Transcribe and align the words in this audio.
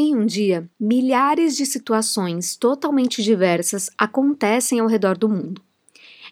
Em 0.00 0.14
um 0.14 0.24
dia, 0.24 0.70
milhares 0.78 1.56
de 1.56 1.66
situações 1.66 2.54
totalmente 2.54 3.20
diversas 3.20 3.90
acontecem 3.98 4.78
ao 4.78 4.86
redor 4.86 5.18
do 5.18 5.28
mundo. 5.28 5.60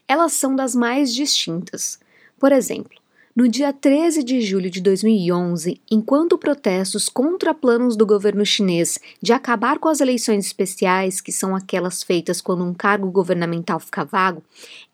Elas 0.07 0.35
são 0.35 0.55
das 0.55 0.77
mais 0.77 1.13
distintas. 1.13 1.99
Por 2.39 2.53
exemplo, 2.53 2.97
no 3.37 3.47
dia 3.47 3.71
13 3.71 4.23
de 4.23 4.41
julho 4.41 4.71
de 4.71 4.81
2011, 4.81 5.79
enquanto 5.91 6.39
protestos 6.39 7.07
contra 7.07 7.53
planos 7.53 7.95
do 7.95 8.07
governo 8.07 8.47
chinês 8.47 8.99
de 9.21 9.31
acabar 9.31 9.79
com 9.79 9.91
as 9.91 10.01
eleições 10.01 10.47
especiais, 10.47 11.21
que 11.21 11.31
são 11.31 11.55
aquelas 11.55 12.03
feitas 12.03 12.41
quando 12.41 12.65
um 12.65 12.73
cargo 12.73 13.11
governamental 13.11 13.79
fica 13.79 14.07
vago, 14.07 14.43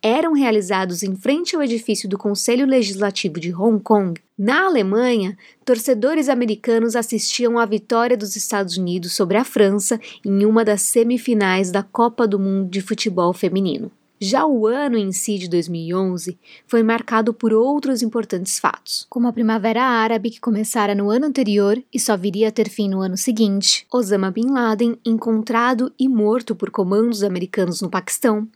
eram 0.02 0.32
realizados 0.32 1.04
em 1.04 1.14
frente 1.14 1.54
ao 1.54 1.62
edifício 1.62 2.08
do 2.08 2.18
Conselho 2.18 2.66
Legislativo 2.66 3.38
de 3.38 3.54
Hong 3.54 3.80
Kong, 3.80 4.20
na 4.36 4.66
Alemanha, 4.66 5.38
torcedores 5.64 6.28
americanos 6.28 6.96
assistiam 6.96 7.60
à 7.60 7.64
vitória 7.64 8.16
dos 8.16 8.34
Estados 8.34 8.76
Unidos 8.76 9.12
sobre 9.12 9.36
a 9.36 9.44
França 9.44 10.00
em 10.24 10.44
uma 10.44 10.64
das 10.64 10.82
semifinais 10.82 11.70
da 11.70 11.84
Copa 11.84 12.26
do 12.26 12.40
Mundo 12.40 12.68
de 12.68 12.80
Futebol 12.80 13.32
Feminino. 13.32 13.88
Já 14.24 14.46
o 14.46 14.68
ano 14.68 14.96
em 14.96 15.10
si 15.10 15.36
de 15.36 15.48
2011 15.48 16.38
foi 16.68 16.80
marcado 16.84 17.34
por 17.34 17.52
outros 17.52 18.02
importantes 18.02 18.56
fatos, 18.56 19.04
como 19.10 19.26
a 19.26 19.32
Primavera 19.32 19.82
Árabe 19.82 20.30
que 20.30 20.38
começara 20.38 20.94
no 20.94 21.10
ano 21.10 21.26
anterior 21.26 21.82
e 21.92 21.98
só 21.98 22.16
viria 22.16 22.46
a 22.46 22.52
ter 22.52 22.68
fim 22.68 22.88
no 22.88 23.00
ano 23.00 23.16
seguinte, 23.16 23.84
Osama 23.92 24.30
Bin 24.30 24.46
Laden 24.46 24.96
encontrado 25.04 25.92
e 25.98 26.08
morto 26.08 26.54
por 26.54 26.70
comandos 26.70 27.24
americanos 27.24 27.82
no 27.82 27.90
Paquistão, 27.90 28.46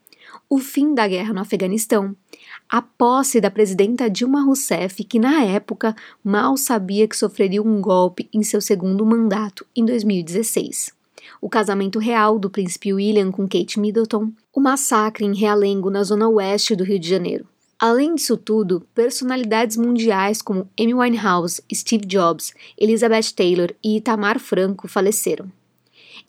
o 0.48 0.58
fim 0.58 0.94
da 0.94 1.08
guerra 1.08 1.34
no 1.34 1.40
Afeganistão, 1.40 2.14
a 2.68 2.80
posse 2.80 3.40
da 3.40 3.50
presidenta 3.50 4.08
Dilma 4.08 4.44
Rousseff, 4.44 5.02
que 5.02 5.18
na 5.18 5.42
época 5.42 5.96
mal 6.22 6.56
sabia 6.56 7.08
que 7.08 7.16
sofreria 7.16 7.60
um 7.60 7.80
golpe 7.80 8.28
em 8.32 8.44
seu 8.44 8.60
segundo 8.60 9.04
mandato 9.04 9.66
em 9.74 9.84
2016 9.84 10.94
o 11.40 11.48
casamento 11.48 11.98
real 11.98 12.38
do 12.38 12.50
príncipe 12.50 12.92
William 12.92 13.30
com 13.30 13.48
Kate 13.48 13.78
Middleton, 13.78 14.30
o 14.56 14.60
massacre 14.60 15.22
em 15.22 15.34
Realengo, 15.34 15.90
na 15.90 16.02
zona 16.02 16.26
oeste 16.30 16.74
do 16.74 16.82
Rio 16.82 16.98
de 16.98 17.06
Janeiro. 17.06 17.46
Além 17.78 18.14
disso 18.14 18.38
tudo, 18.38 18.86
personalidades 18.94 19.76
mundiais 19.76 20.40
como 20.40 20.66
Amy 20.80 20.94
Winehouse, 20.94 21.62
Steve 21.70 22.06
Jobs, 22.06 22.54
Elizabeth 22.78 23.34
Taylor 23.36 23.74
e 23.84 23.98
Itamar 23.98 24.40
Franco 24.40 24.88
faleceram. 24.88 25.52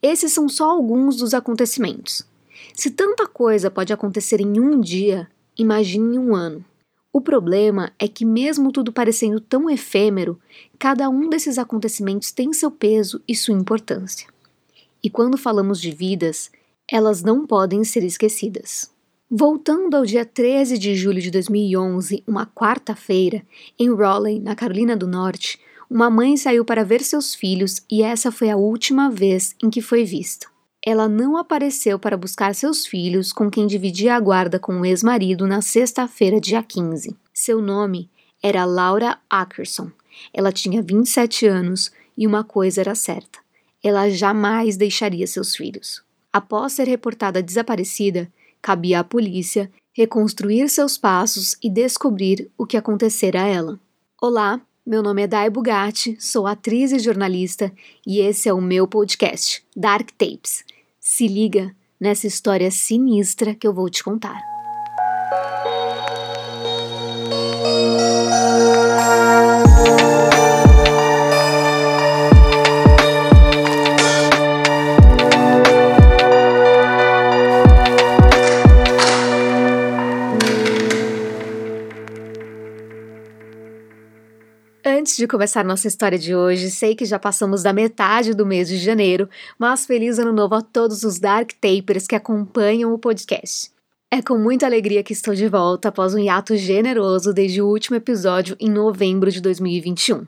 Esses 0.01 0.33
são 0.33 0.49
só 0.49 0.69
alguns 0.69 1.15
dos 1.15 1.33
acontecimentos. 1.33 2.27
Se 2.73 2.91
tanta 2.91 3.25
coisa 3.25 3.71
pode 3.71 3.93
acontecer 3.93 4.41
em 4.41 4.59
um 4.59 4.81
dia, 4.81 5.29
imagine 5.57 6.17
em 6.17 6.19
um 6.19 6.35
ano. 6.35 6.65
O 7.13 7.21
problema 7.21 7.93
é 7.97 8.09
que, 8.09 8.25
mesmo 8.25 8.73
tudo 8.73 8.91
parecendo 8.91 9.39
tão 9.39 9.69
efêmero, 9.69 10.37
cada 10.77 11.09
um 11.09 11.29
desses 11.29 11.57
acontecimentos 11.57 12.31
tem 12.31 12.51
seu 12.51 12.71
peso 12.71 13.21
e 13.25 13.33
sua 13.33 13.53
importância. 13.53 14.27
E 15.01 15.09
quando 15.09 15.37
falamos 15.37 15.79
de 15.79 15.91
vidas, 15.91 16.51
elas 16.89 17.21
não 17.21 17.45
podem 17.45 17.83
ser 17.83 18.03
esquecidas. 18.03 18.89
Voltando 19.29 19.97
ao 19.97 20.05
dia 20.05 20.23
13 20.23 20.77
de 20.77 20.95
julho 20.95 21.19
de 21.21 21.29
2011, 21.29 22.23
uma 22.25 22.45
quarta-feira, 22.45 23.43
em 23.77 23.93
Raleigh, 23.93 24.39
na 24.39 24.55
Carolina 24.55 24.95
do 24.95 25.05
Norte, 25.05 25.59
uma 25.89 26.09
mãe 26.09 26.37
saiu 26.37 26.63
para 26.63 26.85
ver 26.85 27.01
seus 27.01 27.35
filhos 27.35 27.81
e 27.91 28.01
essa 28.01 28.31
foi 28.31 28.49
a 28.49 28.55
última 28.55 29.09
vez 29.09 29.53
em 29.61 29.69
que 29.69 29.81
foi 29.81 30.05
vista. 30.05 30.47
Ela 30.85 31.09
não 31.09 31.35
apareceu 31.35 31.99
para 31.99 32.15
buscar 32.15 32.55
seus 32.55 32.85
filhos 32.85 33.33
com 33.33 33.49
quem 33.49 33.67
dividia 33.67 34.15
a 34.15 34.19
guarda 34.19 34.57
com 34.57 34.79
o 34.79 34.85
ex-marido 34.85 35.45
na 35.45 35.61
sexta-feira, 35.61 36.39
dia 36.39 36.63
15. 36.63 37.13
Seu 37.33 37.61
nome 37.61 38.09
era 38.41 38.63
Laura 38.63 39.17
Ackerson. 39.29 39.91
Ela 40.33 40.53
tinha 40.53 40.81
27 40.81 41.45
anos 41.45 41.91
e 42.17 42.25
uma 42.25 42.43
coisa 42.45 42.79
era 42.79 42.95
certa: 42.95 43.39
ela 43.83 44.09
jamais 44.09 44.77
deixaria 44.77 45.27
seus 45.27 45.55
filhos. 45.55 46.06
Após 46.37 46.73
ser 46.73 46.87
reportada 46.87 47.41
desaparecida, 47.41 48.31
cabia 48.61 48.99
à 48.99 49.03
polícia 49.03 49.71
reconstruir 49.91 50.69
seus 50.69 50.95
passos 50.95 51.57
e 51.63 51.67
descobrir 51.67 52.47
o 52.55 52.63
que 52.63 52.77
acontecera 52.77 53.41
a 53.41 53.47
ela. 53.47 53.79
Olá, 54.21 54.61
meu 54.85 55.01
nome 55.01 55.23
é 55.23 55.27
Dai 55.27 55.49
Bugatti, 55.49 56.15
sou 56.19 56.45
atriz 56.45 56.91
e 56.91 56.99
jornalista 56.99 57.73
e 58.05 58.19
esse 58.19 58.47
é 58.47 58.53
o 58.53 58.61
meu 58.61 58.87
podcast, 58.87 59.65
Dark 59.75 60.11
Tapes. 60.11 60.63
Se 60.99 61.27
liga 61.27 61.75
nessa 61.99 62.27
história 62.27 62.69
sinistra 62.69 63.55
que 63.55 63.65
eu 63.65 63.73
vou 63.73 63.89
te 63.89 64.03
contar. 64.03 64.39
Antes 85.07 85.15
de 85.15 85.25
começar 85.25 85.63
nossa 85.63 85.87
história 85.87 86.19
de 86.19 86.35
hoje, 86.35 86.69
sei 86.69 86.93
que 86.93 87.05
já 87.05 87.17
passamos 87.17 87.63
da 87.63 87.71
metade 87.71 88.33
do 88.33 88.45
mês 88.45 88.67
de 88.67 88.75
janeiro, 88.75 89.29
mas 89.57 89.85
feliz 89.85 90.19
ano 90.19 90.33
novo 90.33 90.55
a 90.55 90.61
todos 90.61 91.03
os 91.03 91.17
Dark 91.17 91.51
Tapers 91.61 92.05
que 92.05 92.13
acompanham 92.13 92.93
o 92.93 92.99
podcast. 92.99 93.71
É 94.11 94.21
com 94.21 94.37
muita 94.37 94.65
alegria 94.65 95.01
que 95.01 95.13
estou 95.13 95.33
de 95.33 95.47
volta 95.47 95.87
após 95.87 96.13
um 96.13 96.19
hiato 96.19 96.57
generoso 96.57 97.33
desde 97.33 97.61
o 97.61 97.67
último 97.69 97.95
episódio 97.95 98.57
em 98.59 98.69
novembro 98.69 99.31
de 99.31 99.39
2021. 99.39 100.25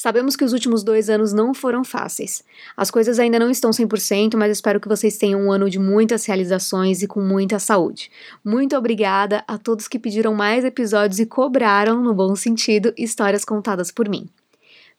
Sabemos 0.00 0.34
que 0.34 0.42
os 0.42 0.54
últimos 0.54 0.82
dois 0.82 1.10
anos 1.10 1.30
não 1.30 1.52
foram 1.52 1.84
fáceis. 1.84 2.42
As 2.74 2.90
coisas 2.90 3.18
ainda 3.18 3.38
não 3.38 3.50
estão 3.50 3.70
100%, 3.70 4.34
mas 4.34 4.50
espero 4.50 4.80
que 4.80 4.88
vocês 4.88 5.18
tenham 5.18 5.42
um 5.42 5.52
ano 5.52 5.68
de 5.68 5.78
muitas 5.78 6.24
realizações 6.24 7.02
e 7.02 7.06
com 7.06 7.20
muita 7.20 7.58
saúde. 7.58 8.10
Muito 8.42 8.74
obrigada 8.74 9.44
a 9.46 9.58
todos 9.58 9.86
que 9.86 9.98
pediram 9.98 10.32
mais 10.34 10.64
episódios 10.64 11.20
e 11.20 11.26
cobraram, 11.26 12.02
no 12.02 12.14
bom 12.14 12.34
sentido, 12.34 12.94
histórias 12.96 13.44
contadas 13.44 13.90
por 13.90 14.08
mim. 14.08 14.26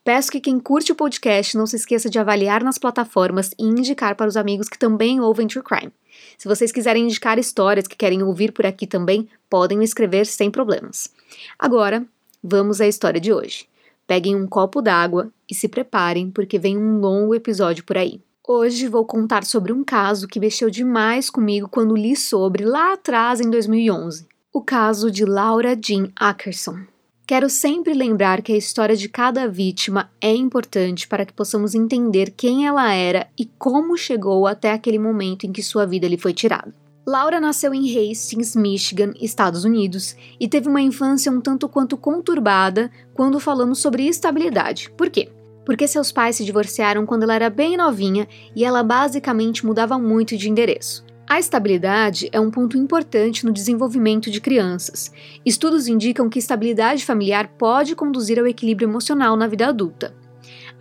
Peço 0.04 0.32
que 0.32 0.40
quem 0.40 0.60
curte 0.60 0.92
o 0.92 0.96
podcast 0.96 1.58
não 1.58 1.66
se 1.66 1.78
esqueça 1.78 2.08
de 2.08 2.20
avaliar 2.20 2.64
nas 2.64 2.78
plataformas 2.78 3.50
e 3.58 3.64
indicar 3.64 4.16
para 4.16 4.28
os 4.28 4.38
amigos 4.38 4.70
que 4.70 4.78
também 4.78 5.20
ouvem 5.20 5.48
True 5.48 5.66
Crime. 5.66 5.92
Se 6.38 6.48
vocês 6.48 6.72
quiserem 6.72 7.06
indicar 7.06 7.40
histórias 7.40 7.88
que 7.88 7.98
querem 7.98 8.22
ouvir 8.22 8.52
por 8.52 8.68
aqui 8.68 8.86
também, 8.86 9.28
podem 9.50 9.80
me 9.80 9.84
escrever 9.84 10.28
sem 10.28 10.52
problemas. 10.52 11.10
Agora, 11.58 12.06
vamos 12.44 12.80
à 12.80 12.88
história 12.88 13.20
de 13.20 13.34
hoje. 13.34 13.71
Peguem 14.12 14.36
um 14.36 14.46
copo 14.46 14.82
d'água 14.82 15.32
e 15.50 15.56
se 15.56 15.70
preparem, 15.70 16.30
porque 16.30 16.60
vem 16.60 16.78
um 16.78 17.00
longo 17.00 17.34
episódio 17.34 17.86
por 17.86 17.98
aí. 17.98 18.20
Hoje 18.46 18.90
vou 18.90 19.06
contar 19.06 19.46
sobre 19.46 19.72
um 19.72 19.86
caso 19.86 20.28
que 20.28 20.38
mexeu 20.38 20.70
demais 20.70 21.30
comigo 21.30 21.70
quando 21.70 21.96
li 21.96 22.14
sobre 22.18 22.66
lá 22.66 22.92
atrás 22.92 23.40
em 23.40 23.50
2011. 23.50 24.28
O 24.52 24.62
caso 24.62 25.10
de 25.10 25.24
Laura 25.24 25.80
Jean 25.82 26.12
Ackerson. 26.14 26.80
Quero 27.26 27.50
sempre 27.50 27.94
lembrar 27.94 28.42
que 28.42 28.52
a 28.52 28.58
história 28.58 28.98
de 28.98 29.08
cada 29.08 29.48
vítima 29.48 30.12
é 30.20 30.36
importante 30.36 31.08
para 31.08 31.26
que 31.26 31.32
possamos 31.32 31.74
entender 31.74 32.34
quem 32.36 32.68
ela 32.68 32.94
era 32.94 33.30
e 33.40 33.46
como 33.46 33.96
chegou 33.96 34.46
até 34.46 34.74
aquele 34.74 35.00
momento 35.00 35.46
em 35.46 35.54
que 35.54 35.64
sua 35.64 35.86
vida 35.86 36.06
lhe 36.06 36.18
foi 36.18 36.34
tirada. 36.34 36.76
Laura 37.06 37.42
nasceu 37.42 37.74
em 37.74 38.12
Hastings, 38.12 38.56
Michigan, 38.56 39.12
Estados 39.20 39.66
Unidos, 39.66 40.16
e 40.40 40.48
teve 40.48 40.70
uma 40.70 40.82
infância 40.82 41.32
um 41.32 41.42
tanto 41.42 41.68
quanto 41.68 41.98
conturbada 41.98 42.92
quando 43.14 43.40
falamos 43.40 43.80
sobre 43.80 44.08
estabilidade. 44.08 44.92
Por 44.96 45.10
quê? 45.10 45.30
Porque 45.66 45.88
seus 45.88 46.12
pais 46.12 46.36
se 46.36 46.46
divorciaram 46.46 47.06
quando 47.06 47.24
ela 47.24 47.34
era 47.34 47.50
bem 47.50 47.76
novinha 47.76 48.28
e 48.56 48.64
ela 48.64 48.84
basicamente 48.84 49.66
mudava 49.66 49.98
muito 49.98 50.38
de 50.38 50.48
endereço. 50.48 51.04
A 51.28 51.40
estabilidade 51.40 52.30
é 52.32 52.40
um 52.40 52.52
ponto 52.52 52.78
importante 52.78 53.46
no 53.46 53.54
desenvolvimento 53.54 54.30
de 54.30 54.42
crianças. 54.42 55.12
Estudos 55.44 55.88
indicam 55.88 56.30
que 56.30 56.38
estabilidade 56.38 57.06
familiar 57.06 57.48
pode 57.58 57.96
conduzir 57.96 58.38
ao 58.38 58.46
equilíbrio 58.46 58.88
emocional 58.88 59.36
na 59.36 59.48
vida 59.48 59.68
adulta. 59.68 60.21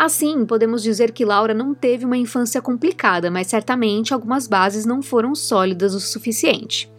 Assim, 0.00 0.46
podemos 0.46 0.82
dizer 0.82 1.12
que 1.12 1.26
Laura 1.26 1.52
não 1.52 1.74
teve 1.74 2.06
uma 2.06 2.16
infância 2.16 2.62
complicada, 2.62 3.30
mas 3.30 3.48
certamente 3.48 4.14
algumas 4.14 4.48
bases 4.48 4.86
não 4.86 5.02
foram 5.02 5.34
sólidas 5.34 5.94
o 5.94 6.00
suficiente. 6.00 6.90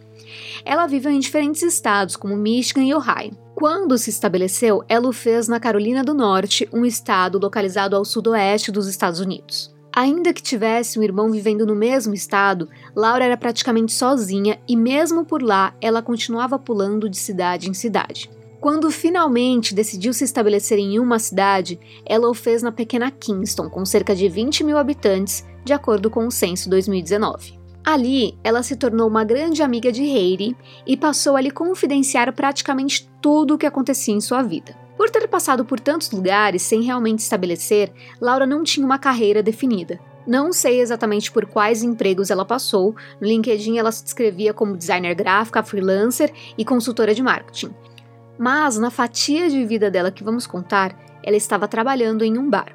Ela 0.64 0.86
viveu 0.86 1.10
em 1.10 1.18
diferentes 1.18 1.62
estados, 1.62 2.14
como 2.14 2.36
Michigan 2.36 2.84
e 2.84 2.94
Ohio. 2.94 3.36
Quando 3.56 3.98
se 3.98 4.10
estabeleceu, 4.10 4.84
ela 4.88 5.08
o 5.08 5.12
fez 5.12 5.48
na 5.48 5.58
Carolina 5.58 6.04
do 6.04 6.14
Norte, 6.14 6.68
um 6.72 6.86
estado 6.86 7.40
localizado 7.40 7.96
ao 7.96 8.04
sudoeste 8.04 8.70
dos 8.70 8.86
Estados 8.86 9.18
Unidos. 9.18 9.74
Ainda 9.92 10.32
que 10.32 10.40
tivesse 10.40 10.96
um 10.96 11.02
irmão 11.02 11.28
vivendo 11.28 11.66
no 11.66 11.74
mesmo 11.74 12.14
estado, 12.14 12.68
Laura 12.94 13.24
era 13.24 13.36
praticamente 13.36 13.92
sozinha 13.92 14.60
e, 14.68 14.76
mesmo 14.76 15.24
por 15.24 15.42
lá, 15.42 15.74
ela 15.80 16.02
continuava 16.02 16.56
pulando 16.56 17.10
de 17.10 17.16
cidade 17.16 17.68
em 17.68 17.74
cidade. 17.74 18.30
Quando 18.62 18.92
finalmente 18.92 19.74
decidiu 19.74 20.12
se 20.12 20.22
estabelecer 20.22 20.78
em 20.78 21.00
uma 21.00 21.18
cidade, 21.18 21.80
ela 22.06 22.30
o 22.30 22.32
fez 22.32 22.62
na 22.62 22.70
pequena 22.70 23.10
Kingston, 23.10 23.68
com 23.68 23.84
cerca 23.84 24.14
de 24.14 24.28
20 24.28 24.62
mil 24.62 24.78
habitantes, 24.78 25.44
de 25.64 25.72
acordo 25.72 26.08
com 26.08 26.24
o 26.28 26.30
censo 26.30 26.70
2019. 26.70 27.58
Ali, 27.84 28.38
ela 28.44 28.62
se 28.62 28.76
tornou 28.76 29.08
uma 29.08 29.24
grande 29.24 29.64
amiga 29.64 29.90
de 29.90 30.02
Hayley 30.02 30.56
e 30.86 30.96
passou 30.96 31.34
a 31.34 31.40
lhe 31.40 31.50
confidenciar 31.50 32.32
praticamente 32.32 33.10
tudo 33.20 33.54
o 33.54 33.58
que 33.58 33.66
acontecia 33.66 34.14
em 34.14 34.20
sua 34.20 34.42
vida. 34.42 34.76
Por 34.96 35.10
ter 35.10 35.26
passado 35.26 35.64
por 35.64 35.80
tantos 35.80 36.12
lugares 36.12 36.62
sem 36.62 36.82
realmente 36.82 37.18
estabelecer, 37.18 37.92
Laura 38.20 38.46
não 38.46 38.62
tinha 38.62 38.86
uma 38.86 38.96
carreira 38.96 39.42
definida. 39.42 39.98
Não 40.24 40.52
sei 40.52 40.80
exatamente 40.80 41.32
por 41.32 41.46
quais 41.46 41.82
empregos 41.82 42.30
ela 42.30 42.44
passou. 42.44 42.94
No 43.20 43.26
LinkedIn 43.26 43.78
ela 43.78 43.90
se 43.90 44.04
descrevia 44.04 44.54
como 44.54 44.76
designer 44.76 45.16
gráfica, 45.16 45.64
freelancer 45.64 46.32
e 46.56 46.64
consultora 46.64 47.12
de 47.12 47.24
marketing. 47.24 47.74
Mas 48.42 48.76
na 48.76 48.90
fatia 48.90 49.48
de 49.48 49.64
vida 49.64 49.88
dela 49.88 50.10
que 50.10 50.24
vamos 50.24 50.48
contar, 50.48 50.98
ela 51.22 51.36
estava 51.36 51.68
trabalhando 51.68 52.24
em 52.24 52.36
um 52.36 52.50
bar. 52.50 52.74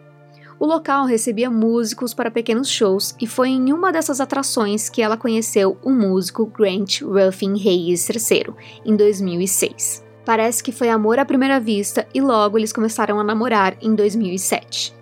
O 0.57 0.65
local 0.65 1.05
recebia 1.05 1.51
músicos 1.51 2.13
para 2.13 2.31
pequenos 2.31 2.69
shows 2.69 3.13
e 3.19 3.27
foi 3.27 3.49
em 3.49 3.73
uma 3.73 3.91
dessas 3.91 4.21
atrações 4.21 4.87
que 4.87 5.01
ela 5.01 5.17
conheceu 5.17 5.77
o 5.83 5.91
músico 5.91 6.45
Grant 6.45 7.01
Ruffin 7.01 7.55
Hayes 7.55 8.07
III, 8.07 8.53
em 8.85 8.95
2006. 8.95 10.05
Parece 10.23 10.63
que 10.63 10.71
foi 10.71 10.87
amor 10.87 11.19
à 11.19 11.25
primeira 11.25 11.59
vista 11.59 12.07
e 12.13 12.21
logo 12.21 12.57
eles 12.57 12.71
começaram 12.71 13.19
a 13.19 13.23
namorar 13.23 13.75
em 13.81 13.93
2007. 13.93 14.95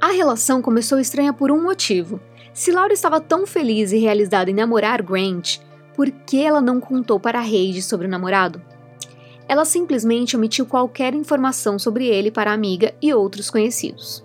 A 0.00 0.12
relação 0.12 0.62
começou 0.62 1.00
estranha 1.00 1.32
por 1.32 1.50
um 1.50 1.60
motivo. 1.60 2.20
Se 2.52 2.70
Laura 2.70 2.92
estava 2.92 3.20
tão 3.20 3.48
feliz 3.48 3.90
e 3.90 3.98
realizada 3.98 4.48
em 4.48 4.54
namorar 4.54 5.02
Grant, 5.02 5.58
por 5.96 6.08
que 6.08 6.40
ela 6.40 6.60
não 6.60 6.78
contou 6.78 7.18
para 7.18 7.40
Reid 7.40 7.82
sobre 7.82 8.06
o 8.06 8.10
namorado? 8.10 8.62
Ela 9.48 9.64
simplesmente 9.64 10.36
omitiu 10.36 10.66
qualquer 10.66 11.14
informação 11.14 11.78
sobre 11.78 12.06
ele 12.06 12.30
para 12.30 12.50
a 12.50 12.54
amiga 12.54 12.94
e 13.00 13.12
outros 13.12 13.50
conhecidos. 13.50 14.24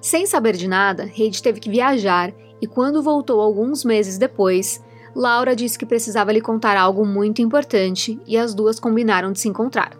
Sem 0.00 0.26
saber 0.26 0.56
de 0.56 0.68
nada, 0.68 1.04
Reid 1.04 1.42
teve 1.42 1.60
que 1.60 1.70
viajar 1.70 2.32
e, 2.60 2.66
quando 2.66 3.02
voltou 3.02 3.40
alguns 3.40 3.84
meses 3.84 4.18
depois, 4.18 4.82
Laura 5.14 5.56
disse 5.56 5.78
que 5.78 5.86
precisava 5.86 6.32
lhe 6.32 6.40
contar 6.40 6.76
algo 6.76 7.04
muito 7.04 7.40
importante 7.40 8.20
e 8.26 8.36
as 8.36 8.54
duas 8.54 8.78
combinaram 8.78 9.32
de 9.32 9.40
se 9.40 9.48
encontrar. 9.48 9.96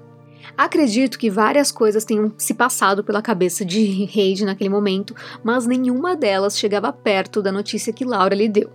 Acredito 0.56 1.18
que 1.18 1.30
várias 1.30 1.72
coisas 1.72 2.04
tenham 2.04 2.32
se 2.38 2.54
passado 2.54 3.02
pela 3.02 3.22
cabeça 3.22 3.64
de 3.64 4.04
Reid 4.04 4.44
naquele 4.44 4.70
momento, 4.70 5.14
mas 5.42 5.66
nenhuma 5.66 6.14
delas 6.14 6.58
chegava 6.58 6.92
perto 6.92 7.42
da 7.42 7.52
notícia 7.52 7.92
que 7.92 8.04
Laura 8.04 8.34
lhe 8.34 8.48
deu, 8.48 8.70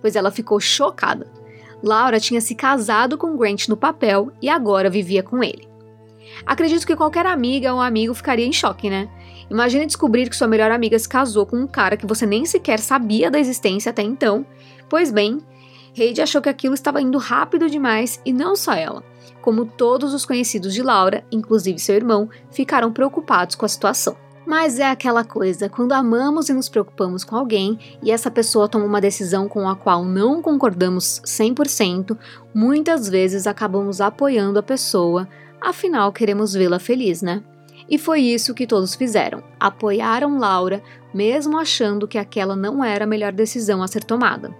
pois 0.00 0.16
ela 0.16 0.30
ficou 0.30 0.58
chocada. 0.60 1.26
Laura 1.82 2.20
tinha 2.20 2.40
se 2.40 2.54
casado 2.54 3.18
com 3.18 3.36
Grant 3.36 3.68
no 3.68 3.76
papel 3.76 4.30
e 4.40 4.48
agora 4.48 4.88
vivia 4.88 5.22
com 5.22 5.42
ele. 5.42 5.68
Acredito 6.46 6.86
que 6.86 6.96
qualquer 6.96 7.26
amiga 7.26 7.72
ou 7.74 7.80
amigo 7.80 8.14
ficaria 8.14 8.46
em 8.46 8.52
choque, 8.52 8.88
né? 8.88 9.08
Imagine 9.50 9.86
descobrir 9.86 10.30
que 10.30 10.36
sua 10.36 10.48
melhor 10.48 10.70
amiga 10.70 10.98
se 10.98 11.08
casou 11.08 11.44
com 11.44 11.56
um 11.56 11.66
cara 11.66 11.96
que 11.96 12.06
você 12.06 12.24
nem 12.24 12.44
sequer 12.44 12.78
sabia 12.78 13.30
da 13.30 13.38
existência 13.38 13.90
até 13.90 14.02
então. 14.02 14.46
Pois 14.88 15.10
bem, 15.10 15.38
Heidi 15.96 16.22
achou 16.22 16.40
que 16.40 16.48
aquilo 16.48 16.74
estava 16.74 17.02
indo 17.02 17.18
rápido 17.18 17.68
demais 17.68 18.20
e 18.24 18.32
não 18.32 18.56
só 18.56 18.72
ela. 18.72 19.02
Como 19.42 19.66
todos 19.66 20.14
os 20.14 20.24
conhecidos 20.24 20.72
de 20.72 20.82
Laura, 20.82 21.24
inclusive 21.30 21.78
seu 21.78 21.96
irmão, 21.96 22.30
ficaram 22.50 22.92
preocupados 22.92 23.56
com 23.56 23.66
a 23.66 23.68
situação. 23.68 24.16
Mas 24.44 24.78
é 24.78 24.90
aquela 24.90 25.24
coisa, 25.24 25.68
quando 25.68 25.92
amamos 25.92 26.48
e 26.48 26.52
nos 26.52 26.68
preocupamos 26.68 27.22
com 27.22 27.36
alguém 27.36 27.78
e 28.02 28.10
essa 28.10 28.30
pessoa 28.30 28.68
toma 28.68 28.84
uma 28.84 29.00
decisão 29.00 29.48
com 29.48 29.68
a 29.68 29.76
qual 29.76 30.04
não 30.04 30.42
concordamos 30.42 31.22
100%, 31.24 32.18
muitas 32.52 33.08
vezes 33.08 33.46
acabamos 33.46 34.00
apoiando 34.00 34.58
a 34.58 34.62
pessoa, 34.62 35.28
afinal 35.60 36.12
queremos 36.12 36.54
vê-la 36.54 36.80
feliz, 36.80 37.22
né? 37.22 37.42
E 37.88 37.98
foi 37.98 38.20
isso 38.20 38.54
que 38.54 38.66
todos 38.66 38.94
fizeram. 38.94 39.42
Apoiaram 39.60 40.38
Laura, 40.38 40.82
mesmo 41.14 41.58
achando 41.58 42.08
que 42.08 42.18
aquela 42.18 42.56
não 42.56 42.84
era 42.84 43.04
a 43.04 43.08
melhor 43.08 43.32
decisão 43.32 43.82
a 43.82 43.88
ser 43.88 44.02
tomada. 44.02 44.54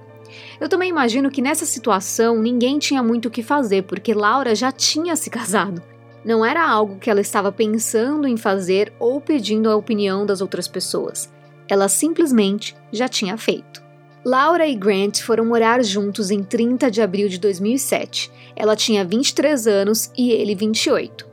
Eu 0.61 0.69
também 0.69 0.89
imagino 0.89 1.31
que 1.31 1.43
nessa 1.43 1.65
situação 1.65 2.39
ninguém 2.41 2.79
tinha 2.79 3.03
muito 3.03 3.27
o 3.27 3.31
que 3.31 3.43
fazer, 3.43 3.83
porque 3.83 4.15
Laura 4.15 4.55
já 4.55 4.71
tinha 4.71 5.17
se 5.17 5.29
casado. 5.29 5.83
Não 6.25 6.45
era 6.45 6.65
algo 6.65 6.99
que 6.99 7.11
ela 7.11 7.21
estava 7.21 7.51
pensando 7.51 8.29
em 8.29 8.37
fazer 8.37 8.93
ou 8.99 9.21
pedindo 9.21 9.69
a 9.69 9.77
opinião 9.77 10.25
das 10.25 10.41
outras 10.41 10.69
pessoas. 10.69 11.33
Ela 11.69 11.89
simplesmente 11.89 12.77
já 12.93 13.09
tinha 13.09 13.37
feito. 13.37 13.83
Laura 14.25 14.65
e 14.69 14.77
Grant 14.77 15.21
foram 15.21 15.45
morar 15.45 15.83
juntos 15.83 16.31
em 16.31 16.45
30 16.45 16.89
de 16.93 17.03
abril 17.03 17.29
de 17.29 17.39
2007. 17.41 18.31
Ela 18.55 18.77
tinha 18.77 19.05
23 19.05 19.67
anos 19.67 20.13
e 20.17 20.31
ele 20.31 20.55
28. 20.55 21.27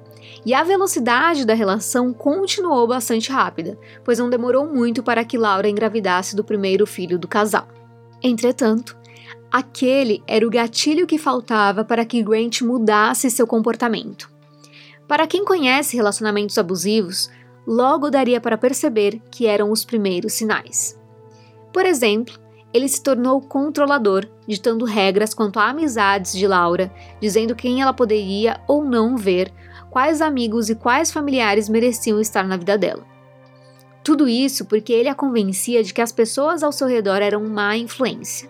E 0.43 0.55
a 0.55 0.63
velocidade 0.63 1.45
da 1.45 1.53
relação 1.53 2.11
continuou 2.11 2.87
bastante 2.87 3.31
rápida, 3.31 3.77
pois 4.03 4.17
não 4.17 4.29
demorou 4.29 4.65
muito 4.65 5.03
para 5.03 5.23
que 5.23 5.37
Laura 5.37 5.69
engravidasse 5.69 6.35
do 6.35 6.43
primeiro 6.43 6.87
filho 6.87 7.19
do 7.19 7.27
casal. 7.27 7.67
Entretanto, 8.23 8.97
aquele 9.51 10.23
era 10.25 10.47
o 10.47 10.49
gatilho 10.49 11.05
que 11.05 11.19
faltava 11.19 11.83
para 11.83 12.05
que 12.05 12.23
Grant 12.23 12.61
mudasse 12.61 13.29
seu 13.29 13.45
comportamento. 13.45 14.38
Para 15.09 15.25
quem 15.25 15.43
conhece 15.43 15.97
relacionamentos 15.97 16.55
abusivos, 16.59 17.31
logo 17.65 18.11
daria 18.11 18.39
para 18.39 18.59
perceber 18.59 19.19
que 19.31 19.47
eram 19.47 19.71
os 19.71 19.83
primeiros 19.83 20.33
sinais. 20.33 20.95
Por 21.73 21.83
exemplo, 21.83 22.39
ele 22.71 22.87
se 22.87 23.01
tornou 23.01 23.41
controlador, 23.41 24.27
ditando 24.47 24.85
regras 24.85 25.33
quanto 25.33 25.59
a 25.59 25.67
amizades 25.67 26.33
de 26.33 26.45
Laura, 26.45 26.93
dizendo 27.19 27.55
quem 27.55 27.81
ela 27.81 27.91
poderia 27.91 28.61
ou 28.67 28.85
não 28.85 29.17
ver, 29.17 29.51
quais 29.89 30.21
amigos 30.21 30.69
e 30.69 30.75
quais 30.75 31.11
familiares 31.11 31.67
mereciam 31.67 32.21
estar 32.21 32.43
na 32.47 32.55
vida 32.55 32.77
dela. 32.77 33.03
Tudo 34.03 34.29
isso 34.29 34.63
porque 34.65 34.93
ele 34.93 35.09
a 35.09 35.15
convencia 35.15 35.83
de 35.83 35.91
que 35.91 36.03
as 36.03 36.11
pessoas 36.11 36.61
ao 36.61 36.71
seu 36.71 36.87
redor 36.87 37.23
eram 37.23 37.49
má 37.49 37.75
influência. 37.75 38.47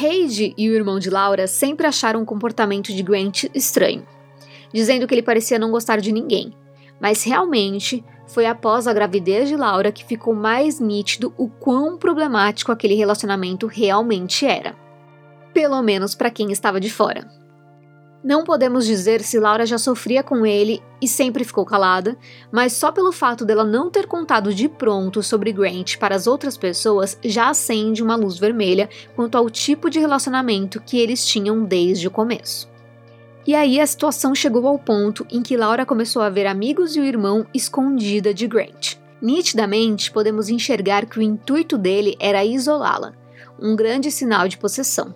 Heidi 0.00 0.54
e 0.56 0.70
o 0.70 0.74
irmão 0.74 1.00
de 1.00 1.10
Laura 1.10 1.48
sempre 1.48 1.84
acharam 1.84 2.22
o 2.22 2.26
comportamento 2.26 2.92
de 2.92 3.02
Grant 3.02 3.46
estranho 3.52 4.13
dizendo 4.74 5.06
que 5.06 5.14
ele 5.14 5.22
parecia 5.22 5.58
não 5.58 5.70
gostar 5.70 6.00
de 6.00 6.10
ninguém. 6.10 6.52
Mas 7.00 7.22
realmente 7.22 8.04
foi 8.26 8.44
após 8.44 8.88
a 8.88 8.92
gravidez 8.92 9.48
de 9.48 9.56
Laura 9.56 9.92
que 9.92 10.04
ficou 10.04 10.34
mais 10.34 10.80
nítido 10.80 11.32
o 11.38 11.48
quão 11.48 11.96
problemático 11.96 12.72
aquele 12.72 12.94
relacionamento 12.94 13.68
realmente 13.68 14.44
era. 14.44 14.74
Pelo 15.52 15.80
menos 15.80 16.16
para 16.16 16.30
quem 16.30 16.50
estava 16.50 16.80
de 16.80 16.90
fora. 16.90 17.24
Não 18.24 18.42
podemos 18.42 18.86
dizer 18.86 19.20
se 19.20 19.38
Laura 19.38 19.66
já 19.66 19.76
sofria 19.76 20.22
com 20.22 20.46
ele 20.46 20.82
e 21.00 21.06
sempre 21.06 21.44
ficou 21.44 21.64
calada, 21.64 22.16
mas 22.50 22.72
só 22.72 22.90
pelo 22.90 23.12
fato 23.12 23.44
dela 23.44 23.64
não 23.64 23.90
ter 23.90 24.06
contado 24.06 24.52
de 24.52 24.66
pronto 24.66 25.22
sobre 25.22 25.52
Grant 25.52 25.98
para 25.98 26.16
as 26.16 26.26
outras 26.26 26.56
pessoas 26.56 27.18
já 27.22 27.50
acende 27.50 28.02
uma 28.02 28.16
luz 28.16 28.38
vermelha 28.38 28.88
quanto 29.14 29.36
ao 29.36 29.50
tipo 29.50 29.90
de 29.90 30.00
relacionamento 30.00 30.80
que 30.80 30.98
eles 30.98 31.24
tinham 31.26 31.62
desde 31.62 32.08
o 32.08 32.10
começo. 32.10 32.73
E 33.46 33.54
aí 33.54 33.78
a 33.78 33.86
situação 33.86 34.34
chegou 34.34 34.66
ao 34.66 34.78
ponto 34.78 35.26
em 35.30 35.42
que 35.42 35.56
Laura 35.56 35.84
começou 35.84 36.22
a 36.22 36.30
ver 36.30 36.46
amigos 36.46 36.96
e 36.96 37.00
o 37.00 37.04
irmão 37.04 37.46
escondida 37.52 38.32
de 38.32 38.46
Grant. 38.46 38.96
Nitidamente, 39.20 40.10
podemos 40.10 40.48
enxergar 40.48 41.06
que 41.06 41.18
o 41.18 41.22
intuito 41.22 41.76
dele 41.76 42.16
era 42.18 42.44
isolá-la, 42.44 43.12
um 43.60 43.76
grande 43.76 44.10
sinal 44.10 44.48
de 44.48 44.56
possessão. 44.56 45.14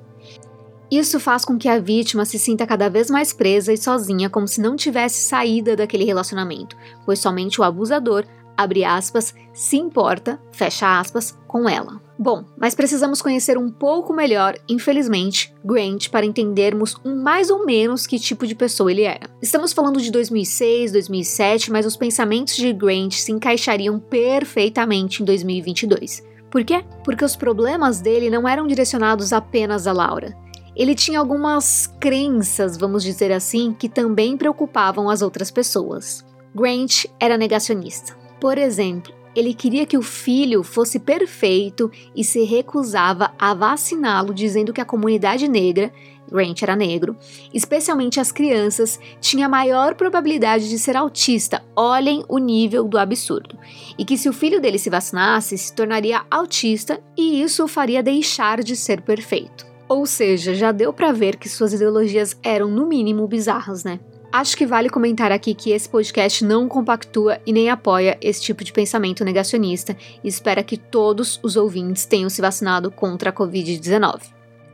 Isso 0.90 1.20
faz 1.20 1.44
com 1.44 1.58
que 1.58 1.68
a 1.68 1.78
vítima 1.78 2.24
se 2.24 2.38
sinta 2.38 2.66
cada 2.66 2.88
vez 2.88 3.10
mais 3.10 3.32
presa 3.32 3.72
e 3.72 3.76
sozinha, 3.76 4.30
como 4.30 4.48
se 4.48 4.60
não 4.60 4.76
tivesse 4.76 5.20
saída 5.20 5.76
daquele 5.76 6.04
relacionamento, 6.04 6.76
pois 7.04 7.18
somente 7.18 7.60
o 7.60 7.64
abusador 7.64 8.24
abre 8.56 8.84
aspas, 8.84 9.34
se 9.52 9.76
importa, 9.76 10.40
fecha 10.50 10.98
aspas, 10.98 11.38
com 11.46 11.68
ela. 11.68 12.07
Bom, 12.18 12.44
mas 12.56 12.74
precisamos 12.74 13.22
conhecer 13.22 13.56
um 13.56 13.70
pouco 13.70 14.12
melhor, 14.12 14.58
infelizmente, 14.68 15.54
Grant 15.64 16.08
para 16.08 16.26
entendermos 16.26 16.96
um 17.04 17.22
mais 17.22 17.48
ou 17.48 17.64
menos 17.64 18.08
que 18.08 18.18
tipo 18.18 18.44
de 18.44 18.56
pessoa 18.56 18.90
ele 18.90 19.02
era. 19.02 19.30
Estamos 19.40 19.72
falando 19.72 20.00
de 20.00 20.10
2006, 20.10 20.90
2007, 20.90 21.70
mas 21.70 21.86
os 21.86 21.96
pensamentos 21.96 22.56
de 22.56 22.72
Grant 22.72 23.12
se 23.12 23.30
encaixariam 23.30 24.00
perfeitamente 24.00 25.22
em 25.22 25.24
2022. 25.24 26.24
Por 26.50 26.64
quê? 26.64 26.84
Porque 27.04 27.24
os 27.24 27.36
problemas 27.36 28.00
dele 28.00 28.30
não 28.30 28.48
eram 28.48 28.66
direcionados 28.66 29.32
apenas 29.32 29.86
a 29.86 29.92
Laura. 29.92 30.36
Ele 30.74 30.96
tinha 30.96 31.20
algumas 31.20 31.86
crenças, 32.00 32.76
vamos 32.76 33.04
dizer 33.04 33.30
assim, 33.30 33.72
que 33.72 33.88
também 33.88 34.36
preocupavam 34.36 35.08
as 35.08 35.22
outras 35.22 35.52
pessoas. 35.52 36.24
Grant 36.52 37.04
era 37.20 37.38
negacionista. 37.38 38.16
Por 38.40 38.58
exemplo, 38.58 39.12
ele 39.38 39.54
queria 39.54 39.86
que 39.86 39.96
o 39.96 40.02
filho 40.02 40.62
fosse 40.62 40.98
perfeito 40.98 41.90
e 42.14 42.24
se 42.24 42.42
recusava 42.42 43.32
a 43.38 43.54
vaciná-lo, 43.54 44.34
dizendo 44.34 44.72
que 44.72 44.80
a 44.80 44.84
comunidade 44.84 45.46
negra, 45.48 45.92
Grant 46.30 46.62
era 46.62 46.76
negro, 46.76 47.16
especialmente 47.52 48.20
as 48.20 48.30
crianças, 48.30 49.00
tinha 49.20 49.48
maior 49.48 49.94
probabilidade 49.94 50.68
de 50.68 50.78
ser 50.78 50.96
autista. 50.96 51.62
Olhem 51.74 52.24
o 52.28 52.38
nível 52.38 52.84
do 52.84 52.98
absurdo. 52.98 53.58
E 53.98 54.04
que 54.04 54.18
se 54.18 54.28
o 54.28 54.32
filho 54.32 54.60
dele 54.60 54.78
se 54.78 54.90
vacinasse, 54.90 55.56
se 55.56 55.74
tornaria 55.74 56.22
autista 56.30 57.00
e 57.16 57.42
isso 57.42 57.64
o 57.64 57.68
faria 57.68 58.02
deixar 58.02 58.62
de 58.62 58.76
ser 58.76 59.00
perfeito. 59.00 59.66
Ou 59.88 60.04
seja, 60.04 60.54
já 60.54 60.70
deu 60.70 60.92
para 60.92 61.12
ver 61.12 61.36
que 61.36 61.48
suas 61.48 61.72
ideologias 61.72 62.38
eram 62.42 62.68
no 62.68 62.86
mínimo 62.86 63.26
bizarras, 63.26 63.84
né? 63.84 63.98
Acho 64.30 64.58
que 64.58 64.66
vale 64.66 64.90
comentar 64.90 65.32
aqui 65.32 65.54
que 65.54 65.70
esse 65.70 65.88
podcast 65.88 66.44
não 66.44 66.68
compactua 66.68 67.40
e 67.46 67.52
nem 67.52 67.70
apoia 67.70 68.18
esse 68.20 68.42
tipo 68.42 68.62
de 68.62 68.74
pensamento 68.74 69.24
negacionista 69.24 69.96
e 70.22 70.28
espera 70.28 70.62
que 70.62 70.76
todos 70.76 71.40
os 71.42 71.56
ouvintes 71.56 72.04
tenham 72.04 72.28
se 72.28 72.42
vacinado 72.42 72.90
contra 72.90 73.30
a 73.30 73.32
Covid-19. 73.32 74.20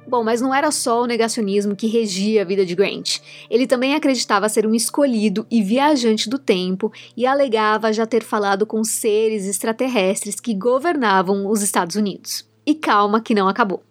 Bom, 0.08 0.24
mas 0.24 0.40
não 0.40 0.52
era 0.52 0.70
só 0.72 1.02
o 1.02 1.06
negacionismo 1.06 1.76
que 1.76 1.86
regia 1.86 2.42
a 2.42 2.44
vida 2.44 2.66
de 2.66 2.74
Grant. 2.74 3.20
Ele 3.48 3.66
também 3.66 3.94
acreditava 3.94 4.48
ser 4.48 4.66
um 4.66 4.74
escolhido 4.74 5.46
e 5.48 5.62
viajante 5.62 6.28
do 6.28 6.38
tempo 6.38 6.92
e 7.16 7.24
alegava 7.24 7.92
já 7.92 8.04
ter 8.04 8.24
falado 8.24 8.66
com 8.66 8.82
seres 8.82 9.46
extraterrestres 9.46 10.40
que 10.40 10.52
governavam 10.52 11.46
os 11.48 11.62
Estados 11.62 11.94
Unidos. 11.94 12.44
E 12.66 12.74
calma 12.74 13.20
que 13.20 13.34
não 13.34 13.48
acabou. 13.48 13.82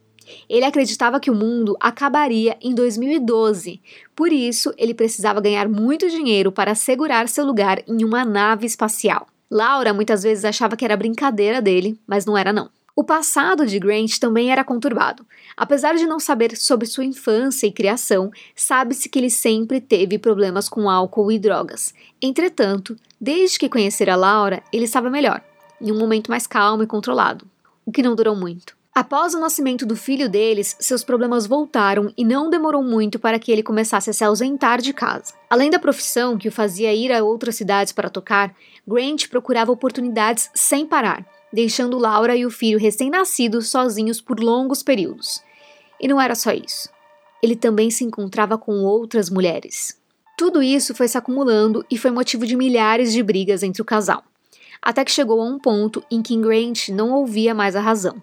Ele 0.50 0.66
acreditava 0.66 1.20
que 1.20 1.32
o 1.32 1.36
mundo 1.36 1.76
acabaria 1.80 2.58
em 2.62 2.74
2012, 2.74 3.82
por 4.16 4.32
isso 4.32 4.74
ele 4.78 4.94
precisava 4.94 5.42
ganhar 5.42 5.68
muito 5.68 6.10
dinheiro 6.10 6.52
para 6.52 6.72
assegurar 6.72 7.28
seu 7.28 7.46
lugar 7.46 7.82
em 7.88 8.04
uma 8.04 8.24
nave 8.24 8.66
espacial. 8.66 9.28
Laura 9.50 9.94
muitas 9.94 10.24
vezes 10.24 10.46
achava 10.46 10.76
que 10.76 10.84
era 10.84 10.98
brincadeira 10.98 11.62
dele, 11.62 12.00
mas 12.08 12.26
não 12.26 12.38
era 12.38 12.52
não. 12.52 12.70
O 12.96 13.04
passado 13.04 13.66
de 13.66 13.80
Grant 13.80 14.20
também 14.20 14.52
era 14.52 14.64
conturbado. 14.64 15.26
Apesar 15.58 15.96
de 15.96 16.06
não 16.06 16.20
saber 16.20 16.56
sobre 16.56 16.86
sua 16.86 17.04
infância 17.04 17.66
e 17.66 17.72
criação, 17.72 18.32
sabe-se 18.56 19.10
que 19.10 19.18
ele 19.18 19.32
sempre 19.32 19.82
teve 19.82 20.20
problemas 20.20 20.70
com 20.70 20.88
álcool 20.88 21.32
e 21.32 21.40
drogas. 21.40 21.92
Entretanto, 22.22 22.96
desde 23.20 23.58
que 23.58 23.70
conhecera 23.70 24.16
Laura, 24.16 24.62
ele 24.72 24.86
estava 24.86 25.10
melhor, 25.10 25.42
em 25.82 25.92
um 25.92 25.98
momento 25.98 26.30
mais 26.30 26.46
calmo 26.46 26.84
e 26.84 26.88
controlado, 26.88 27.48
o 27.84 27.92
que 27.92 28.04
não 28.04 28.16
durou 28.16 28.36
muito. 28.36 28.76
Após 28.96 29.34
o 29.34 29.40
nascimento 29.40 29.88
do 29.88 29.96
filho 29.96 30.30
deles, 30.30 30.76
seus 30.80 31.04
problemas 31.04 31.48
voltaram 31.48 32.14
e 32.16 32.24
não 32.24 32.48
demorou 32.48 32.84
muito 32.84 33.18
para 33.18 33.40
que 33.40 33.52
ele 33.52 33.64
começasse 33.64 34.12
a 34.12 34.14
se 34.14 34.24
ausentar 34.24 34.80
de 34.80 34.94
casa. 34.94 35.34
Além 35.50 35.72
da 35.72 35.80
profissão 35.80 36.38
que 36.38 36.48
o 36.48 36.52
fazia 36.52 36.94
ir 36.94 37.12
a 37.12 37.24
outras 37.24 37.56
cidades 37.56 37.92
para 37.92 38.08
tocar, 38.08 38.54
Grant 38.88 39.30
procurava 39.30 39.72
oportunidades 39.72 40.52
sem 40.54 40.86
parar, 40.86 41.26
deixando 41.52 41.98
Laura 41.98 42.36
e 42.36 42.46
o 42.46 42.52
filho 42.52 42.78
recém-nascido 42.78 43.64
sozinhos 43.64 44.22
por 44.22 44.40
longos 44.40 44.84
períodos. 44.84 45.42
E 46.00 46.08
não 46.08 46.22
era 46.22 46.36
só 46.36 46.52
isso. 46.52 46.88
Ele 47.42 47.56
também 47.56 47.90
se 47.90 48.04
encontrava 48.04 48.60
com 48.60 48.84
outras 48.84 49.28
mulheres. 49.28 50.00
Tudo 50.38 50.62
isso 50.62 50.94
foi 50.94 51.08
se 51.08 51.18
acumulando 51.18 51.84
e 51.90 51.98
foi 51.98 52.12
motivo 52.12 52.46
de 52.46 52.56
milhares 52.56 53.12
de 53.12 53.24
brigas 53.24 53.64
entre 53.64 53.82
o 53.82 53.86
casal. 53.86 54.24
Até 54.80 55.04
que 55.04 55.12
chegou 55.12 55.42
a 55.42 55.46
um 55.46 55.58
ponto 55.58 56.04
em 56.12 56.22
que 56.22 56.38
Grant 56.38 56.90
não 56.90 57.12
ouvia 57.12 57.56
mais 57.56 57.76
a 57.76 57.82
razão. 57.82 58.22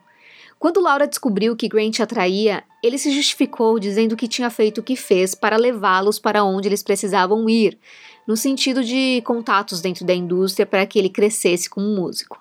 Quando 0.61 0.79
Laura 0.79 1.09
descobriu 1.09 1.57
que 1.57 1.67
Grant 1.67 2.01
atraía, 2.01 2.63
ele 2.83 2.99
se 2.99 3.11
justificou 3.11 3.79
dizendo 3.79 4.15
que 4.15 4.29
tinha 4.29 4.51
feito 4.51 4.83
o 4.83 4.83
que 4.83 4.95
fez 4.95 5.35
para 5.35 5.57
levá-los 5.57 6.19
para 6.19 6.45
onde 6.45 6.69
eles 6.69 6.83
precisavam 6.83 7.49
ir, 7.49 7.79
no 8.27 8.37
sentido 8.37 8.85
de 8.85 9.23
contatos 9.25 9.81
dentro 9.81 10.05
da 10.05 10.13
indústria 10.13 10.67
para 10.67 10.85
que 10.85 10.99
ele 10.99 11.09
crescesse 11.09 11.71
como 11.71 11.87
músico. 11.87 12.39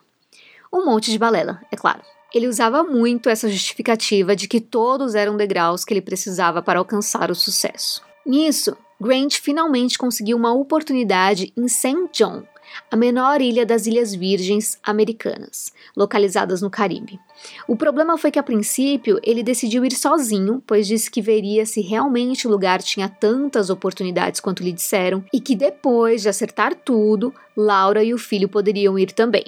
Um 0.72 0.84
monte 0.84 1.12
de 1.12 1.18
balela, 1.18 1.62
é 1.72 1.78
claro. 1.78 2.02
Ele 2.34 2.50
usava 2.50 2.84
muito 2.84 3.30
essa 3.30 3.48
justificativa 3.48 4.36
de 4.36 4.50
que 4.50 4.60
todos 4.60 5.16
eram 5.16 5.38
degraus 5.38 5.86
que 5.86 5.94
ele 5.94 6.02
precisava 6.02 6.62
para 6.62 6.78
alcançar 6.78 7.32
o 7.32 7.36
sucesso. 7.36 8.04
Nisso, 8.26 8.76
Grant 9.00 9.36
finalmente 9.36 9.98
conseguiu 9.98 10.36
uma 10.36 10.54
oportunidade 10.54 11.54
em 11.56 11.70
St. 11.70 12.10
John, 12.12 12.44
a 12.92 12.96
menor 12.96 13.42
ilha 13.42 13.66
das 13.66 13.86
Ilhas 13.88 14.14
Virgens 14.14 14.78
Americanas, 14.84 15.72
localizadas 15.96 16.62
no 16.62 16.70
Caribe. 16.70 17.20
O 17.68 17.76
problema 17.76 18.18
foi 18.18 18.32
que, 18.32 18.40
a 18.40 18.44
princípio, 18.44 19.20
ele 19.24 19.44
decidiu 19.44 19.86
ir 19.86 19.94
sozinho, 19.94 20.62
pois 20.66 20.88
disse 20.88 21.10
que 21.10 21.22
veria 21.22 21.66
se 21.66 21.82
realmente 21.82 22.48
o 22.48 22.52
lugar 22.52 22.82
tinha 22.82 23.08
tantas 23.08 23.70
oportunidades 23.70 24.40
quanto 24.40 24.64
lhe 24.64 24.72
disseram 24.72 25.24
e 25.34 25.40
que 25.40 25.56
depois 25.56 26.22
de 26.22 26.30
acertar 26.30 26.76
tudo, 26.76 27.34
Laura 27.56 28.04
e 28.04 28.14
o 28.14 28.18
filho 28.18 28.50
poderiam 28.50 28.98
ir 28.98 29.12
também. 29.12 29.46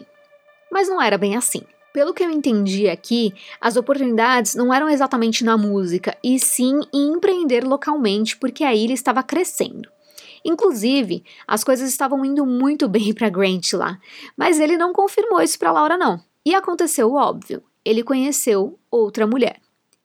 Mas 0.72 0.88
não 0.88 1.02
era 1.02 1.18
bem 1.18 1.36
assim. 1.36 1.62
Pelo 1.94 2.14
que 2.14 2.24
eu 2.24 2.30
entendi 2.30 2.88
aqui, 2.88 3.34
as 3.60 3.76
oportunidades 3.76 4.56
não 4.56 4.74
eram 4.74 4.90
exatamente 4.90 5.44
na 5.44 5.58
música, 5.58 6.16
e 6.24 6.40
sim 6.40 6.80
em 6.94 7.14
empreender 7.14 7.66
localmente, 7.66 8.38
porque 8.38 8.64
a 8.64 8.74
ilha 8.74 8.94
estava 8.94 9.22
crescendo. 9.22 9.90
Inclusive, 10.46 11.24
as 11.48 11.64
coisas 11.64 11.90
estavam 11.90 12.24
indo 12.26 12.46
muito 12.46 12.88
bem 12.88 13.14
para 13.14 13.30
Grant 13.30 13.74
lá, 13.74 14.00
mas 14.36 14.60
ele 14.60 14.78
não 14.78 14.94
confirmou 14.94 15.42
isso 15.42 15.60
para 15.60 15.72
Laura 15.72 15.98
não. 15.98 16.20
E 16.46 16.56
aconteceu 16.56 17.12
o 17.12 17.16
óbvio. 17.16 17.64
Ele 17.86 18.04
conheceu 18.04 18.80
outra 18.90 19.28
mulher. 19.28 19.60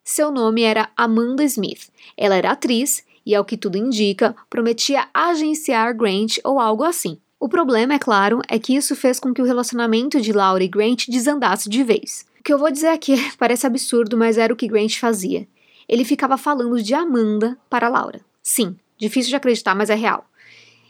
Seu 0.04 0.30
nome 0.30 0.62
era 0.62 0.90
Amanda 0.96 1.42
Smith. 1.44 1.88
Ela 2.16 2.36
era 2.36 2.52
atriz 2.52 3.04
e, 3.24 3.34
ao 3.34 3.44
que 3.44 3.56
tudo 3.56 3.76
indica, 3.76 4.36
prometia 4.48 5.08
agenciar 5.12 5.96
Grant 5.96 6.38
ou 6.44 6.60
algo 6.60 6.84
assim. 6.84 7.18
O 7.40 7.48
problema, 7.48 7.94
é 7.94 7.98
claro, 7.98 8.40
é 8.48 8.58
que 8.58 8.74
isso 8.74 8.94
fez 8.94 9.18
com 9.18 9.34
que 9.34 9.42
o 9.42 9.44
relacionamento 9.44 10.20
de 10.20 10.32
Laura 10.32 10.62
e 10.62 10.68
Grant 10.68 11.06
desandasse 11.08 11.68
de 11.68 11.82
vez. 11.82 12.24
O 12.38 12.42
que 12.42 12.52
eu 12.52 12.58
vou 12.58 12.70
dizer 12.70 12.88
aqui 12.88 13.16
parece 13.36 13.66
absurdo, 13.66 14.16
mas 14.16 14.38
era 14.38 14.52
o 14.52 14.56
que 14.56 14.68
Grant 14.68 14.96
fazia. 14.96 15.46
Ele 15.88 16.04
ficava 16.04 16.38
falando 16.38 16.82
de 16.82 16.94
Amanda 16.94 17.58
para 17.68 17.88
Laura. 17.88 18.20
Sim, 18.42 18.76
Difícil 18.98 19.30
de 19.30 19.36
acreditar, 19.36 19.74
mas 19.74 19.90
é 19.90 19.94
real. 19.94 20.24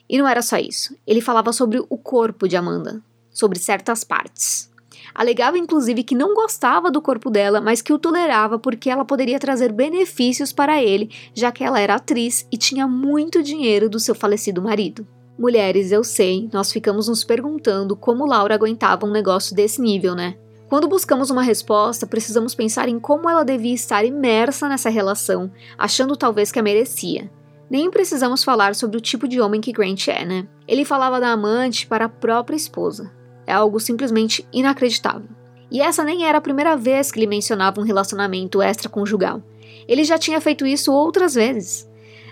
E 0.09 0.19
não 0.19 0.29
era 0.29 0.43
só 0.43 0.57
isso. 0.57 0.97
Ele 1.07 1.21
falava 1.21 1.53
sobre 1.53 1.83
o 1.89 1.99
corpo 1.99 2.49
de 2.49 2.57
Amanda, 2.57 3.03
sobre 3.31 3.59
certas 3.59 4.05
partes. 4.05 4.71
Alegava 5.15 5.57
inclusive 5.57 6.05
que 6.05 6.15
não 6.15 6.35
gostava 6.35 6.91
do 6.91 7.01
corpo 7.01 7.31
dela, 7.31 7.61
mas 7.61 7.81
que 7.81 7.93
o 7.93 7.99
tolerava 7.99 8.59
porque 8.59 8.91
ela 8.91 9.05
poderia 9.05 9.39
trazer 9.39 9.73
benefícios 9.73 10.53
para 10.53 10.83
ele, 10.83 11.11
já 11.35 11.51
que 11.51 11.65
ela 11.65 11.81
era 11.81 11.95
atriz 11.95 12.47
e 12.53 12.57
tinha 12.57 12.87
muito 12.87 13.43
dinheiro 13.43 13.89
do 13.89 13.99
seu 13.99 14.15
falecido 14.15 14.61
marido. 14.61 15.07
Mulheres, 15.39 15.91
eu 15.91 16.05
sei, 16.05 16.49
nós 16.53 16.73
ficamos 16.73 17.09
nos 17.09 17.25
perguntando 17.25 17.97
como 17.97 18.27
Laura 18.27 18.55
aguentava 18.55 19.07
um 19.07 19.11
negócio 19.11 19.55
desse 19.57 19.81
nível, 19.81 20.15
né? 20.15 20.37
Quando 20.69 20.89
buscamos 20.89 21.31
uma 21.31 21.43
resposta, 21.43 22.07
precisamos 22.07 22.55
pensar 22.55 22.89
em 22.89 22.99
como 22.99 23.31
ela 23.31 23.45
devia 23.45 23.75
estar 23.75 24.05
imersa 24.05 24.69
nessa 24.69 24.91
relação, 24.91 25.51
achando 25.79 26.17
talvez 26.17 26.51
que 26.51 26.59
a 26.59 26.63
merecia. 26.63 27.31
Nem 27.69 27.91
precisamos 27.91 28.45
falar 28.45 28.75
sobre 28.75 28.97
o 28.97 29.01
tipo 29.01 29.27
de 29.27 29.41
homem 29.41 29.61
que 29.61 29.73
Grant 29.73 30.09
é, 30.09 30.25
né? 30.25 30.47
Ele 30.69 30.85
falava 30.85 31.21
da 31.21 31.31
amante 31.33 31.87
para 31.87 32.05
a 32.05 32.09
própria 32.09 32.57
esposa. 32.57 33.11
É 33.47 33.53
algo 33.53 33.81
simplesmente 33.81 34.47
inacreditável. 34.53 35.29
E 35.71 35.81
essa 35.81 36.05
nem 36.05 36.25
era 36.25 36.39
a 36.39 36.41
primeira 36.41 36.77
vez 36.77 37.11
que 37.11 37.19
ele 37.19 37.27
mencionava 37.27 37.81
um 37.81 37.85
relacionamento 37.85 38.63
extraconjugal. 38.63 39.43
Ele 39.89 40.05
já 40.05 40.17
tinha 40.17 40.41
feito 40.41 40.65
isso 40.65 40.93
outras 40.93 41.35
vezes. 41.35 41.89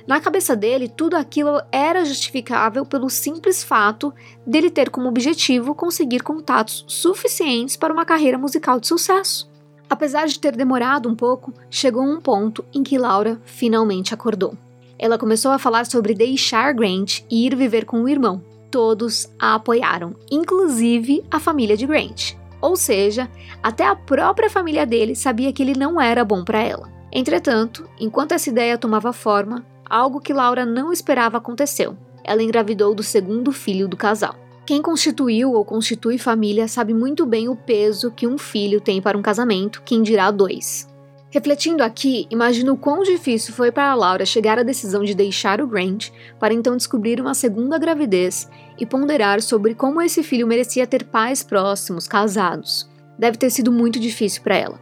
Na 0.07 0.21
cabeça 0.21 0.55
dele, 0.55 0.87
tudo 0.89 1.17
aquilo 1.17 1.61
era 1.73 2.05
justificável 2.05 2.85
pelo 2.85 3.09
simples 3.09 3.65
fato 3.65 4.13
dele 4.47 4.71
ter 4.71 4.91
como 4.91 5.09
objetivo 5.09 5.75
conseguir 5.75 6.23
contatos 6.23 6.85
suficientes 6.87 7.77
para 7.77 7.93
uma 7.93 8.05
carreira 8.05 8.37
musical 8.37 8.79
de 8.79 8.87
sucesso. 8.87 9.51
Apesar 9.89 10.27
de 10.27 10.39
ter 10.39 10.55
demorado 10.57 11.09
um 11.09 11.15
pouco, 11.15 11.55
chegou 11.71 12.03
um 12.03 12.21
ponto 12.21 12.65
em 12.73 12.83
que 12.83 12.99
Laura 12.99 13.41
finalmente 13.45 14.13
acordou. 14.13 14.57
Ela 14.99 15.19
começou 15.19 15.51
a 15.51 15.59
falar 15.59 15.87
sobre 15.87 16.15
deixar 16.15 16.73
Grant 16.73 17.21
e 17.31 17.47
ir 17.47 17.55
viver 17.55 17.85
com 17.85 18.03
o 18.03 18.09
irmão. 18.09 18.43
Todos 18.71 19.29
a 19.39 19.55
apoiaram, 19.55 20.15
inclusive 20.31 21.25
a 21.31 21.39
família 21.39 21.77
de 21.77 21.87
Grant. 21.87 22.35
Ou 22.61 22.77
seja, 22.77 23.31
até 23.63 23.87
a 23.87 23.95
própria 23.95 24.49
família 24.49 24.87
dele 24.87 25.15
sabia 25.15 25.53
que 25.53 25.63
ele 25.63 25.79
não 25.79 26.01
era 26.01 26.25
bom 26.25 26.43
para 26.43 26.63
ela. 26.63 26.91
Entretanto, 27.13 27.89
enquanto 28.01 28.33
essa 28.33 28.49
ideia 28.49 28.79
tomava 28.79 29.13
forma, 29.13 29.65
algo 29.89 30.21
que 30.21 30.33
Laura 30.33 30.65
não 30.65 30.93
esperava 30.93 31.39
aconteceu. 31.39 31.97
Ela 32.25 32.43
engravidou 32.43 32.95
do 32.95 33.03
segundo 33.03 33.53
filho 33.53 33.87
do 33.87 33.97
casal. 33.97 34.35
Quem 34.67 34.81
constituiu 34.81 35.53
ou 35.53 35.65
constitui 35.65 36.17
família 36.17 36.67
sabe 36.67 36.95
muito 36.95 37.27
bem 37.27 37.49
o 37.51 37.55
peso 37.55 38.11
que 38.11 38.27
um 38.27 38.39
filho 38.39 38.81
tem 38.81 39.01
para 39.01 39.19
um 39.19 39.23
casamento, 39.23 39.83
quem 39.85 40.03
dirá 40.03 40.31
dois. 40.31 40.89
Refletindo 41.35 41.83
aqui, 41.83 42.29
imagino 42.31 42.75
o 42.75 42.77
quão 42.77 43.03
difícil 43.03 43.53
foi 43.53 43.73
para 43.73 43.93
Laura 43.93 44.25
chegar 44.25 44.57
à 44.57 44.63
decisão 44.63 45.03
de 45.03 45.17
deixar 45.17 45.61
o 45.61 45.67
Grant 45.67 46.11
para 46.39 46.55
então 46.55 46.77
descobrir 46.77 47.21
uma 47.21 47.35
segunda 47.35 47.77
gravidez 47.77 48.49
e 48.79 48.87
ponderar 48.87 49.43
sobre 49.43 49.75
como 49.75 50.01
esse 50.01 50.23
filho 50.23 50.47
merecia 50.47 50.87
ter 50.87 51.03
pais 51.03 51.43
próximos, 51.43 52.07
casados. 52.07 52.89
Deve 53.19 53.37
ter 53.37 53.51
sido 53.51 53.73
muito 53.73 53.99
difícil 53.99 54.45
para 54.45 54.55
ela. 54.55 54.81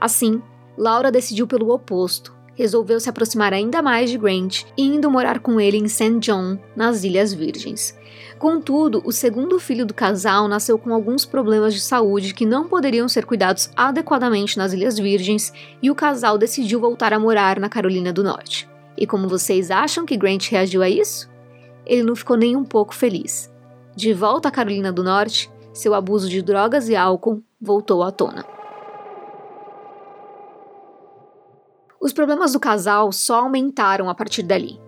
Assim, 0.00 0.42
Laura 0.76 1.12
decidiu 1.12 1.46
pelo 1.46 1.72
oposto. 1.72 2.34
Resolveu 2.56 2.98
se 2.98 3.08
aproximar 3.08 3.52
ainda 3.52 3.80
mais 3.80 4.10
de 4.10 4.18
Grant, 4.18 4.64
indo 4.76 5.08
morar 5.08 5.38
com 5.38 5.60
ele 5.60 5.76
em 5.76 5.86
St. 5.86 6.18
John, 6.18 6.58
nas 6.74 7.04
Ilhas 7.04 7.32
Virgens. 7.32 7.96
Contudo, 8.38 9.02
o 9.04 9.10
segundo 9.10 9.58
filho 9.58 9.84
do 9.84 9.92
casal 9.92 10.46
nasceu 10.46 10.78
com 10.78 10.94
alguns 10.94 11.26
problemas 11.26 11.74
de 11.74 11.80
saúde 11.80 12.32
que 12.32 12.46
não 12.46 12.68
poderiam 12.68 13.08
ser 13.08 13.26
cuidados 13.26 13.68
adequadamente 13.76 14.56
nas 14.56 14.72
Ilhas 14.72 14.96
Virgens 14.96 15.52
e 15.82 15.90
o 15.90 15.94
casal 15.94 16.38
decidiu 16.38 16.78
voltar 16.78 17.12
a 17.12 17.18
morar 17.18 17.58
na 17.58 17.68
Carolina 17.68 18.12
do 18.12 18.22
Norte. 18.22 18.68
E 18.96 19.08
como 19.08 19.28
vocês 19.28 19.72
acham 19.72 20.06
que 20.06 20.16
Grant 20.16 20.50
reagiu 20.50 20.82
a 20.82 20.88
isso? 20.88 21.28
Ele 21.84 22.04
não 22.04 22.14
ficou 22.14 22.36
nem 22.36 22.54
um 22.54 22.64
pouco 22.64 22.94
feliz. 22.94 23.52
De 23.96 24.12
volta 24.12 24.48
à 24.48 24.52
Carolina 24.52 24.92
do 24.92 25.02
Norte, 25.02 25.50
seu 25.72 25.92
abuso 25.92 26.28
de 26.28 26.40
drogas 26.40 26.88
e 26.88 26.94
álcool 26.94 27.42
voltou 27.60 28.04
à 28.04 28.12
tona. 28.12 28.44
Os 32.00 32.12
problemas 32.12 32.52
do 32.52 32.60
casal 32.60 33.10
só 33.10 33.40
aumentaram 33.40 34.08
a 34.08 34.14
partir 34.14 34.44
dali. 34.44 34.78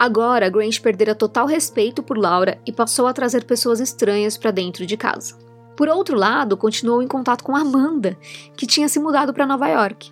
Agora, 0.00 0.48
Grange 0.48 0.80
perdera 0.80 1.14
total 1.14 1.44
respeito 1.44 2.02
por 2.02 2.16
Laura 2.16 2.58
e 2.64 2.72
passou 2.72 3.06
a 3.06 3.12
trazer 3.12 3.44
pessoas 3.44 3.80
estranhas 3.80 4.34
para 4.34 4.50
dentro 4.50 4.86
de 4.86 4.96
casa. 4.96 5.36
Por 5.76 5.90
outro 5.90 6.16
lado, 6.16 6.56
continuou 6.56 7.02
em 7.02 7.06
contato 7.06 7.44
com 7.44 7.54
Amanda, 7.54 8.16
que 8.56 8.66
tinha 8.66 8.88
se 8.88 8.98
mudado 8.98 9.34
para 9.34 9.44
Nova 9.44 9.68
York. 9.68 10.10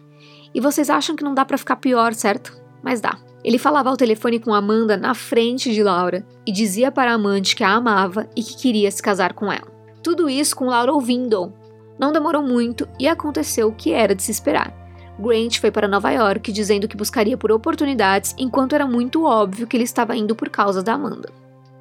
E 0.55 0.61
vocês 0.61 0.91
acham 0.91 1.17
que 1.17 1.25
não 1.25 1.33
dá 1.33 1.43
para 1.43 1.57
ficar 1.57 1.77
pior, 1.77 2.13
certo? 2.13 2.55
Mas 2.83 3.01
dá. 3.01 3.17
Ele 3.43 3.57
falava 3.57 3.89
ao 3.89 3.97
telefone 3.97 4.39
com 4.39 4.53
Amanda 4.53 4.95
na 4.95 5.15
frente 5.15 5.73
de 5.73 5.83
Laura 5.83 6.23
e 6.47 6.53
dizia 6.53 6.93
para 6.93 7.13
a 7.13 7.15
amante 7.15 7.57
que 7.57 7.65
a 7.65 7.71
amava 7.71 8.29
e 8.37 8.43
que 8.43 8.59
queria 8.59 8.91
se 8.91 9.03
casar 9.03 9.33
com 9.33 9.51
ela. 9.51 9.73
Tudo 10.03 10.29
isso 10.29 10.55
com 10.55 10.67
Laura 10.67 10.93
ouvindo. 10.93 11.51
Não 11.99 12.13
demorou 12.13 12.43
muito 12.43 12.87
e 13.01 13.09
aconteceu 13.09 13.69
o 13.69 13.75
que 13.75 13.95
era 13.95 14.15
de 14.15 14.23
se 14.23 14.33
esperar. 14.33 14.78
Grant 15.19 15.59
foi 15.59 15.71
para 15.71 15.89
Nova 15.89 16.11
York 16.11 16.53
dizendo 16.53 16.87
que 16.87 16.97
buscaria 16.97 17.37
por 17.37 17.51
oportunidades, 17.51 18.35
enquanto 18.39 18.75
era 18.75 18.87
muito 18.87 19.25
óbvio 19.25 19.67
que 19.67 19.77
ele 19.77 19.85
estava 19.85 20.17
indo 20.17 20.35
por 20.37 20.49
causa 20.49 20.83
da 20.83 20.93
Amanda. 20.93 21.29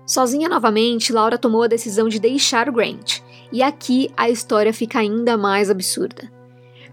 Sozinha 0.05 0.49
novamente, 0.49 1.13
Laura 1.13 1.37
tomou 1.37 1.63
a 1.63 1.67
decisão 1.67 2.07
de 2.07 2.19
deixar 2.19 2.71
Grant, 2.71 3.19
e 3.51 3.61
aqui 3.61 4.09
a 4.17 4.29
história 4.29 4.73
fica 4.73 4.99
ainda 4.99 5.37
mais 5.37 5.69
absurda. 5.69 6.31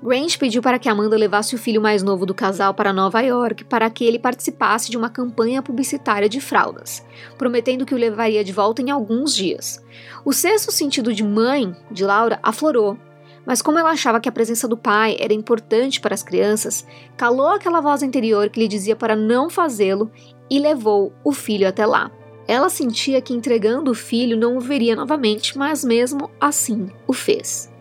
Grant 0.02 0.36
pediu 0.36 0.60
para 0.60 0.78
que 0.78 0.86
Amanda 0.86 1.16
levasse 1.16 1.54
o 1.54 1.58
filho 1.58 1.80
mais 1.80 2.02
novo 2.02 2.26
do 2.26 2.34
casal 2.34 2.74
para 2.74 2.92
Nova 2.92 3.22
York 3.22 3.64
para 3.64 3.88
que 3.88 4.04
ele 4.04 4.18
participasse 4.18 4.90
de 4.90 4.98
uma 4.98 5.08
campanha 5.08 5.62
publicitária 5.62 6.28
de 6.28 6.42
fraldas, 6.42 7.02
prometendo 7.38 7.86
que 7.86 7.94
o 7.94 7.98
levaria 7.98 8.44
de 8.44 8.52
volta 8.52 8.82
em 8.82 8.90
alguns 8.90 9.34
dias. 9.34 9.82
O 10.22 10.30
sexto 10.30 10.70
sentido 10.70 11.14
de 11.14 11.24
mãe 11.24 11.74
de 11.90 12.04
Laura 12.04 12.38
aflorou, 12.42 12.98
mas 13.46 13.60
como 13.60 13.78
ela 13.78 13.90
achava 13.90 14.20
que 14.20 14.28
a 14.28 14.32
presença 14.32 14.66
do 14.66 14.76
pai 14.76 15.16
era 15.18 15.32
importante 15.32 16.00
para 16.00 16.14
as 16.14 16.22
crianças, 16.22 16.86
calou 17.16 17.48
aquela 17.48 17.80
voz 17.80 18.02
interior 18.02 18.48
que 18.48 18.60
lhe 18.60 18.68
dizia 18.68 18.96
para 18.96 19.14
não 19.14 19.50
fazê-lo 19.50 20.10
e 20.50 20.58
levou 20.58 21.12
o 21.22 21.32
filho 21.32 21.68
até 21.68 21.84
lá. 21.84 22.10
Ela 22.46 22.68
sentia 22.68 23.20
que 23.20 23.34
entregando 23.34 23.90
o 23.90 23.94
filho 23.94 24.36
não 24.36 24.56
o 24.56 24.60
veria 24.60 24.94
novamente, 24.94 25.56
mas 25.56 25.84
mesmo 25.84 26.30
assim 26.40 26.90
o 27.06 27.12
fez. 27.12 27.72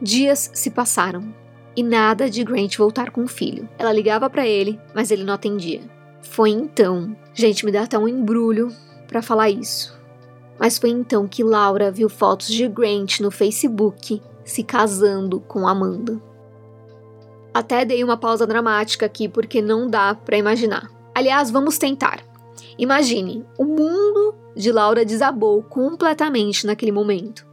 Dias 0.00 0.50
se 0.52 0.70
passaram 0.70 1.34
e 1.76 1.82
nada 1.82 2.28
de 2.28 2.44
Grant 2.44 2.76
voltar 2.76 3.10
com 3.10 3.24
o 3.24 3.28
filho. 3.28 3.68
Ela 3.78 3.92
ligava 3.92 4.28
para 4.28 4.46
ele, 4.46 4.78
mas 4.94 5.10
ele 5.10 5.24
não 5.24 5.34
atendia. 5.34 5.80
Foi 6.20 6.50
então, 6.50 7.16
gente, 7.32 7.64
me 7.64 7.72
dá 7.72 7.82
até 7.82 7.98
um 7.98 8.08
embrulho 8.08 8.68
para 9.06 9.22
falar 9.22 9.50
isso. 9.50 9.98
Mas 10.58 10.78
foi 10.78 10.90
então 10.90 11.26
que 11.26 11.42
Laura 11.42 11.90
viu 11.90 12.08
fotos 12.08 12.48
de 12.48 12.68
Grant 12.68 13.20
no 13.20 13.30
Facebook 13.30 14.22
se 14.44 14.62
casando 14.62 15.40
com 15.40 15.66
Amanda. 15.66 16.20
Até 17.54 17.84
dei 17.84 18.02
uma 18.02 18.16
pausa 18.16 18.46
dramática 18.46 19.06
aqui 19.06 19.28
porque 19.28 19.60
não 19.60 19.88
dá 19.88 20.14
para 20.14 20.38
imaginar. 20.38 20.90
Aliás, 21.14 21.50
vamos 21.50 21.76
tentar. 21.76 22.24
Imagine, 22.78 23.44
o 23.58 23.64
mundo 23.64 24.34
de 24.56 24.72
Laura 24.72 25.04
desabou 25.04 25.62
completamente 25.62 26.66
naquele 26.66 26.92
momento. 26.92 27.46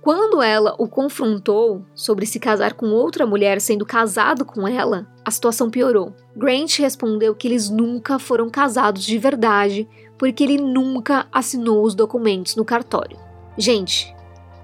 Quando 0.00 0.40
ela 0.40 0.74
o 0.78 0.86
confrontou 0.86 1.84
sobre 1.94 2.24
se 2.24 2.38
casar 2.38 2.74
com 2.74 2.86
outra 2.86 3.26
mulher 3.26 3.60
sendo 3.60 3.84
casado 3.84 4.44
com 4.44 4.66
ela, 4.66 5.06
a 5.24 5.30
situação 5.30 5.70
piorou. 5.70 6.14
Grant 6.36 6.78
respondeu 6.78 7.34
que 7.34 7.48
eles 7.48 7.68
nunca 7.68 8.18
foram 8.18 8.48
casados 8.48 9.02
de 9.02 9.18
verdade, 9.18 9.88
porque 10.16 10.44
ele 10.44 10.58
nunca 10.58 11.26
assinou 11.32 11.84
os 11.84 11.94
documentos 11.94 12.54
no 12.54 12.64
cartório. 12.64 13.18
Gente, 13.56 14.14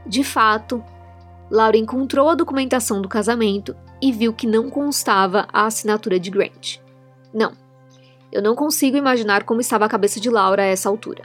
de 0.06 0.22
fato, 0.22 0.82
Laura 1.50 1.76
encontrou 1.76 2.28
a 2.28 2.34
documentação 2.34 3.00
do 3.00 3.08
casamento 3.08 3.76
e 4.00 4.10
viu 4.12 4.32
que 4.32 4.46
não 4.46 4.70
constava 4.70 5.46
a 5.52 5.66
assinatura 5.66 6.18
de 6.18 6.30
Grant. 6.30 6.78
Não, 7.32 7.52
eu 8.32 8.42
não 8.42 8.54
consigo 8.54 8.96
imaginar 8.96 9.44
como 9.44 9.60
estava 9.60 9.84
a 9.84 9.88
cabeça 9.88 10.20
de 10.20 10.30
Laura 10.30 10.62
a 10.62 10.66
essa 10.66 10.88
altura. 10.88 11.22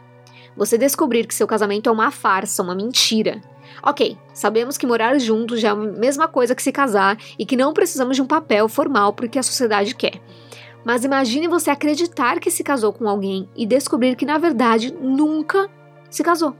Você 0.55 0.77
descobrir 0.77 1.25
que 1.25 1.33
seu 1.33 1.47
casamento 1.47 1.89
é 1.89 1.91
uma 1.91 2.11
farsa, 2.11 2.61
uma 2.61 2.75
mentira, 2.75 3.41
Ok, 3.81 4.17
sabemos 4.33 4.77
que 4.77 4.87
morar 4.87 5.17
juntos 5.19 5.59
já 5.59 5.69
é 5.69 5.71
a 5.71 5.75
mesma 5.75 6.27
coisa 6.27 6.55
que 6.55 6.63
se 6.63 6.71
casar 6.71 7.17
e 7.37 7.45
que 7.45 7.55
não 7.55 7.73
precisamos 7.73 8.15
de 8.15 8.21
um 8.21 8.27
papel 8.27 8.67
formal 8.67 9.13
porque 9.13 9.39
a 9.39 9.43
sociedade 9.43 9.95
quer. 9.95 10.21
Mas 10.83 11.03
imagine 11.03 11.47
você 11.47 11.69
acreditar 11.69 12.39
que 12.39 12.51
se 12.51 12.63
casou 12.63 12.91
com 12.91 13.07
alguém 13.07 13.49
e 13.55 13.65
descobrir 13.65 14.15
que 14.15 14.25
na 14.25 14.37
verdade 14.37 14.93
nunca 14.93 15.69
se 16.09 16.23
casou. 16.23 16.55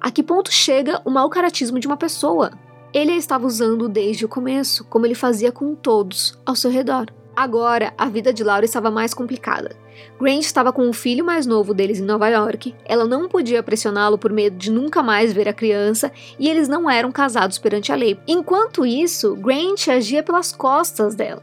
A 0.00 0.10
que 0.10 0.22
ponto 0.22 0.50
chega 0.50 1.00
o 1.04 1.10
mau 1.10 1.28
caratismo 1.28 1.78
de 1.78 1.86
uma 1.86 1.96
pessoa? 1.96 2.52
Ele 2.92 3.12
a 3.12 3.16
estava 3.16 3.46
usando 3.46 3.88
desde 3.88 4.24
o 4.24 4.28
começo, 4.28 4.84
como 4.84 5.06
ele 5.06 5.14
fazia 5.14 5.52
com 5.52 5.74
todos 5.74 6.36
ao 6.44 6.56
seu 6.56 6.70
redor. 6.70 7.06
Agora, 7.36 7.94
a 7.96 8.08
vida 8.08 8.32
de 8.32 8.42
Laura 8.42 8.64
estava 8.64 8.90
mais 8.90 9.14
complicada. 9.14 9.76
Grant 10.20 10.42
estava 10.42 10.72
com 10.72 10.88
o 10.88 10.92
filho 10.92 11.24
mais 11.24 11.46
novo 11.46 11.72
deles 11.72 12.00
em 12.00 12.04
Nova 12.04 12.28
York, 12.28 12.74
ela 12.84 13.06
não 13.06 13.28
podia 13.28 13.62
pressioná-lo 13.62 14.18
por 14.18 14.32
medo 14.32 14.56
de 14.56 14.70
nunca 14.70 15.02
mais 15.02 15.32
ver 15.32 15.48
a 15.48 15.52
criança 15.52 16.10
e 16.38 16.48
eles 16.48 16.68
não 16.68 16.90
eram 16.90 17.12
casados 17.12 17.58
perante 17.58 17.92
a 17.92 17.94
lei. 17.94 18.18
Enquanto 18.26 18.84
isso, 18.84 19.36
Grant 19.36 19.88
agia 19.88 20.22
pelas 20.22 20.52
costas 20.52 21.14
dela. 21.14 21.42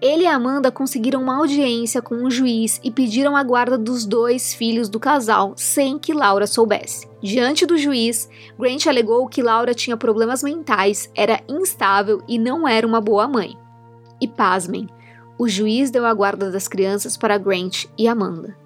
Ele 0.00 0.24
e 0.24 0.26
Amanda 0.26 0.70
conseguiram 0.70 1.22
uma 1.22 1.38
audiência 1.38 2.02
com 2.02 2.16
um 2.16 2.30
juiz 2.30 2.80
e 2.82 2.90
pediram 2.90 3.36
a 3.36 3.42
guarda 3.42 3.78
dos 3.78 4.04
dois 4.04 4.52
filhos 4.52 4.88
do 4.88 5.00
casal 5.00 5.54
sem 5.56 5.98
que 5.98 6.12
Laura 6.12 6.46
soubesse. 6.46 7.11
Diante 7.22 7.64
do 7.64 7.78
juiz, 7.78 8.28
Grant 8.58 8.86
alegou 8.86 9.28
que 9.28 9.42
Laura 9.42 9.72
tinha 9.72 9.96
problemas 9.96 10.42
mentais, 10.42 11.08
era 11.14 11.40
instável 11.48 12.20
e 12.26 12.36
não 12.36 12.66
era 12.66 12.84
uma 12.84 13.00
boa 13.00 13.28
mãe. 13.28 13.56
E 14.20 14.26
pasmem, 14.26 14.88
o 15.38 15.48
juiz 15.48 15.90
deu 15.90 16.04
a 16.04 16.12
guarda 16.12 16.50
das 16.50 16.66
crianças 16.66 17.16
para 17.16 17.38
Grant 17.38 17.84
e 17.96 18.08
Amanda. 18.08 18.56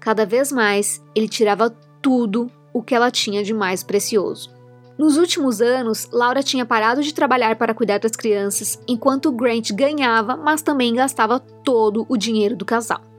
Cada 0.00 0.26
vez 0.26 0.50
mais, 0.50 1.00
ele 1.14 1.28
tirava 1.28 1.70
tudo 2.00 2.50
o 2.72 2.82
que 2.82 2.92
ela 2.92 3.10
tinha 3.10 3.44
de 3.44 3.54
mais 3.54 3.84
precioso. 3.84 4.50
Nos 4.98 5.16
últimos 5.16 5.60
anos, 5.60 6.08
Laura 6.12 6.42
tinha 6.42 6.66
parado 6.66 7.02
de 7.02 7.14
trabalhar 7.14 7.54
para 7.56 7.74
cuidar 7.74 7.98
das 7.98 8.16
crianças, 8.16 8.80
enquanto 8.86 9.30
Grant 9.30 9.70
ganhava, 9.72 10.36
mas 10.36 10.60
também 10.60 10.92
gastava 10.94 11.38
todo 11.38 12.04
o 12.08 12.16
dinheiro 12.16 12.56
do 12.56 12.64
casal. 12.64 13.11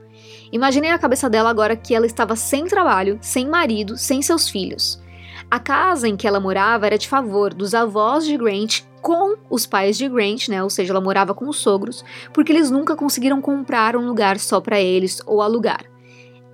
Imaginei 0.54 0.92
a 0.92 0.98
cabeça 0.98 1.28
dela 1.28 1.50
agora 1.50 1.74
que 1.74 1.96
ela 1.96 2.06
estava 2.06 2.36
sem 2.36 2.66
trabalho, 2.66 3.18
sem 3.20 3.48
marido, 3.48 3.98
sem 3.98 4.22
seus 4.22 4.48
filhos. 4.48 5.02
A 5.50 5.58
casa 5.58 6.06
em 6.06 6.16
que 6.16 6.28
ela 6.28 6.38
morava 6.38 6.86
era 6.86 6.96
de 6.96 7.08
favor 7.08 7.52
dos 7.52 7.74
avós 7.74 8.24
de 8.24 8.36
Grant 8.36 8.82
com 9.02 9.34
os 9.50 9.66
pais 9.66 9.98
de 9.98 10.08
Grant, 10.08 10.46
né? 10.48 10.62
Ou 10.62 10.70
seja, 10.70 10.92
ela 10.92 11.00
morava 11.00 11.34
com 11.34 11.48
os 11.48 11.56
sogros, 11.56 12.04
porque 12.32 12.52
eles 12.52 12.70
nunca 12.70 12.94
conseguiram 12.94 13.40
comprar 13.40 13.96
um 13.96 14.06
lugar 14.06 14.38
só 14.38 14.60
para 14.60 14.80
eles 14.80 15.20
ou 15.26 15.42
alugar. 15.42 15.84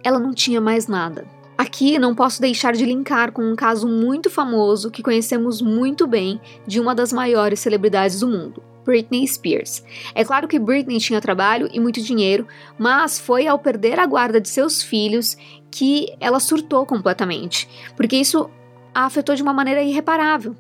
Ela 0.03 0.19
não 0.19 0.33
tinha 0.33 0.63
mais 0.63 0.87
nada. 0.87 1.27
Aqui 1.59 1.99
não 1.99 2.15
posso 2.15 2.41
deixar 2.41 2.73
de 2.73 2.87
linkar 2.87 3.33
com 3.33 3.43
um 3.43 3.55
caso 3.55 3.87
muito 3.87 4.31
famoso 4.31 4.91
que 4.91 5.03
conhecemos 5.03 5.61
muito 5.61 6.07
bem 6.07 6.41
de 6.67 6.81
uma 6.81 6.95
das 6.95 7.13
maiores 7.13 7.61
celebridades 7.61 8.21
do 8.21 8.29
mundo, 8.29 8.63
Britney 8.91 9.25
Spears. 9.29 9.85
É 10.17 10.25
claro 10.25 10.49
que 10.49 10.59
Britney 10.59 10.99
tinha 10.99 11.21
trabalho 11.21 11.69
e 11.73 11.79
muito 11.79 12.03
dinheiro, 12.03 12.45
mas 12.77 13.21
foi 13.21 13.47
ao 13.47 13.57
perder 13.57 14.01
a 14.01 14.07
guarda 14.07 14.41
de 14.41 14.49
seus 14.49 14.83
filhos 14.83 15.37
que 15.71 16.13
ela 16.19 16.41
surtou 16.41 16.85
completamente, 16.85 17.69
porque 17.97 18.17
isso 18.17 18.51
a 18.93 19.05
afetou 19.05 19.37
de 19.37 19.43
uma 19.43 19.53
maneira 19.53 19.81
irreparável. 19.81 20.57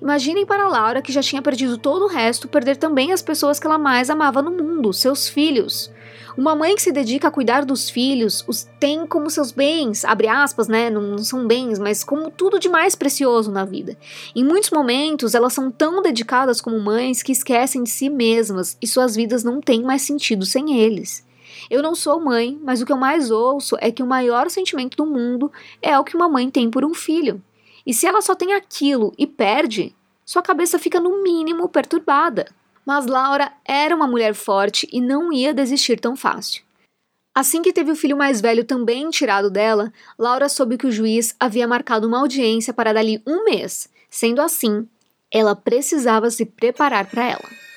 Imaginem 0.00 0.44
para 0.44 0.68
Laura, 0.68 1.00
que 1.00 1.10
já 1.10 1.22
tinha 1.22 1.40
perdido 1.40 1.78
todo 1.78 2.04
o 2.04 2.08
resto, 2.08 2.48
perder 2.48 2.76
também 2.76 3.12
as 3.12 3.22
pessoas 3.22 3.58
que 3.58 3.66
ela 3.66 3.78
mais 3.78 4.10
amava 4.10 4.42
no 4.42 4.50
mundo, 4.50 4.92
seus 4.92 5.26
filhos. 5.26 5.90
Uma 6.36 6.54
mãe 6.54 6.74
que 6.74 6.82
se 6.82 6.92
dedica 6.92 7.28
a 7.28 7.30
cuidar 7.30 7.64
dos 7.64 7.90
filhos, 7.90 8.44
os 8.46 8.68
tem 8.78 9.06
como 9.06 9.30
seus 9.30 9.52
bens, 9.52 10.04
abre 10.04 10.28
aspas, 10.28 10.68
né? 10.68 10.90
Não, 10.90 11.02
não 11.02 11.18
são 11.18 11.46
bens, 11.46 11.78
mas 11.78 12.04
como 12.04 12.30
tudo 12.30 12.58
de 12.58 12.68
mais 12.68 12.94
precioso 12.94 13.50
na 13.50 13.64
vida. 13.64 13.96
Em 14.34 14.44
muitos 14.44 14.70
momentos, 14.70 15.34
elas 15.34 15.52
são 15.52 15.70
tão 15.70 16.02
dedicadas 16.02 16.60
como 16.60 16.80
mães 16.80 17.22
que 17.22 17.32
esquecem 17.32 17.82
de 17.82 17.90
si 17.90 18.08
mesmas 18.08 18.76
e 18.80 18.86
suas 18.86 19.16
vidas 19.16 19.44
não 19.44 19.60
têm 19.60 19.82
mais 19.82 20.02
sentido 20.02 20.46
sem 20.46 20.78
eles. 20.78 21.24
Eu 21.68 21.82
não 21.82 21.94
sou 21.94 22.20
mãe, 22.20 22.58
mas 22.62 22.80
o 22.80 22.86
que 22.86 22.92
eu 22.92 22.96
mais 22.96 23.30
ouço 23.30 23.76
é 23.80 23.90
que 23.90 24.02
o 24.02 24.06
maior 24.06 24.48
sentimento 24.50 24.96
do 24.96 25.06
mundo 25.06 25.50
é 25.82 25.98
o 25.98 26.04
que 26.04 26.16
uma 26.16 26.28
mãe 26.28 26.50
tem 26.50 26.70
por 26.70 26.84
um 26.84 26.94
filho. 26.94 27.42
E 27.86 27.92
se 27.92 28.06
ela 28.06 28.22
só 28.22 28.34
tem 28.34 28.52
aquilo 28.52 29.12
e 29.18 29.26
perde, 29.26 29.94
sua 30.24 30.42
cabeça 30.42 30.78
fica 30.78 31.00
no 31.00 31.22
mínimo 31.22 31.68
perturbada. 31.68 32.46
Mas 32.84 33.06
Laura 33.06 33.52
era 33.64 33.94
uma 33.94 34.06
mulher 34.06 34.34
forte 34.34 34.88
e 34.92 35.00
não 35.00 35.32
ia 35.32 35.54
desistir 35.54 36.00
tão 36.00 36.16
fácil. 36.16 36.62
Assim 37.34 37.62
que 37.62 37.72
teve 37.72 37.92
o 37.92 37.96
filho 37.96 38.16
mais 38.16 38.40
velho 38.40 38.64
também 38.64 39.08
tirado 39.10 39.50
dela, 39.50 39.92
Laura 40.18 40.48
soube 40.48 40.76
que 40.76 40.86
o 40.86 40.92
juiz 40.92 41.34
havia 41.38 41.68
marcado 41.68 42.06
uma 42.06 42.18
audiência 42.18 42.74
para 42.74 42.92
dali 42.92 43.22
um 43.26 43.44
mês. 43.44 43.88
Sendo 44.10 44.40
assim, 44.40 44.88
ela 45.32 45.54
precisava 45.54 46.28
se 46.30 46.44
preparar 46.44 47.06
para 47.06 47.24
ela. 47.24 47.69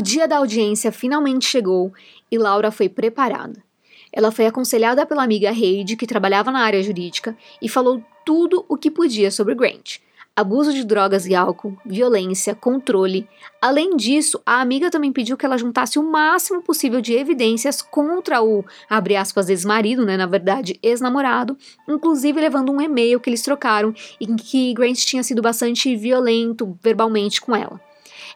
O 0.00 0.02
dia 0.02 0.26
da 0.26 0.38
audiência 0.38 0.90
finalmente 0.90 1.44
chegou 1.44 1.92
e 2.32 2.38
Laura 2.38 2.70
foi 2.70 2.88
preparada. 2.88 3.62
Ela 4.10 4.32
foi 4.32 4.46
aconselhada 4.46 5.04
pela 5.04 5.22
amiga 5.22 5.50
Heidi, 5.50 5.94
que 5.94 6.06
trabalhava 6.06 6.50
na 6.50 6.60
área 6.60 6.82
jurídica, 6.82 7.36
e 7.60 7.68
falou 7.68 8.02
tudo 8.24 8.64
o 8.66 8.78
que 8.78 8.90
podia 8.90 9.30
sobre 9.30 9.54
Grant. 9.54 9.98
abuso 10.34 10.72
de 10.72 10.84
drogas 10.84 11.26
e 11.26 11.34
álcool, 11.34 11.76
violência, 11.84 12.54
controle. 12.54 13.28
Além 13.60 13.94
disso, 13.94 14.40
a 14.46 14.62
amiga 14.62 14.90
também 14.90 15.12
pediu 15.12 15.36
que 15.36 15.44
ela 15.44 15.58
juntasse 15.58 15.98
o 15.98 16.02
máximo 16.02 16.62
possível 16.62 17.02
de 17.02 17.12
evidências 17.12 17.82
contra 17.82 18.42
o, 18.42 18.64
abre 18.88 19.16
aspas, 19.16 19.50
ex-marido, 19.50 20.06
né, 20.06 20.16
na 20.16 20.24
verdade, 20.24 20.78
ex-namorado, 20.82 21.58
inclusive 21.86 22.40
levando 22.40 22.72
um 22.72 22.80
e-mail 22.80 23.20
que 23.20 23.28
eles 23.28 23.42
trocaram 23.42 23.94
em 24.18 24.34
que 24.34 24.72
Grant 24.72 24.96
tinha 25.00 25.22
sido 25.22 25.42
bastante 25.42 25.94
violento 25.94 26.78
verbalmente 26.82 27.38
com 27.38 27.54
ela. 27.54 27.78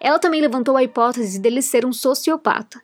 Ela 0.00 0.18
também 0.18 0.40
levantou 0.40 0.76
a 0.76 0.82
hipótese 0.82 1.38
dele 1.38 1.62
ser 1.62 1.84
um 1.84 1.92
sociopata. 1.92 2.80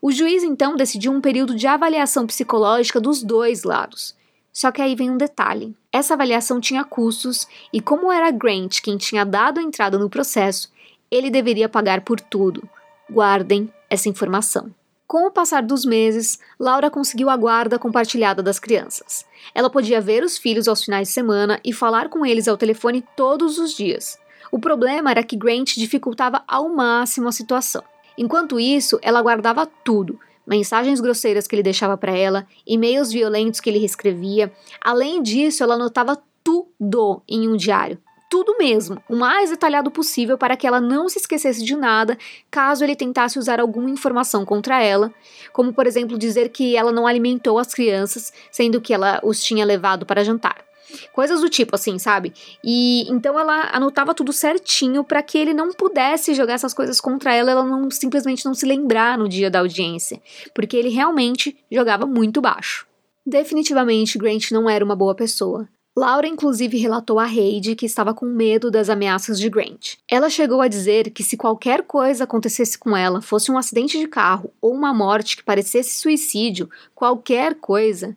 O 0.00 0.12
juiz 0.12 0.42
então 0.42 0.76
decidiu 0.76 1.12
um 1.12 1.20
período 1.20 1.54
de 1.54 1.66
avaliação 1.66 2.26
psicológica 2.26 3.00
dos 3.00 3.22
dois 3.22 3.64
lados. 3.64 4.14
Só 4.52 4.72
que 4.72 4.82
aí 4.82 4.94
vem 4.94 5.10
um 5.10 5.16
detalhe. 5.16 5.74
Essa 5.92 6.14
avaliação 6.14 6.60
tinha 6.60 6.84
custos 6.84 7.46
e, 7.72 7.80
como 7.80 8.10
era 8.10 8.30
Grant 8.30 8.80
quem 8.80 8.96
tinha 8.96 9.24
dado 9.24 9.60
a 9.60 9.62
entrada 9.62 9.98
no 9.98 10.10
processo, 10.10 10.70
ele 11.10 11.30
deveria 11.30 11.68
pagar 11.68 12.00
por 12.02 12.20
tudo. 12.20 12.68
Guardem 13.10 13.72
essa 13.88 14.08
informação. 14.08 14.74
Com 15.06 15.26
o 15.26 15.30
passar 15.30 15.62
dos 15.62 15.86
meses, 15.86 16.38
Laura 16.60 16.90
conseguiu 16.90 17.30
a 17.30 17.36
guarda 17.36 17.78
compartilhada 17.78 18.42
das 18.42 18.58
crianças. 18.58 19.24
Ela 19.54 19.70
podia 19.70 20.02
ver 20.02 20.22
os 20.22 20.36
filhos 20.36 20.68
aos 20.68 20.84
finais 20.84 21.08
de 21.08 21.14
semana 21.14 21.58
e 21.64 21.72
falar 21.72 22.10
com 22.10 22.26
eles 22.26 22.46
ao 22.46 22.58
telefone 22.58 23.02
todos 23.16 23.58
os 23.58 23.72
dias. 23.72 24.18
O 24.50 24.58
problema 24.58 25.10
era 25.10 25.22
que 25.22 25.36
Grant 25.36 25.74
dificultava 25.76 26.42
ao 26.46 26.68
máximo 26.68 27.28
a 27.28 27.32
situação. 27.32 27.82
Enquanto 28.16 28.58
isso, 28.58 28.98
ela 29.02 29.22
guardava 29.22 29.66
tudo, 29.66 30.18
mensagens 30.46 31.00
grosseiras 31.00 31.46
que 31.46 31.54
ele 31.54 31.62
deixava 31.62 31.96
para 31.96 32.16
ela, 32.16 32.46
e-mails 32.66 33.12
violentos 33.12 33.60
que 33.60 33.70
ele 33.70 33.78
reescrevia. 33.78 34.52
Além 34.80 35.22
disso, 35.22 35.62
ela 35.62 35.74
anotava 35.74 36.20
tudo 36.42 37.22
em 37.28 37.46
um 37.46 37.56
diário. 37.56 37.98
Tudo 38.30 38.56
mesmo, 38.58 39.02
o 39.08 39.16
mais 39.16 39.48
detalhado 39.48 39.90
possível 39.90 40.36
para 40.36 40.54
que 40.54 40.66
ela 40.66 40.80
não 40.80 41.08
se 41.08 41.18
esquecesse 41.18 41.64
de 41.64 41.74
nada 41.74 42.18
caso 42.50 42.84
ele 42.84 42.94
tentasse 42.94 43.38
usar 43.38 43.58
alguma 43.58 43.88
informação 43.88 44.44
contra 44.44 44.82
ela, 44.82 45.12
como 45.50 45.72
por 45.72 45.86
exemplo 45.86 46.18
dizer 46.18 46.50
que 46.50 46.76
ela 46.76 46.92
não 46.92 47.06
alimentou 47.06 47.58
as 47.58 47.72
crianças, 47.72 48.30
sendo 48.50 48.82
que 48.82 48.92
ela 48.92 49.18
os 49.22 49.42
tinha 49.42 49.64
levado 49.64 50.04
para 50.04 50.24
jantar. 50.24 50.67
Coisas 51.12 51.40
do 51.40 51.48
tipo, 51.48 51.74
assim, 51.74 51.98
sabe? 51.98 52.32
E 52.64 53.10
então 53.10 53.38
ela 53.38 53.70
anotava 53.72 54.14
tudo 54.14 54.32
certinho 54.32 55.04
para 55.04 55.22
que 55.22 55.38
ele 55.38 55.54
não 55.54 55.72
pudesse 55.72 56.34
jogar 56.34 56.54
essas 56.54 56.74
coisas 56.74 57.00
contra 57.00 57.34
ela, 57.34 57.50
ela 57.50 57.64
não 57.64 57.90
simplesmente 57.90 58.44
não 58.44 58.54
se 58.54 58.66
lembrar 58.66 59.18
no 59.18 59.28
dia 59.28 59.50
da 59.50 59.60
audiência, 59.60 60.20
porque 60.54 60.76
ele 60.76 60.88
realmente 60.88 61.56
jogava 61.70 62.06
muito 62.06 62.40
baixo. 62.40 62.86
Definitivamente, 63.26 64.16
Grant 64.16 64.50
não 64.50 64.70
era 64.70 64.84
uma 64.84 64.96
boa 64.96 65.14
pessoa. 65.14 65.68
Laura, 65.98 66.28
inclusive, 66.28 66.78
relatou 66.78 67.18
a 67.18 67.26
Heidi 67.26 67.74
que 67.74 67.84
estava 67.84 68.14
com 68.14 68.24
medo 68.24 68.70
das 68.70 68.88
ameaças 68.88 69.36
de 69.36 69.50
Grant. 69.50 69.96
Ela 70.08 70.30
chegou 70.30 70.60
a 70.60 70.68
dizer 70.68 71.10
que 71.10 71.24
se 71.24 71.36
qualquer 71.36 71.82
coisa 71.82 72.22
acontecesse 72.22 72.78
com 72.78 72.96
ela, 72.96 73.20
fosse 73.20 73.50
um 73.50 73.58
acidente 73.58 73.98
de 73.98 74.06
carro 74.06 74.52
ou 74.62 74.72
uma 74.72 74.94
morte 74.94 75.36
que 75.36 75.42
parecesse 75.42 75.98
suicídio, 75.98 76.70
qualquer 76.94 77.56
coisa, 77.56 78.16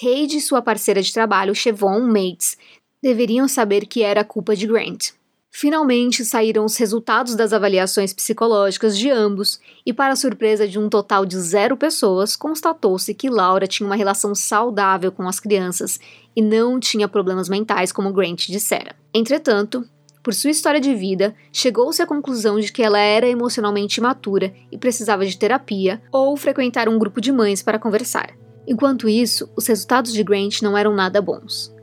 Heidi 0.00 0.36
e 0.36 0.40
sua 0.42 0.60
parceira 0.60 1.00
de 1.00 1.10
trabalho, 1.10 1.54
Chevon 1.54 2.00
Mates, 2.00 2.58
deveriam 3.02 3.48
saber 3.48 3.86
que 3.86 4.02
era 4.02 4.22
culpa 4.22 4.54
de 4.54 4.66
Grant. 4.66 5.12
Finalmente 5.50 6.22
saíram 6.22 6.66
os 6.66 6.76
resultados 6.76 7.34
das 7.34 7.54
avaliações 7.54 8.12
psicológicas 8.12 8.98
de 8.98 9.08
ambos, 9.10 9.58
e, 9.86 9.94
para 9.94 10.14
surpresa 10.14 10.68
de 10.68 10.78
um 10.78 10.90
total 10.90 11.24
de 11.24 11.40
zero 11.40 11.78
pessoas, 11.78 12.36
constatou-se 12.36 13.14
que 13.14 13.30
Laura 13.30 13.66
tinha 13.66 13.86
uma 13.86 13.96
relação 13.96 14.34
saudável 14.34 15.10
com 15.10 15.26
as 15.26 15.40
crianças 15.40 15.98
e 16.36 16.42
não 16.42 16.78
tinha 16.78 17.08
problemas 17.08 17.48
mentais, 17.48 17.90
como 17.90 18.12
Grant 18.12 18.48
dissera. 18.48 18.94
Entretanto, 19.14 19.82
por 20.22 20.34
sua 20.34 20.50
história 20.50 20.80
de 20.80 20.94
vida, 20.94 21.34
chegou-se 21.50 22.02
à 22.02 22.06
conclusão 22.06 22.60
de 22.60 22.70
que 22.70 22.82
ela 22.82 22.98
era 22.98 23.26
emocionalmente 23.26 23.98
imatura 23.98 24.52
e 24.70 24.76
precisava 24.76 25.24
de 25.24 25.38
terapia 25.38 26.02
ou 26.12 26.36
frequentar 26.36 26.86
um 26.86 26.98
grupo 26.98 27.18
de 27.18 27.32
mães 27.32 27.62
para 27.62 27.78
conversar. 27.78 28.36
Enquanto 28.66 29.08
isso, 29.08 29.48
os 29.56 29.66
resultados 29.66 30.12
de 30.12 30.22
Grant 30.22 30.62
não 30.62 30.76
eram 30.76 30.94
nada 30.94 31.22
bons. 31.22 31.74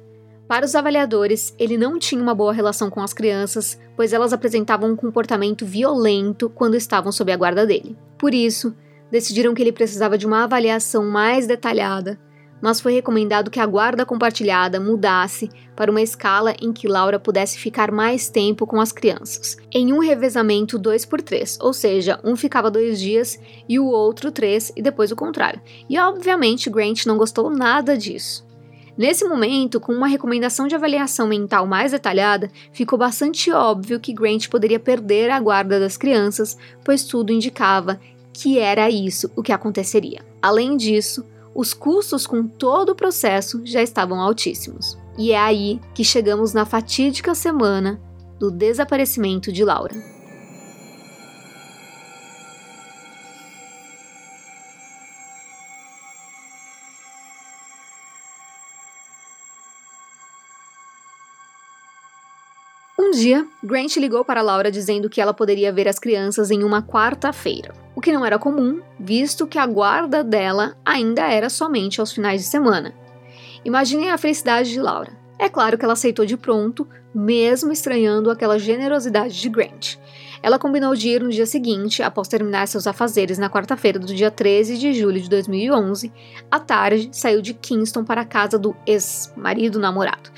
Para 0.48 0.65
os 0.65 0.76
avaliadores, 0.76 1.56
ele 1.58 1.78
não 1.78 1.98
tinha 1.98 2.22
uma 2.22 2.36
boa 2.36 2.52
relação 2.52 2.89
com 2.89 3.02
as 3.02 3.13
crianças, 3.13 3.80
pois 3.96 4.12
elas 4.12 4.34
apresentavam 4.34 4.91
um 4.91 4.96
comportamento 4.96 5.65
violento 5.65 6.50
quando 6.50 6.76
estavam 6.76 7.12
sob 7.12 7.32
a 7.32 7.38
guarda 7.38 7.65
dele. 7.65 7.98
Por 8.17 8.34
isso, 8.34 8.76
decidiram 9.10 9.54
que 9.54 9.62
ele 9.62 9.72
precisava 9.72 10.17
de 10.17 10.28
uma 10.28 10.43
avaliação 10.43 11.06
mais 11.06 11.48
detalhada 11.48 12.19
mas 12.63 12.80
foi 12.80 12.93
recomendado 12.93 13.52
que 13.52 13.60
a 13.60 13.65
guarda 13.65 14.06
compartilhada 14.06 14.80
mudasse 14.80 15.49
para 15.76 15.91
uma 15.91 16.02
escala 16.02 16.56
em 16.62 16.71
que 16.71 16.88
Laura 16.88 17.19
pudesse 17.19 17.60
ficar 17.60 17.91
mais 17.91 18.30
tempo 18.30 18.65
com 18.65 18.80
as 18.80 18.93
crianças, 18.93 19.58
em 19.69 19.91
um 19.91 19.99
revezamento 19.99 20.80
2 20.80 21.04
por 21.06 21.21
3, 21.21 21.58
ou 21.60 21.73
seja, 21.73 22.21
um 22.23 22.38
ficava 22.38 22.71
dois 22.71 23.02
dias 23.02 23.38
e 23.67 23.78
o 23.78 23.86
outro 23.86 24.32
três 24.32 24.71
e 24.78 24.82
depois 24.82 25.12
o 25.12 25.15
contrário. 25.15 25.62
E 25.89 25.99
obviamente 25.99 26.69
Grant 26.69 27.06
não 27.06 27.17
gostou 27.17 27.49
nada 27.49 27.97
disso. 27.97 28.47
Nesse 28.97 29.26
momento, 29.26 29.82
com 29.82 29.91
uma 29.91 30.08
recomendação 30.08 30.65
de 30.65 30.76
avaliação 30.76 31.28
mental 31.28 31.67
mais 31.67 31.91
detalhada, 31.91 32.49
ficou 32.71 32.97
bastante 32.97 33.52
óbvio 33.52 33.99
que 33.99 34.13
Grant 34.13 34.47
poderia 34.47 34.80
perder 34.80 35.30
a 35.32 35.39
guarda 35.39 35.82
das 35.82 35.97
crianças, 35.97 36.58
pois 36.82 37.04
tudo 37.04 37.34
indicava 37.34 37.99
que 38.32 38.58
era 38.58 38.89
isso 38.89 39.30
o 39.36 39.43
que 39.43 39.52
aconteceria. 39.52 40.21
Além 40.41 40.78
disso, 40.78 41.26
os 41.55 41.73
custos 41.73 42.25
com 42.25 42.47
todo 42.47 42.89
o 42.89 42.95
processo 42.95 43.61
já 43.65 43.81
estavam 43.81 44.19
altíssimos. 44.19 44.97
E 45.17 45.31
é 45.31 45.37
aí 45.37 45.79
que 45.93 46.03
chegamos 46.03 46.53
na 46.53 46.65
fatídica 46.65 47.35
semana 47.35 48.01
do 48.39 48.49
desaparecimento 48.49 49.51
de 49.51 49.63
Laura. 49.63 50.12
Dia, 63.13 63.45
Grant 63.63 63.95
ligou 63.97 64.26
para 64.26 64.41
Laura 64.41 64.71
dizendo 64.71 65.10
que 65.10 65.21
ela 65.21 65.34
poderia 65.34 65.71
ver 65.71 65.88
as 65.88 65.99
crianças 65.99 66.52
em 66.52 66.63
uma 66.63 66.82
quarta-feira 66.82 67.84
o 67.95 68.02
que 68.02 68.12
não 68.12 68.26
era 68.26 68.39
comum, 68.39 68.82
visto 68.99 69.47
que 69.47 69.58
a 69.58 69.65
guarda 69.65 70.23
dela 70.23 70.76
ainda 70.84 71.21
era 71.21 71.49
somente 71.49 71.99
aos 71.99 72.12
finais 72.12 72.41
de 72.41 72.47
semana. 72.47 72.93
Imaginem 73.63 74.12
a 74.12 74.17
felicidade 74.17 74.71
de 74.71 74.80
Laura. 74.80 75.12
É 75.38 75.47
claro 75.47 75.78
que 75.78 75.86
ela 75.86 75.93
aceitou 75.93 76.26
de 76.26 76.38
pronto, 76.38 76.88
mesmo 77.13 77.71
estranhando 77.71 78.32
aquela 78.32 78.58
generosidade 78.58 79.39
de 79.39 79.49
Grant. 79.49 79.95
Ela 80.41 80.60
combinou 80.60 80.95
de 80.95 81.08
ir 81.08 81.23
no 81.23 81.30
dia 81.30 81.45
seguinte, 81.45 82.04
após 82.04 82.28
terminar 82.28 82.67
seus 82.67 82.86
afazeres 82.86 83.38
na 83.38 83.49
quarta-feira 83.49 83.97
do 83.97 84.13
dia 84.13 84.30
13 84.30 84.78
de 84.78 84.93
julho 84.93 85.21
de 85.21 85.30
2011. 85.30 86.12
À 86.52 86.60
tarde, 86.60 87.10
saiu 87.13 87.41
de 87.41 87.54
Kingston 87.54 88.04
para 88.04 88.21
a 88.21 88.26
casa 88.26 88.60
do 88.60 88.76
ex-marido 88.86 89.80
namorado, 89.80 90.30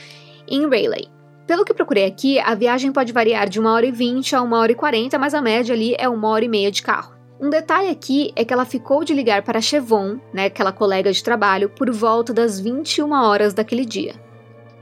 em 0.48 0.68
Rayleigh. 0.68 1.14
Pelo 1.48 1.64
que 1.64 1.74
procurei 1.74 2.06
aqui, 2.06 2.40
a 2.40 2.56
viagem 2.56 2.92
pode 2.92 3.14
variar 3.14 3.48
de 3.48 3.62
1 3.62 3.66
hora 3.66 3.86
e 3.86 3.92
20 3.92 4.36
a 4.36 4.42
1 4.42 4.54
hora 4.54 4.72
e 4.72 4.76
40, 4.76 5.20
mas 5.20 5.34
a 5.34 5.42
média 5.42 5.76
ali 5.76 5.96
é 5.98 6.10
1 6.10 6.24
hora 6.24 6.44
e 6.44 6.48
meia 6.48 6.72
de 6.72 6.82
carro. 6.82 7.14
Um 7.40 7.50
detalhe 7.50 7.90
aqui 7.90 8.32
é 8.36 8.44
que 8.44 8.54
ela 8.54 8.66
ficou 8.66 9.04
de 9.04 9.14
ligar 9.14 9.44
para 9.44 9.62
Chevon, 9.62 10.20
né, 10.34 10.46
aquela 10.46 10.72
colega 10.72 11.12
de 11.12 11.24
trabalho, 11.24 11.70
por 11.70 11.92
volta 11.92 12.34
das 12.34 12.60
21 12.60 13.12
horas 13.12 13.54
daquele 13.54 13.86
dia. 13.86 14.16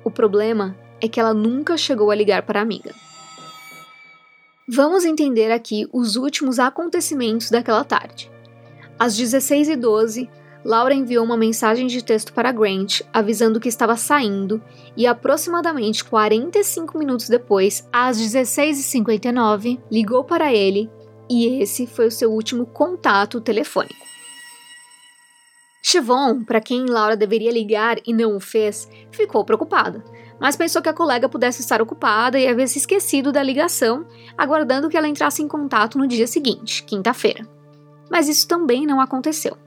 O 0.05 0.11
problema 0.11 0.77
é 1.01 1.07
que 1.07 1.19
ela 1.19 1.33
nunca 1.33 1.75
chegou 1.75 2.11
a 2.11 2.15
ligar 2.15 2.43
para 2.43 2.59
a 2.59 2.63
amiga. 2.63 2.93
Vamos 4.69 5.03
entender 5.03 5.51
aqui 5.51 5.85
os 5.91 6.15
últimos 6.15 6.59
acontecimentos 6.59 7.49
daquela 7.49 7.83
tarde. 7.83 8.31
Às 8.97 9.19
16h12, 9.19 10.29
Laura 10.63 10.93
enviou 10.93 11.25
uma 11.25 11.35
mensagem 11.35 11.87
de 11.87 12.03
texto 12.03 12.33
para 12.33 12.51
Grant 12.51 13.01
avisando 13.11 13.59
que 13.59 13.67
estava 13.67 13.97
saindo 13.97 14.61
e 14.95 15.05
aproximadamente 15.05 16.05
45 16.05 16.97
minutos 16.97 17.27
depois, 17.27 17.87
às 17.91 18.17
16h59, 18.17 19.79
ligou 19.91 20.23
para 20.23 20.53
ele 20.53 20.89
e 21.29 21.61
esse 21.61 21.85
foi 21.85 22.07
o 22.07 22.11
seu 22.11 22.31
último 22.31 22.65
contato 22.65 23.41
telefônico. 23.41 24.13
Chevon, 25.81 26.45
para 26.45 26.61
quem 26.61 26.85
Laura 26.85 27.17
deveria 27.17 27.51
ligar 27.51 27.97
e 28.05 28.13
não 28.13 28.37
o 28.37 28.39
fez, 28.39 28.87
ficou 29.11 29.43
preocupada, 29.43 30.01
mas 30.39 30.55
pensou 30.55 30.81
que 30.81 30.87
a 30.87 30.93
colega 30.93 31.27
pudesse 31.27 31.59
estar 31.59 31.81
ocupada 31.81 32.39
e 32.39 32.47
havia 32.47 32.67
se 32.67 32.77
esquecido 32.77 33.33
da 33.33 33.43
ligação, 33.43 34.07
aguardando 34.37 34.89
que 34.89 34.95
ela 34.95 35.09
entrasse 35.09 35.41
em 35.41 35.47
contato 35.47 35.97
no 35.97 36.07
dia 36.07 36.25
seguinte, 36.25 36.83
quinta-feira. 36.83 37.45
Mas 38.09 38.29
isso 38.29 38.47
também 38.47 38.85
não 38.85 39.01
aconteceu. 39.01 39.57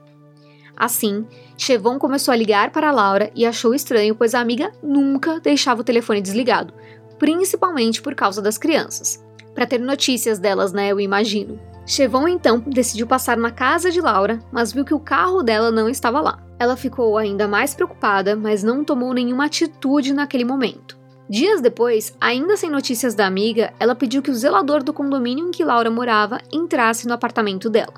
Assim, 0.77 1.25
Chevon 1.57 1.97
começou 1.97 2.31
a 2.31 2.37
ligar 2.37 2.69
para 2.69 2.91
Laura 2.91 3.31
e 3.35 3.45
achou 3.45 3.73
estranho, 3.73 4.15
pois 4.15 4.35
a 4.35 4.39
amiga 4.39 4.71
nunca 4.81 5.39
deixava 5.39 5.81
o 5.81 5.83
telefone 5.83 6.21
desligado, 6.21 6.73
principalmente 7.17 8.01
por 8.01 8.13
causa 8.13 8.41
das 8.41 8.57
crianças 8.57 9.25
para 9.57 9.65
ter 9.65 9.79
notícias 9.79 10.37
delas, 10.37 10.71
né? 10.71 10.89
Eu 10.91 10.99
imagino. 10.99 11.59
Chevon 11.83 12.27
então 12.27 12.59
decidiu 12.59 13.07
passar 13.07 13.35
na 13.37 13.49
casa 13.49 13.89
de 13.89 13.99
Laura, 13.99 14.39
mas 14.51 14.71
viu 14.71 14.85
que 14.85 14.93
o 14.93 14.99
carro 14.99 15.41
dela 15.41 15.71
não 15.71 15.89
estava 15.89 16.21
lá. 16.21 16.43
Ela 16.59 16.77
ficou 16.77 17.17
ainda 17.17 17.47
mais 17.47 17.73
preocupada, 17.73 18.35
mas 18.35 18.61
não 18.61 18.83
tomou 18.83 19.15
nenhuma 19.15 19.45
atitude 19.45 20.13
naquele 20.13 20.45
momento. 20.45 20.95
Dias 21.27 21.59
depois, 21.59 22.15
ainda 22.21 22.55
sem 22.55 22.69
notícias 22.69 23.15
da 23.15 23.25
amiga, 23.25 23.73
ela 23.79 23.95
pediu 23.95 24.21
que 24.21 24.29
o 24.29 24.35
zelador 24.35 24.83
do 24.83 24.93
condomínio 24.93 25.47
em 25.47 25.51
que 25.51 25.65
Laura 25.65 25.89
morava 25.89 26.39
entrasse 26.53 27.07
no 27.07 27.15
apartamento 27.15 27.67
dela. 27.67 27.95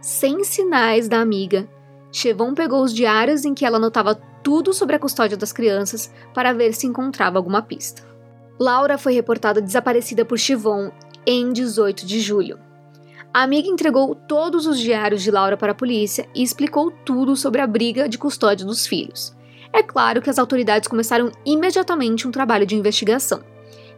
Sem 0.00 0.42
sinais 0.42 1.06
da 1.06 1.20
amiga, 1.20 1.68
Chevon 2.12 2.52
pegou 2.52 2.82
os 2.82 2.92
diários 2.92 3.44
em 3.46 3.54
que 3.54 3.64
ela 3.64 3.78
anotava 3.78 4.14
tudo 4.42 4.74
sobre 4.74 4.94
a 4.94 4.98
custódia 4.98 5.36
das 5.36 5.52
crianças 5.52 6.12
para 6.34 6.52
ver 6.52 6.74
se 6.74 6.86
encontrava 6.86 7.38
alguma 7.38 7.62
pista. 7.62 8.02
Laura 8.60 8.98
foi 8.98 9.14
reportada 9.14 9.62
desaparecida 9.62 10.24
por 10.24 10.38
Chivon 10.38 10.92
em 11.26 11.52
18 11.52 12.04
de 12.04 12.20
julho. 12.20 12.58
A 13.32 13.42
amiga 13.42 13.66
entregou 13.66 14.14
todos 14.14 14.66
os 14.66 14.78
diários 14.78 15.22
de 15.22 15.30
Laura 15.30 15.56
para 15.56 15.72
a 15.72 15.74
polícia 15.74 16.28
e 16.34 16.42
explicou 16.42 16.90
tudo 16.90 17.34
sobre 17.34 17.62
a 17.62 17.66
briga 17.66 18.06
de 18.06 18.18
custódia 18.18 18.66
dos 18.66 18.86
filhos. 18.86 19.34
É 19.72 19.82
claro 19.82 20.20
que 20.20 20.28
as 20.28 20.38
autoridades 20.38 20.86
começaram 20.86 21.32
imediatamente 21.46 22.28
um 22.28 22.30
trabalho 22.30 22.66
de 22.66 22.76
investigação, 22.76 23.42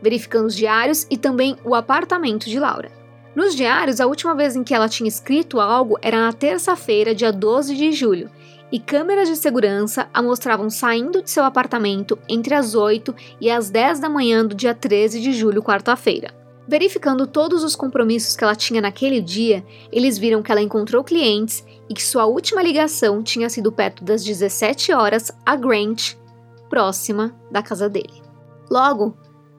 verificando 0.00 0.46
os 0.46 0.54
diários 0.54 1.04
e 1.10 1.16
também 1.16 1.56
o 1.64 1.74
apartamento 1.74 2.48
de 2.48 2.60
Laura. 2.60 2.92
Nos 3.34 3.56
diários, 3.56 4.00
a 4.00 4.06
última 4.06 4.34
vez 4.34 4.54
em 4.54 4.62
que 4.62 4.72
ela 4.72 4.88
tinha 4.88 5.08
escrito 5.08 5.58
algo 5.58 5.98
era 6.00 6.20
na 6.20 6.32
terça-feira, 6.32 7.14
dia 7.14 7.32
12 7.32 7.74
de 7.74 7.90
julho, 7.90 8.30
e 8.70 8.78
câmeras 8.78 9.28
de 9.28 9.36
segurança 9.36 10.08
a 10.14 10.22
mostravam 10.22 10.70
saindo 10.70 11.20
de 11.20 11.30
seu 11.30 11.44
apartamento 11.44 12.16
entre 12.28 12.54
as 12.54 12.74
8 12.74 13.14
e 13.40 13.50
as 13.50 13.70
10 13.70 14.00
da 14.00 14.08
manhã 14.08 14.46
do 14.46 14.54
dia 14.54 14.72
13 14.72 15.20
de 15.20 15.32
julho, 15.32 15.62
quarta-feira. 15.62 16.32
Verificando 16.66 17.26
todos 17.26 17.62
os 17.62 17.76
compromissos 17.76 18.36
que 18.36 18.44
ela 18.44 18.54
tinha 18.54 18.80
naquele 18.80 19.20
dia, 19.20 19.64
eles 19.92 20.16
viram 20.16 20.42
que 20.42 20.50
ela 20.50 20.62
encontrou 20.62 21.04
clientes 21.04 21.64
e 21.90 21.94
que 21.94 22.02
sua 22.02 22.24
última 22.26 22.62
ligação 22.62 23.22
tinha 23.22 23.50
sido 23.50 23.70
perto 23.70 24.02
das 24.02 24.24
17 24.24 24.92
horas 24.92 25.30
a 25.44 25.56
Grant, 25.56 26.14
próxima 26.70 27.34
da 27.50 27.62
casa 27.62 27.88
dele. 27.88 28.22
Logo, 28.70 29.14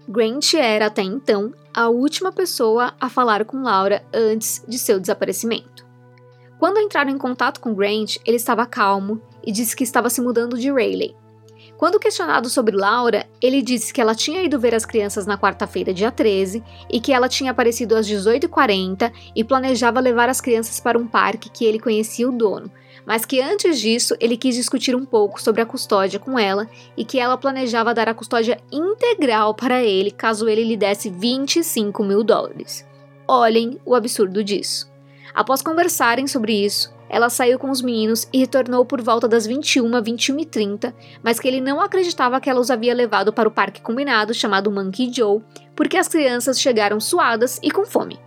Grant 0.08 0.54
era 0.54 0.88
até 0.88 1.02
então 1.02 1.54
a 1.74 1.90
última 1.90 2.32
pessoa 2.32 2.94
a 3.00 3.10
falar 3.10 3.46
com 3.46 3.64
Laura 3.64 4.04
antes 4.14 4.64
de 4.68 4.78
seu 4.78 5.00
desaparecimento. 5.00 5.86
Quando 6.60 6.80
entraram 6.80 7.12
em 7.12 7.18
contato 7.18 7.60
com 7.60 7.74
Grant, 7.74 8.18
ele 8.26 8.38
estava 8.38 8.66
calmo 8.66 9.22
e 9.46 9.52
disse 9.52 9.76
que 9.76 9.84
estava 9.84 10.10
se 10.10 10.22
mudando 10.22 10.58
de 10.58 10.72
Rayleigh, 10.72 11.16
quando 11.78 12.00
questionado 12.00 12.50
sobre 12.50 12.76
Laura, 12.76 13.28
ele 13.42 13.62
disse 13.62 13.94
que 13.94 14.00
ela 14.00 14.16
tinha 14.16 14.42
ido 14.42 14.60
ver 14.60 14.74
as 14.74 14.86
crianças 14.86 15.26
na 15.26 15.38
quarta-feira, 15.38 15.94
dia 15.94 16.10
13, 16.10 16.64
e 16.90 17.02
que 17.02 17.12
ela 17.12 17.28
tinha 17.28 17.52
aparecido 17.52 17.96
às 17.96 18.08
18h40 18.08 19.12
e 19.36 19.44
planejava 19.44 20.00
levar 20.00 20.30
as 20.30 20.40
crianças 20.40 20.80
para 20.80 20.98
um 20.98 21.06
parque 21.06 21.50
que 21.50 21.66
ele 21.66 21.80
conhecia 21.80 22.30
o 22.30 22.32
dono, 22.32 22.72
mas 23.06 23.26
que 23.26 23.42
antes 23.42 23.80
disso 23.80 24.16
ele 24.20 24.38
quis 24.38 24.56
discutir 24.56 24.96
um 24.96 25.06
pouco 25.06 25.42
sobre 25.42 25.62
a 25.62 25.66
custódia 25.66 26.20
com 26.20 26.38
ela 26.40 26.68
e 26.98 27.06
que 27.06 27.20
ela 27.20 27.38
planejava 27.38 27.94
dar 27.94 28.10
a 28.10 28.14
custódia 28.14 28.60
integral 28.72 29.54
para 29.54 29.84
ele 29.84 30.12
caso 30.12 30.48
ele 30.50 30.64
lhe 30.64 30.78
desse 30.78 31.10
25 31.10 32.04
mil 32.04 32.24
dólares. 32.24 32.86
Olhem 33.28 33.80
o 33.86 33.96
absurdo 33.96 34.44
disso. 34.44 34.90
Após 35.34 35.62
conversarem 35.62 36.28
sobre 36.28 36.54
isso, 36.66 36.94
ela 37.10 37.30
saiu 37.30 37.60
com 37.60 37.70
os 37.70 37.82
meninos 37.82 38.28
e 38.34 38.40
retornou 38.40 38.84
por 38.86 39.02
volta 39.02 39.28
das 39.28 39.46
21 39.46 39.96
a 39.96 40.02
21 40.02 40.40
e 40.40 40.46
30, 40.46 40.96
mas 41.22 41.40
que 41.40 41.48
ele 41.48 41.62
não 41.62 41.80
acreditava 41.80 42.40
que 42.42 42.50
ela 42.50 42.60
os 42.60 42.72
havia 42.72 42.94
levado 42.94 43.32
para 43.32 43.48
o 43.48 43.52
parque 43.52 43.82
combinado 43.82 44.34
chamado 44.34 44.72
Monkey 44.72 45.12
Joe, 45.14 45.42
porque 45.76 45.98
as 45.98 46.08
crianças 46.08 46.60
chegaram 46.60 47.00
suadas 47.00 47.60
e 47.62 47.70
com 47.70 47.86
fome. 47.86 48.25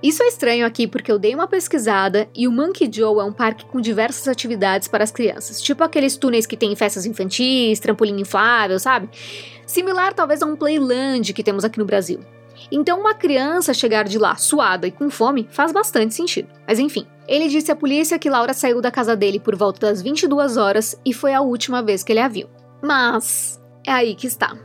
Isso 0.00 0.22
é 0.22 0.28
estranho 0.28 0.64
aqui 0.64 0.86
porque 0.86 1.10
eu 1.10 1.18
dei 1.18 1.34
uma 1.34 1.48
pesquisada 1.48 2.28
e 2.34 2.46
o 2.46 2.52
Monkey 2.52 2.88
Joe 2.92 3.18
é 3.18 3.24
um 3.24 3.32
parque 3.32 3.64
com 3.66 3.80
diversas 3.80 4.28
atividades 4.28 4.86
para 4.86 5.02
as 5.02 5.10
crianças, 5.10 5.60
tipo 5.60 5.82
aqueles 5.82 6.16
túneis 6.16 6.46
que 6.46 6.56
tem 6.56 6.74
festas 6.76 7.04
infantis, 7.04 7.80
trampolim 7.80 8.20
inflável, 8.20 8.78
sabe? 8.78 9.08
Similar 9.66 10.14
talvez 10.14 10.40
a 10.40 10.46
um 10.46 10.54
Playland 10.54 11.32
que 11.32 11.42
temos 11.42 11.64
aqui 11.64 11.78
no 11.78 11.84
Brasil. 11.84 12.20
Então, 12.70 13.00
uma 13.00 13.14
criança 13.14 13.72
chegar 13.72 14.04
de 14.04 14.18
lá 14.18 14.36
suada 14.36 14.86
e 14.86 14.90
com 14.90 15.10
fome 15.10 15.48
faz 15.50 15.72
bastante 15.72 16.14
sentido. 16.14 16.48
Mas 16.66 16.78
enfim, 16.78 17.06
ele 17.26 17.48
disse 17.48 17.72
à 17.72 17.76
polícia 17.76 18.18
que 18.18 18.30
Laura 18.30 18.52
saiu 18.52 18.80
da 18.80 18.90
casa 18.90 19.16
dele 19.16 19.40
por 19.40 19.56
volta 19.56 19.86
das 19.86 20.02
22 20.02 20.56
horas 20.56 21.00
e 21.04 21.12
foi 21.12 21.34
a 21.34 21.40
última 21.40 21.82
vez 21.82 22.02
que 22.02 22.12
ele 22.12 22.20
a 22.20 22.28
viu. 22.28 22.48
Mas 22.82 23.60
é 23.86 23.92
aí 23.92 24.14
que 24.14 24.26
está. 24.26 24.56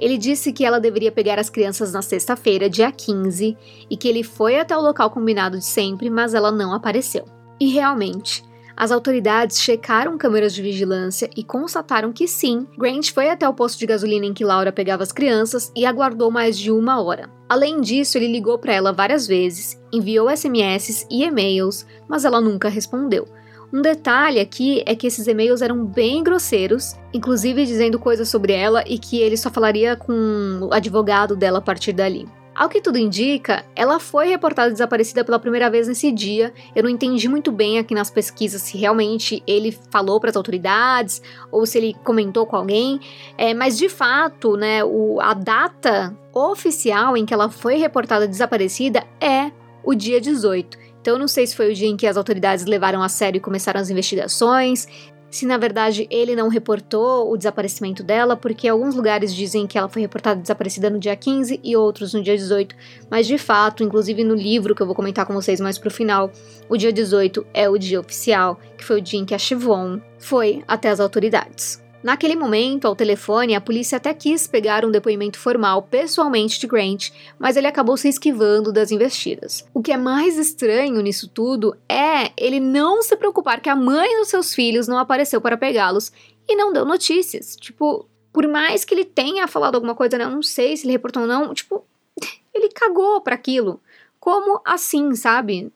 Ele 0.00 0.16
disse 0.16 0.50
que 0.50 0.64
ela 0.64 0.80
deveria 0.80 1.12
pegar 1.12 1.38
as 1.38 1.50
crianças 1.50 1.92
na 1.92 2.00
sexta-feira, 2.00 2.70
dia 2.70 2.90
15, 2.90 3.54
e 3.90 3.96
que 3.98 4.08
ele 4.08 4.22
foi 4.22 4.58
até 4.58 4.74
o 4.74 4.80
local 4.80 5.10
combinado 5.10 5.58
de 5.58 5.64
sempre, 5.64 6.08
mas 6.08 6.32
ela 6.32 6.50
não 6.50 6.72
apareceu. 6.72 7.26
E 7.60 7.66
realmente, 7.66 8.42
as 8.74 8.90
autoridades 8.90 9.60
checaram 9.60 10.16
câmeras 10.16 10.54
de 10.54 10.62
vigilância 10.62 11.28
e 11.36 11.44
constataram 11.44 12.14
que 12.14 12.26
sim, 12.26 12.66
Grant 12.78 13.10
foi 13.12 13.28
até 13.28 13.46
o 13.46 13.52
posto 13.52 13.78
de 13.78 13.84
gasolina 13.84 14.24
em 14.24 14.32
que 14.32 14.42
Laura 14.42 14.72
pegava 14.72 15.02
as 15.02 15.12
crianças 15.12 15.70
e 15.76 15.84
aguardou 15.84 16.30
mais 16.30 16.58
de 16.58 16.72
uma 16.72 16.98
hora. 17.02 17.28
Além 17.46 17.82
disso, 17.82 18.16
ele 18.16 18.32
ligou 18.32 18.58
para 18.58 18.72
ela 18.72 18.94
várias 18.94 19.26
vezes, 19.26 19.78
enviou 19.92 20.34
SMS 20.34 21.06
e 21.10 21.24
e-mails, 21.24 21.84
mas 22.08 22.24
ela 22.24 22.40
nunca 22.40 22.70
respondeu. 22.70 23.28
Um 23.72 23.82
detalhe 23.82 24.40
aqui 24.40 24.82
é 24.84 24.96
que 24.96 25.06
esses 25.06 25.28
e-mails 25.28 25.62
eram 25.62 25.84
bem 25.84 26.24
grosseiros, 26.24 26.96
inclusive 27.14 27.64
dizendo 27.64 28.00
coisas 28.00 28.28
sobre 28.28 28.52
ela 28.52 28.82
e 28.84 28.98
que 28.98 29.20
ele 29.20 29.36
só 29.36 29.48
falaria 29.48 29.94
com 29.94 30.58
o 30.62 30.74
advogado 30.74 31.36
dela 31.36 31.58
a 31.58 31.62
partir 31.62 31.92
dali. 31.92 32.28
Ao 32.52 32.68
que 32.68 32.80
tudo 32.80 32.98
indica, 32.98 33.64
ela 33.76 34.00
foi 34.00 34.28
reportada 34.28 34.72
desaparecida 34.72 35.24
pela 35.24 35.38
primeira 35.38 35.70
vez 35.70 35.86
nesse 35.86 36.10
dia. 36.10 36.52
Eu 36.74 36.82
não 36.82 36.90
entendi 36.90 37.28
muito 37.28 37.52
bem 37.52 37.78
aqui 37.78 37.94
nas 37.94 38.10
pesquisas 38.10 38.60
se 38.60 38.76
realmente 38.76 39.40
ele 39.46 39.70
falou 39.90 40.18
para 40.18 40.30
as 40.30 40.36
autoridades 40.36 41.22
ou 41.52 41.64
se 41.64 41.78
ele 41.78 41.94
comentou 42.02 42.44
com 42.46 42.56
alguém, 42.56 43.00
é, 43.38 43.54
mas 43.54 43.78
de 43.78 43.88
fato, 43.88 44.56
né, 44.56 44.84
o, 44.84 45.20
a 45.20 45.32
data 45.32 46.14
oficial 46.34 47.16
em 47.16 47.24
que 47.24 47.32
ela 47.32 47.48
foi 47.48 47.76
reportada 47.76 48.26
desaparecida 48.26 49.04
é 49.20 49.52
o 49.84 49.94
dia 49.94 50.20
18. 50.20 50.76
Então, 51.00 51.14
eu 51.14 51.18
não 51.18 51.28
sei 51.28 51.46
se 51.46 51.56
foi 51.56 51.70
o 51.70 51.74
dia 51.74 51.88
em 51.88 51.96
que 51.96 52.06
as 52.06 52.16
autoridades 52.16 52.64
levaram 52.66 53.02
a 53.02 53.08
sério 53.08 53.38
e 53.38 53.40
começaram 53.40 53.80
as 53.80 53.90
investigações, 53.90 54.86
se 55.30 55.46
na 55.46 55.56
verdade 55.56 56.06
ele 56.10 56.34
não 56.34 56.48
reportou 56.48 57.32
o 57.32 57.36
desaparecimento 57.36 58.02
dela, 58.02 58.36
porque 58.36 58.68
alguns 58.68 58.94
lugares 58.94 59.32
dizem 59.32 59.66
que 59.66 59.78
ela 59.78 59.88
foi 59.88 60.02
reportada 60.02 60.40
desaparecida 60.40 60.90
no 60.90 60.98
dia 60.98 61.14
15 61.14 61.60
e 61.62 61.76
outros 61.76 62.12
no 62.12 62.22
dia 62.22 62.36
18, 62.36 62.74
mas 63.08 63.26
de 63.26 63.38
fato, 63.38 63.84
inclusive 63.84 64.24
no 64.24 64.34
livro 64.34 64.74
que 64.74 64.82
eu 64.82 64.86
vou 64.86 64.94
comentar 64.94 65.24
com 65.24 65.32
vocês 65.32 65.60
mais 65.60 65.78
pro 65.78 65.90
final, 65.90 66.30
o 66.68 66.76
dia 66.76 66.92
18 66.92 67.46
é 67.54 67.68
o 67.68 67.78
dia 67.78 68.00
oficial, 68.00 68.58
que 68.76 68.84
foi 68.84 68.98
o 68.98 69.02
dia 69.02 69.20
em 69.20 69.24
que 69.24 69.34
a 69.34 69.38
Chivon 69.38 70.00
foi 70.18 70.64
até 70.66 70.88
as 70.88 70.98
autoridades. 70.98 71.80
Naquele 72.02 72.34
momento, 72.34 72.86
ao 72.86 72.96
telefone, 72.96 73.54
a 73.54 73.60
polícia 73.60 73.96
até 73.96 74.14
quis 74.14 74.46
pegar 74.46 74.86
um 74.86 74.90
depoimento 74.90 75.38
formal 75.38 75.82
pessoalmente 75.82 76.58
de 76.58 76.66
Grant, 76.66 77.10
mas 77.38 77.56
ele 77.56 77.66
acabou 77.66 77.96
se 77.96 78.08
esquivando 78.08 78.72
das 78.72 78.90
investidas. 78.90 79.66
O 79.74 79.82
que 79.82 79.92
é 79.92 79.98
mais 79.98 80.38
estranho 80.38 81.02
nisso 81.02 81.28
tudo 81.28 81.76
é 81.86 82.32
ele 82.38 82.58
não 82.58 83.02
se 83.02 83.14
preocupar 83.16 83.60
que 83.60 83.68
a 83.68 83.76
mãe 83.76 84.18
dos 84.18 84.28
seus 84.28 84.54
filhos 84.54 84.88
não 84.88 84.96
apareceu 84.96 85.42
para 85.42 85.58
pegá-los 85.58 86.10
e 86.48 86.56
não 86.56 86.72
deu 86.72 86.86
notícias. 86.86 87.54
Tipo, 87.56 88.08
por 88.32 88.48
mais 88.48 88.82
que 88.82 88.94
ele 88.94 89.04
tenha 89.04 89.46
falado 89.46 89.74
alguma 89.74 89.94
coisa, 89.94 90.16
né, 90.16 90.24
eu 90.24 90.30
não 90.30 90.42
sei 90.42 90.76
se 90.76 90.86
ele 90.86 90.92
reportou 90.92 91.22
ou 91.22 91.28
não, 91.28 91.52
tipo, 91.52 91.84
ele 92.54 92.70
cagou 92.70 93.20
para 93.20 93.34
aquilo. 93.34 93.78
Como 94.18 94.60
assim, 94.64 95.14
sabe? 95.14 95.70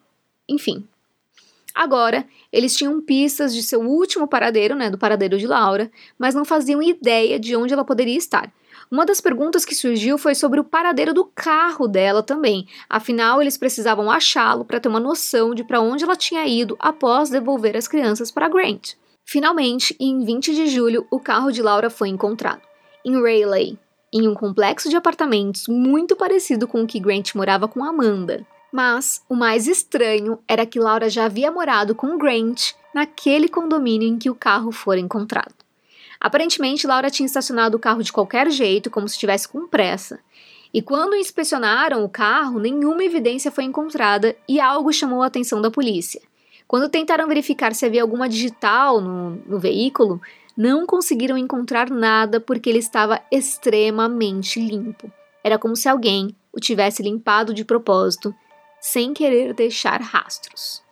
Enfim, 0.49 0.87
Agora, 1.75 2.25
eles 2.53 2.77
tinham 2.77 3.01
pistas 3.01 3.53
de 3.53 3.63
seu 3.63 3.81
último 3.81 4.29
paradeiro, 4.29 4.77
né, 4.77 4.89
do 4.89 4.99
paradeiro 4.99 5.37
de 5.37 5.47
Laura, 5.47 5.91
mas 6.17 6.35
não 6.35 6.45
faziam 6.45 6.83
ideia 6.83 7.39
de 7.39 7.57
onde 7.57 7.75
ela 7.75 7.85
poderia 7.85 8.17
estar. 8.17 8.53
Uma 8.91 9.05
das 9.05 9.21
perguntas 9.21 9.65
que 9.65 9.75
surgiu 9.75 10.17
foi 10.17 10.35
sobre 10.35 10.61
o 10.61 10.65
paradeiro 10.65 11.13
do 11.13 11.25
carro 11.25 11.89
dela 11.89 12.23
também. 12.23 12.69
Afinal, 12.89 13.43
eles 13.43 13.57
precisavam 13.57 14.11
achá-lo 14.11 14.65
para 14.65 14.79
ter 14.79 14.89
uma 14.89 15.01
noção 15.01 15.55
de 15.55 15.65
para 15.65 15.81
onde 15.81 16.05
ela 16.05 16.15
tinha 16.15 16.47
ido 16.47 16.77
após 16.79 17.29
devolver 17.29 17.77
as 17.77 17.89
crianças 17.89 18.31
para 18.31 18.49
Grant. 18.49 18.93
Finalmente, 19.25 19.97
em 19.99 20.25
20 20.25 20.55
de 20.55 20.69
julho, 20.69 21.07
o 21.11 21.19
carro 21.19 21.51
de 21.51 21.63
Laura 21.63 21.91
foi 21.91 22.09
encontrado 22.09 22.63
em 23.05 23.21
Rayleigh, 23.21 23.79
em 24.13 24.27
um 24.29 24.35
complexo 24.35 24.89
de 24.89 24.97
apartamentos 24.97 25.69
muito 25.69 26.17
parecido 26.17 26.67
com 26.67 26.83
o 26.83 26.87
que 26.87 27.01
Grant 27.01 27.35
morava 27.35 27.69
com 27.69 27.85
Amanda. 27.85 28.47
Mas 28.75 29.23
o 29.29 29.37
mais 29.37 29.69
estranho 29.69 30.37
era 30.49 30.67
que 30.67 30.81
Laura 30.81 31.09
já 31.09 31.27
havia 31.27 31.49
morado 31.49 31.95
com 31.95 32.19
Grant 32.19 32.73
naquele 32.93 33.49
condomínio 33.49 34.09
em 34.09 34.19
que 34.19 34.29
o 34.29 34.35
carro 34.35 34.73
fora 34.73 34.99
encontrado. 34.99 35.55
Aparentemente, 36.19 36.85
Laura 36.85 37.09
tinha 37.09 37.25
estacionado 37.25 37.77
o 37.77 37.79
carro 37.81 38.03
de 38.03 38.13
qualquer 38.13 38.51
jeito, 38.51 38.91
como 38.91 39.07
se 39.07 39.15
estivesse 39.15 39.47
com 39.47 39.69
pressa. 39.69 40.19
E 40.73 40.83
quando 40.83 41.15
inspecionaram 41.15 42.03
o 42.03 42.09
carro, 42.09 42.59
nenhuma 42.59 43.05
evidência 43.05 43.53
foi 43.53 43.63
encontrada 43.63 44.35
e 44.49 44.59
algo 44.59 44.93
chamou 44.93 45.23
a 45.23 45.27
atenção 45.27 45.63
da 45.63 45.71
polícia. 45.71 46.21
Quando 46.67 46.89
tentaram 46.89 47.29
verificar 47.29 47.73
se 47.77 47.87
havia 47.87 48.03
alguma 48.03 48.29
digital 48.29 49.01
no, 49.01 49.41
no 49.47 49.61
veículo, 49.61 50.21
não 50.57 50.85
conseguiram 50.85 51.39
encontrar 51.39 51.91
nada 51.91 52.41
porque 52.41 52.71
ele 52.71 52.81
estava 52.81 53.23
extremamente 53.31 54.59
limpo. 54.59 55.13
Era 55.45 55.61
como 55.61 55.77
se 55.77 55.89
alguém 55.89 56.35
o 56.53 56.59
tivesse 56.59 57.05
limpado 57.05 57.55
de 57.55 57.65
propósito 57.65 58.35
sem 58.85 59.15
querer 59.15 59.55
deixar 59.55 59.99
rastros. 60.03 60.83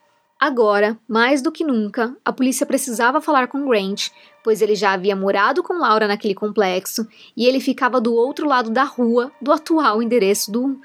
Agora, 0.40 0.98
mais 1.06 1.42
do 1.42 1.52
que 1.52 1.62
nunca, 1.62 2.16
a 2.24 2.32
polícia 2.32 2.64
precisava 2.64 3.20
falar 3.20 3.48
com 3.48 3.68
Grant, 3.68 4.08
pois 4.42 4.62
ele 4.62 4.74
já 4.74 4.92
havia 4.94 5.14
morado 5.14 5.62
com 5.62 5.74
Laura 5.74 6.08
naquele 6.08 6.34
complexo 6.34 7.06
e 7.36 7.46
ele 7.46 7.60
ficava 7.60 8.00
do 8.00 8.14
outro 8.14 8.48
lado 8.48 8.70
da 8.70 8.82
rua 8.82 9.30
do 9.42 9.52
atual 9.52 10.02
endereço 10.02 10.50
do 10.50 10.80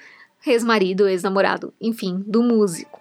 ex-marido, 0.45 1.07
ex-namorado, 1.07 1.73
enfim, 1.79 2.21
do 2.27 2.43
músico. 2.43 2.99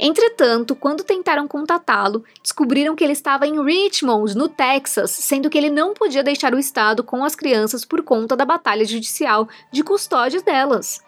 Entretanto, 0.00 0.74
quando 0.74 1.04
tentaram 1.04 1.46
contatá-lo, 1.46 2.24
descobriram 2.42 2.96
que 2.96 3.04
ele 3.04 3.12
estava 3.12 3.46
em 3.46 3.62
Richmond, 3.62 4.36
no 4.36 4.48
Texas, 4.48 5.12
sendo 5.12 5.48
que 5.48 5.56
ele 5.56 5.70
não 5.70 5.94
podia 5.94 6.24
deixar 6.24 6.52
o 6.54 6.58
estado 6.58 7.04
com 7.04 7.24
as 7.24 7.36
crianças 7.36 7.84
por 7.84 8.02
conta 8.02 8.36
da 8.36 8.44
batalha 8.44 8.84
judicial 8.84 9.48
de 9.70 9.84
custódia 9.84 10.42
delas. 10.42 11.06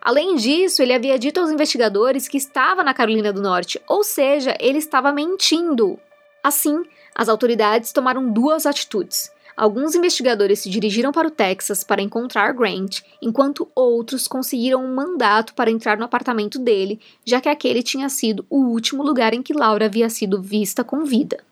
Além 0.00 0.36
disso, 0.36 0.82
ele 0.82 0.92
havia 0.92 1.18
dito 1.18 1.40
aos 1.40 1.50
investigadores 1.50 2.28
que 2.28 2.36
estava 2.36 2.82
na 2.82 2.94
Carolina 2.94 3.32
do 3.32 3.42
Norte, 3.42 3.80
ou 3.88 4.04
seja, 4.04 4.56
ele 4.60 4.78
estava 4.78 5.12
mentindo. 5.12 5.98
Assim, 6.42 6.82
as 7.14 7.28
autoridades 7.28 7.92
tomaram 7.92 8.30
duas 8.30 8.64
atitudes. 8.64 9.30
Alguns 9.58 9.96
investigadores 9.96 10.60
se 10.60 10.70
dirigiram 10.70 11.10
para 11.10 11.26
o 11.26 11.32
Texas 11.32 11.82
para 11.82 12.00
encontrar 12.00 12.52
Grant, 12.52 13.00
enquanto 13.20 13.68
outros 13.74 14.28
conseguiram 14.28 14.84
um 14.84 14.94
mandato 14.94 15.52
para 15.52 15.68
entrar 15.68 15.98
no 15.98 16.04
apartamento 16.04 16.60
dele, 16.60 17.00
já 17.24 17.40
que 17.40 17.48
aquele 17.48 17.82
tinha 17.82 18.08
sido 18.08 18.46
o 18.48 18.66
último 18.66 19.02
lugar 19.02 19.34
em 19.34 19.42
que 19.42 19.52
Laura 19.52 19.86
havia 19.86 20.08
sido 20.08 20.40
vista 20.40 20.84
com 20.84 21.04
vida. 21.04 21.42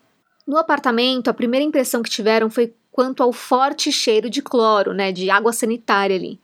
No 0.47 0.57
apartamento, 0.57 1.27
a 1.27 1.33
primeira 1.33 1.65
impressão 1.65 2.01
que 2.01 2.09
tiveram 2.09 2.49
foi 2.49 2.73
quanto 2.89 3.21
ao 3.21 3.33
forte 3.33 3.91
cheiro 3.91 4.29
de 4.29 4.41
cloro, 4.41 4.93
né, 4.93 5.11
de 5.11 5.29
água 5.29 5.51
sanitária 5.51 6.15
ali. 6.15 6.39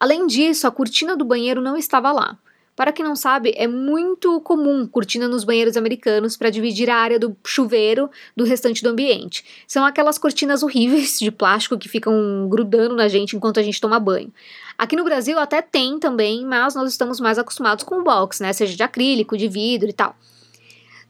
Além 0.00 0.26
disso, 0.26 0.66
a 0.66 0.70
cortina 0.70 1.16
do 1.16 1.24
banheiro 1.24 1.60
não 1.60 1.76
estava 1.76 2.12
lá. 2.12 2.38
Para 2.78 2.92
quem 2.92 3.04
não 3.04 3.16
sabe, 3.16 3.52
é 3.56 3.66
muito 3.66 4.40
comum 4.42 4.86
cortina 4.86 5.26
nos 5.26 5.42
banheiros 5.42 5.76
americanos 5.76 6.36
para 6.36 6.48
dividir 6.48 6.88
a 6.88 6.94
área 6.94 7.18
do 7.18 7.36
chuveiro 7.44 8.08
do 8.36 8.44
restante 8.44 8.84
do 8.84 8.90
ambiente. 8.90 9.44
São 9.66 9.84
aquelas 9.84 10.16
cortinas 10.16 10.62
horríveis 10.62 11.18
de 11.18 11.32
plástico 11.32 11.76
que 11.76 11.88
ficam 11.88 12.46
grudando 12.48 12.94
na 12.94 13.08
gente 13.08 13.34
enquanto 13.34 13.58
a 13.58 13.64
gente 13.64 13.80
toma 13.80 13.98
banho. 13.98 14.32
Aqui 14.78 14.94
no 14.94 15.02
Brasil 15.02 15.40
até 15.40 15.60
tem 15.60 15.98
também, 15.98 16.46
mas 16.46 16.76
nós 16.76 16.88
estamos 16.88 17.18
mais 17.18 17.36
acostumados 17.36 17.82
com 17.82 17.96
o 17.96 18.04
box, 18.04 18.40
né? 18.40 18.52
Seja 18.52 18.76
de 18.76 18.82
acrílico, 18.84 19.36
de 19.36 19.48
vidro 19.48 19.88
e 19.88 19.92
tal. 19.92 20.14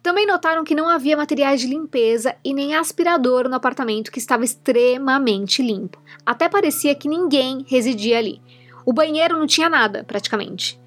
Também 0.02 0.26
notaram 0.26 0.64
que 0.64 0.74
não 0.74 0.88
havia 0.88 1.18
materiais 1.18 1.60
de 1.60 1.66
limpeza 1.66 2.34
e 2.42 2.54
nem 2.54 2.74
aspirador 2.74 3.46
no 3.46 3.56
apartamento 3.56 4.10
que 4.10 4.18
estava 4.18 4.42
extremamente 4.42 5.60
limpo. 5.60 6.00
Até 6.24 6.48
parecia 6.48 6.94
que 6.94 7.06
ninguém 7.08 7.62
residia 7.68 8.16
ali. 8.16 8.40
O 8.88 8.92
banheiro 8.94 9.36
não 9.36 9.46
tinha 9.46 9.68
nada, 9.68 10.02
praticamente. 10.02 10.80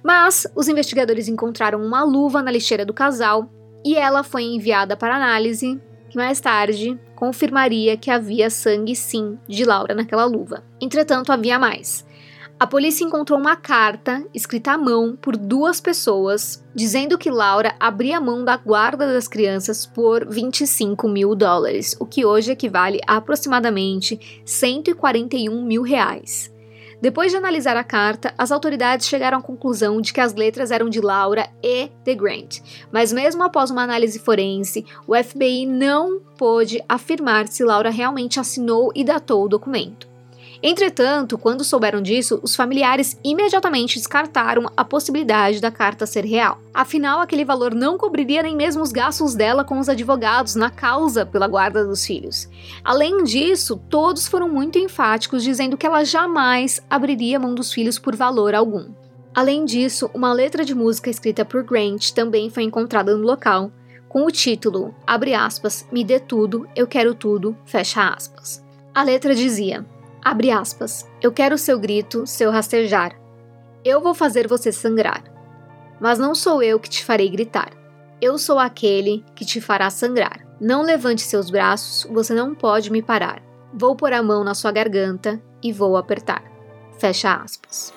Mas 0.00 0.46
os 0.54 0.68
investigadores 0.68 1.26
encontraram 1.26 1.84
uma 1.84 2.04
luva 2.04 2.40
na 2.40 2.52
lixeira 2.52 2.86
do 2.86 2.94
casal 2.94 3.50
e 3.84 3.96
ela 3.96 4.22
foi 4.22 4.44
enviada 4.44 4.96
para 4.96 5.16
análise, 5.16 5.80
que 6.08 6.16
mais 6.16 6.40
tarde 6.40 6.96
confirmaria 7.16 7.96
que 7.96 8.12
havia 8.12 8.48
sangue 8.48 8.94
sim 8.94 9.36
de 9.48 9.64
Laura 9.64 9.92
naquela 9.92 10.24
luva. 10.24 10.62
Entretanto, 10.80 11.32
havia 11.32 11.58
mais. 11.58 12.06
A 12.60 12.64
polícia 12.64 13.04
encontrou 13.04 13.40
uma 13.40 13.56
carta 13.56 14.24
escrita 14.32 14.74
à 14.74 14.78
mão 14.78 15.18
por 15.20 15.36
duas 15.36 15.80
pessoas 15.80 16.64
dizendo 16.72 17.18
que 17.18 17.28
Laura 17.28 17.74
abria 17.80 18.20
mão 18.20 18.44
da 18.44 18.56
guarda 18.56 19.12
das 19.12 19.26
crianças 19.26 19.84
por 19.84 20.28
25 20.30 21.08
mil 21.08 21.34
dólares, 21.34 21.96
o 21.98 22.06
que 22.06 22.24
hoje 22.24 22.52
equivale 22.52 23.00
a 23.04 23.16
aproximadamente 23.16 24.42
141 24.44 25.60
mil 25.60 25.82
reais. 25.82 26.51
Depois 27.02 27.32
de 27.32 27.36
analisar 27.36 27.76
a 27.76 27.82
carta, 27.82 28.32
as 28.38 28.52
autoridades 28.52 29.08
chegaram 29.08 29.38
à 29.38 29.42
conclusão 29.42 30.00
de 30.00 30.12
que 30.12 30.20
as 30.20 30.34
letras 30.34 30.70
eram 30.70 30.88
de 30.88 31.00
Laura 31.00 31.48
e 31.60 31.90
de 32.04 32.14
Grant. 32.14 32.60
Mas 32.92 33.12
mesmo 33.12 33.42
após 33.42 33.72
uma 33.72 33.82
análise 33.82 34.20
forense, 34.20 34.86
o 35.04 35.20
FBI 35.20 35.66
não 35.66 36.20
pôde 36.38 36.80
afirmar 36.88 37.48
se 37.48 37.64
Laura 37.64 37.90
realmente 37.90 38.38
assinou 38.38 38.92
e 38.94 39.02
datou 39.02 39.46
o 39.46 39.48
documento. 39.48 40.11
Entretanto, 40.62 41.36
quando 41.36 41.64
souberam 41.64 42.00
disso, 42.00 42.38
os 42.40 42.54
familiares 42.54 43.18
imediatamente 43.24 43.98
descartaram 43.98 44.70
a 44.76 44.84
possibilidade 44.84 45.60
da 45.60 45.72
carta 45.72 46.06
ser 46.06 46.24
real. 46.24 46.60
Afinal, 46.72 47.18
aquele 47.18 47.44
valor 47.44 47.74
não 47.74 47.98
cobriria 47.98 48.44
nem 48.44 48.54
mesmo 48.54 48.80
os 48.80 48.92
gastos 48.92 49.34
dela 49.34 49.64
com 49.64 49.80
os 49.80 49.88
advogados 49.88 50.54
na 50.54 50.70
causa 50.70 51.26
pela 51.26 51.48
guarda 51.48 51.84
dos 51.84 52.06
filhos. 52.06 52.48
Além 52.84 53.24
disso, 53.24 53.76
todos 53.90 54.28
foram 54.28 54.48
muito 54.48 54.78
enfáticos 54.78 55.42
dizendo 55.42 55.76
que 55.76 55.84
ela 55.84 56.04
jamais 56.04 56.80
abriria 56.88 57.40
mão 57.40 57.54
dos 57.54 57.72
filhos 57.72 57.98
por 57.98 58.14
valor 58.14 58.54
algum. 58.54 58.92
Além 59.34 59.64
disso, 59.64 60.08
uma 60.14 60.32
letra 60.32 60.64
de 60.64 60.74
música 60.74 61.10
escrita 61.10 61.44
por 61.44 61.64
Grant 61.64 62.12
também 62.12 62.50
foi 62.50 62.62
encontrada 62.62 63.16
no 63.16 63.26
local, 63.26 63.72
com 64.08 64.26
o 64.26 64.30
título, 64.30 64.94
abre 65.06 65.32
aspas, 65.32 65.88
me 65.90 66.04
dê 66.04 66.20
tudo, 66.20 66.68
eu 66.76 66.86
quero 66.86 67.14
tudo, 67.14 67.56
fecha 67.64 68.08
aspas. 68.08 68.62
A 68.94 69.02
letra 69.02 69.34
dizia: 69.34 69.86
Abre 70.24 70.52
aspas. 70.52 71.04
Eu 71.20 71.32
quero 71.32 71.58
seu 71.58 71.78
grito, 71.80 72.26
seu 72.28 72.52
rastejar. 72.52 73.18
Eu 73.84 74.00
vou 74.00 74.14
fazer 74.14 74.46
você 74.46 74.70
sangrar. 74.70 75.24
Mas 76.00 76.16
não 76.16 76.32
sou 76.32 76.62
eu 76.62 76.78
que 76.78 76.88
te 76.88 77.04
farei 77.04 77.28
gritar. 77.28 77.72
Eu 78.20 78.38
sou 78.38 78.56
aquele 78.56 79.24
que 79.34 79.44
te 79.44 79.60
fará 79.60 79.90
sangrar. 79.90 80.46
Não 80.60 80.82
levante 80.82 81.22
seus 81.22 81.50
braços, 81.50 82.08
você 82.08 82.32
não 82.34 82.54
pode 82.54 82.92
me 82.92 83.02
parar. 83.02 83.42
Vou 83.74 83.96
pôr 83.96 84.12
a 84.12 84.22
mão 84.22 84.44
na 84.44 84.54
sua 84.54 84.70
garganta 84.70 85.42
e 85.60 85.72
vou 85.72 85.96
apertar. 85.96 86.44
Fecha 87.00 87.34
aspas. 87.34 87.92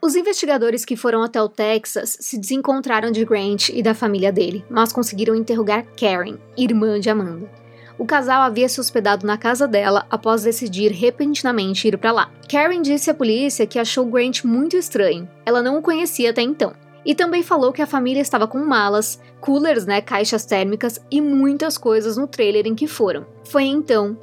Os 0.00 0.16
investigadores 0.16 0.86
que 0.86 0.96
foram 0.96 1.22
até 1.22 1.42
o 1.42 1.48
Texas 1.48 2.16
se 2.20 2.38
desencontraram 2.38 3.10
de 3.10 3.22
Grant 3.26 3.68
e 3.68 3.82
da 3.82 3.92
família 3.92 4.32
dele, 4.32 4.64
mas 4.70 4.94
conseguiram 4.94 5.34
interrogar 5.34 5.84
Karen, 5.94 6.38
irmã 6.56 6.98
de 6.98 7.10
Amanda 7.10 7.67
o 7.98 8.06
casal 8.06 8.42
havia 8.42 8.68
se 8.68 8.80
hospedado 8.80 9.26
na 9.26 9.36
casa 9.36 9.66
dela 9.66 10.06
após 10.08 10.44
decidir 10.44 10.92
repentinamente 10.92 11.88
ir 11.88 11.98
para 11.98 12.12
lá. 12.12 12.30
Karen 12.48 12.80
disse 12.80 13.10
à 13.10 13.14
polícia 13.14 13.66
que 13.66 13.78
achou 13.78 14.06
Grant 14.06 14.44
muito 14.44 14.76
estranho. 14.76 15.28
Ela 15.44 15.62
não 15.62 15.78
o 15.78 15.82
conhecia 15.82 16.30
até 16.30 16.40
então. 16.40 16.72
E 17.04 17.14
também 17.14 17.42
falou 17.42 17.72
que 17.72 17.82
a 17.82 17.86
família 17.86 18.20
estava 18.20 18.46
com 18.46 18.58
malas, 18.58 19.20
coolers, 19.40 19.84
né, 19.84 20.00
caixas 20.00 20.44
térmicas 20.44 21.00
e 21.10 21.20
muitas 21.20 21.76
coisas 21.76 22.16
no 22.16 22.28
trailer 22.28 22.66
em 22.66 22.74
que 22.74 22.86
foram. 22.86 23.26
Foi 23.44 23.64
então 23.64 24.16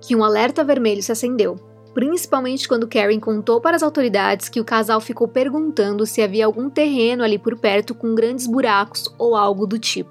que 0.00 0.14
um 0.14 0.24
alerta 0.24 0.64
vermelho 0.64 1.02
se 1.02 1.12
acendeu, 1.12 1.56
principalmente 1.94 2.66
quando 2.66 2.88
Karen 2.88 3.20
contou 3.20 3.60
para 3.60 3.76
as 3.76 3.82
autoridades 3.82 4.48
que 4.48 4.60
o 4.60 4.64
casal 4.64 5.00
ficou 5.00 5.28
perguntando 5.28 6.04
se 6.04 6.20
havia 6.20 6.44
algum 6.44 6.68
terreno 6.68 7.22
ali 7.22 7.38
por 7.38 7.56
perto 7.56 7.94
com 7.94 8.14
grandes 8.14 8.46
buracos 8.46 9.14
ou 9.18 9.36
algo 9.36 9.66
do 9.66 9.78
tipo. 9.78 10.10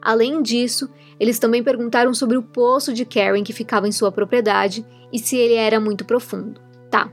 Além 0.00 0.40
disso, 0.42 0.88
eles 1.20 1.38
também 1.38 1.62
perguntaram 1.62 2.14
sobre 2.14 2.36
o 2.36 2.42
poço 2.42 2.92
de 2.92 3.04
Karen 3.04 3.42
que 3.42 3.52
ficava 3.52 3.88
em 3.88 3.92
sua 3.92 4.12
propriedade 4.12 4.84
e 5.12 5.18
se 5.18 5.36
ele 5.36 5.54
era 5.54 5.80
muito 5.80 6.04
profundo. 6.04 6.60
Tá. 6.90 7.12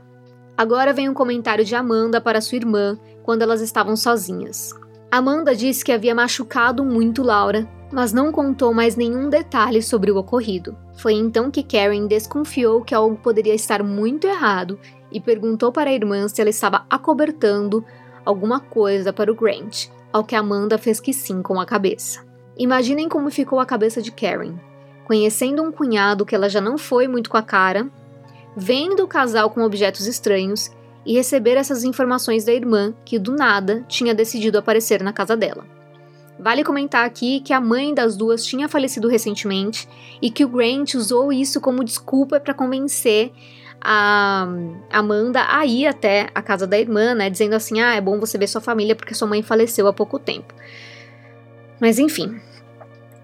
Agora 0.56 0.92
vem 0.92 1.08
um 1.08 1.14
comentário 1.14 1.64
de 1.64 1.74
Amanda 1.74 2.20
para 2.20 2.40
sua 2.40 2.56
irmã 2.56 2.98
quando 3.22 3.42
elas 3.42 3.60
estavam 3.60 3.96
sozinhas. 3.96 4.72
Amanda 5.10 5.54
disse 5.54 5.84
que 5.84 5.92
havia 5.92 6.14
machucado 6.14 6.84
muito 6.84 7.22
Laura, 7.22 7.68
mas 7.92 8.12
não 8.12 8.32
contou 8.32 8.74
mais 8.74 8.96
nenhum 8.96 9.28
detalhe 9.28 9.82
sobre 9.82 10.10
o 10.10 10.16
ocorrido. 10.16 10.76
Foi 10.96 11.12
então 11.12 11.50
que 11.50 11.62
Karen 11.62 12.06
desconfiou 12.06 12.82
que 12.82 12.94
algo 12.94 13.16
poderia 13.16 13.54
estar 13.54 13.82
muito 13.82 14.26
errado 14.26 14.78
e 15.12 15.20
perguntou 15.20 15.70
para 15.70 15.90
a 15.90 15.92
irmã 15.92 16.26
se 16.28 16.40
ela 16.40 16.50
estava 16.50 16.84
acobertando 16.90 17.84
alguma 18.24 18.58
coisa 18.58 19.12
para 19.12 19.30
o 19.30 19.34
Grant, 19.34 19.86
ao 20.12 20.24
que 20.24 20.34
Amanda 20.34 20.76
fez 20.76 20.98
que 20.98 21.12
sim 21.12 21.42
com 21.42 21.60
a 21.60 21.66
cabeça. 21.66 22.25
Imaginem 22.58 23.08
como 23.08 23.30
ficou 23.30 23.60
a 23.60 23.66
cabeça 23.66 24.00
de 24.00 24.10
Karen, 24.10 24.54
conhecendo 25.04 25.62
um 25.62 25.70
cunhado 25.70 26.24
que 26.24 26.34
ela 26.34 26.48
já 26.48 26.60
não 26.60 26.78
foi 26.78 27.06
muito 27.06 27.28
com 27.28 27.36
a 27.36 27.42
cara, 27.42 27.86
vendo 28.56 29.04
o 29.04 29.08
casal 29.08 29.50
com 29.50 29.62
objetos 29.62 30.06
estranhos 30.06 30.70
e 31.04 31.14
receber 31.14 31.56
essas 31.56 31.84
informações 31.84 32.44
da 32.44 32.52
irmã 32.52 32.94
que 33.04 33.18
do 33.18 33.32
nada 33.32 33.84
tinha 33.86 34.14
decidido 34.14 34.58
aparecer 34.58 35.02
na 35.02 35.12
casa 35.12 35.36
dela. 35.36 35.66
Vale 36.38 36.64
comentar 36.64 37.04
aqui 37.04 37.40
que 37.40 37.52
a 37.52 37.60
mãe 37.60 37.94
das 37.94 38.16
duas 38.16 38.44
tinha 38.44 38.68
falecido 38.68 39.08
recentemente 39.08 39.88
e 40.20 40.30
que 40.30 40.44
o 40.44 40.48
Grant 40.48 40.94
usou 40.94 41.32
isso 41.32 41.60
como 41.60 41.84
desculpa 41.84 42.40
para 42.40 42.54
convencer 42.54 43.32
a 43.80 44.48
Amanda 44.90 45.44
a 45.48 45.64
ir 45.64 45.86
até 45.86 46.28
a 46.34 46.42
casa 46.42 46.66
da 46.66 46.78
irmã, 46.78 47.14
né, 47.14 47.30
dizendo 47.30 47.54
assim: 47.54 47.80
"Ah, 47.80 47.94
é 47.94 48.00
bom 48.00 48.18
você 48.18 48.36
ver 48.36 48.48
sua 48.48 48.60
família 48.60 48.96
porque 48.96 49.14
sua 49.14 49.28
mãe 49.28 49.42
faleceu 49.42 49.86
há 49.86 49.92
pouco 49.92 50.18
tempo". 50.18 50.52
Mas 51.80 51.98
enfim. 51.98 52.40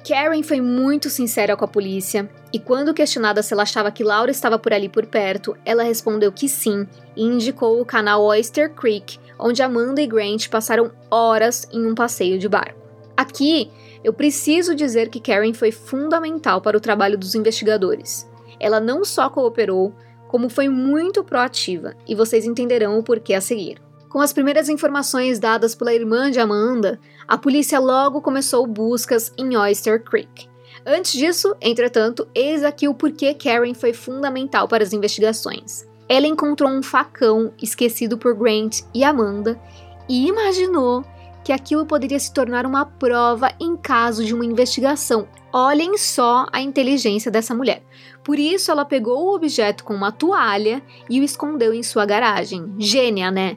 Karen 0.07 0.43
foi 0.43 0.61
muito 0.61 1.09
sincera 1.09 1.57
com 1.57 1.65
a 1.65 1.69
polícia 1.69 2.29
e, 2.53 2.59
quando 2.59 2.93
questionada 2.93 3.43
se 3.43 3.55
ela 3.55 3.63
achava 3.63 3.93
que 3.93 4.03
Laura 4.03 4.33
estava 4.33 4.59
por 4.59 4.73
ali 4.73 4.89
por 4.89 5.07
perto, 5.07 5.57
ela 5.65 5.85
respondeu 5.85 6.33
que 6.33 6.49
sim 6.49 6.87
e 7.17 7.23
indicou 7.23 7.81
o 7.81 7.85
canal 7.85 8.23
Oyster 8.23 8.75
Creek, 8.75 9.19
onde 9.39 9.63
Amanda 9.63 10.03
e 10.03 10.07
Grant 10.07 10.49
passaram 10.49 10.91
horas 11.11 11.69
em 11.73 11.87
um 11.87 11.95
passeio 11.95 12.39
de 12.39 12.49
barco. 12.49 12.81
Aqui, 13.17 13.71
eu 14.03 14.13
preciso 14.13 14.75
dizer 14.75 15.09
que 15.09 15.21
Karen 15.21 15.55
foi 15.55 15.71
fundamental 15.71 16.61
para 16.61 16.77
o 16.77 16.81
trabalho 16.81 17.17
dos 17.17 17.37
investigadores. 17.37 18.29
Ela 18.59 18.81
não 18.81 19.05
só 19.05 19.31
cooperou, 19.31 19.95
como 20.29 20.49
foi 20.49 20.69
muito 20.69 21.23
proativa, 21.23 21.95
e 22.09 22.15
vocês 22.15 22.45
entenderão 22.45 22.99
o 22.99 23.03
porquê 23.03 23.35
a 23.35 23.41
seguir. 23.41 23.81
Com 24.13 24.21
as 24.21 24.31
primeiras 24.31 24.69
informações 24.69 25.39
dadas 25.39 25.75
pela 25.75 25.95
irmã 25.95 26.31
de 26.31 26.39
Amanda, 26.39 27.01
a 27.27 27.39
polícia 27.39 27.79
logo 27.79 28.21
começou 28.21 28.67
buscas 28.67 29.33
em 29.39 29.57
Oyster 29.57 30.05
Creek. 30.05 30.51
Antes 30.85 31.13
disso, 31.13 31.57
entretanto, 31.63 32.29
eis 32.35 32.63
aqui 32.63 32.87
o 32.87 32.93
porquê 32.93 33.33
Karen 33.33 33.73
foi 33.73 33.95
fundamental 33.95 34.69
para 34.69 34.85
as 34.85 34.93
investigações. 34.93 35.89
Ela 36.11 36.27
encontrou 36.27 36.71
um 36.71 36.83
facão 36.83 37.55
esquecido 37.63 38.19
por 38.19 38.35
Grant 38.35 38.81
e 38.93 39.03
Amanda 39.03 39.59
e 40.07 40.29
imaginou 40.29 41.03
que 41.43 41.51
aquilo 41.51 41.87
poderia 41.87 42.21
se 42.21 42.35
tornar 42.35 42.67
uma 42.67 42.85
prova 42.85 43.51
em 43.59 43.75
caso 43.79 44.27
de 44.27 44.35
uma 44.35 44.45
investigação. 44.45 45.27
Olhem 45.51 45.97
só 45.97 46.45
a 46.53 46.61
inteligência 46.61 47.31
dessa 47.31 47.55
mulher. 47.55 47.83
Por 48.23 48.39
isso, 48.39 48.71
ela 48.71 48.85
pegou 48.85 49.25
o 49.25 49.35
objeto 49.35 49.83
com 49.83 49.95
uma 49.95 50.13
toalha 50.13 50.83
e 51.09 51.19
o 51.19 51.25
escondeu 51.25 51.73
em 51.73 51.83
sua 51.83 52.05
garagem. 52.05 52.75
Gênia, 52.79 53.31
né? 53.31 53.57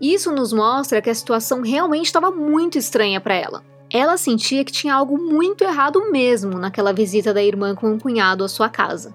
Isso 0.00 0.32
nos 0.32 0.52
mostra 0.52 1.00
que 1.00 1.10
a 1.10 1.14
situação 1.14 1.62
realmente 1.62 2.06
estava 2.06 2.30
muito 2.30 2.78
estranha 2.78 3.20
para 3.20 3.34
ela. 3.34 3.62
Ela 3.90 4.16
sentia 4.16 4.64
que 4.64 4.72
tinha 4.72 4.94
algo 4.94 5.16
muito 5.16 5.62
errado 5.62 6.10
mesmo 6.10 6.58
naquela 6.58 6.92
visita 6.92 7.32
da 7.32 7.42
irmã 7.42 7.74
com 7.74 7.88
o 7.90 7.94
um 7.94 7.98
cunhado 7.98 8.42
à 8.42 8.48
sua 8.48 8.68
casa. 8.68 9.14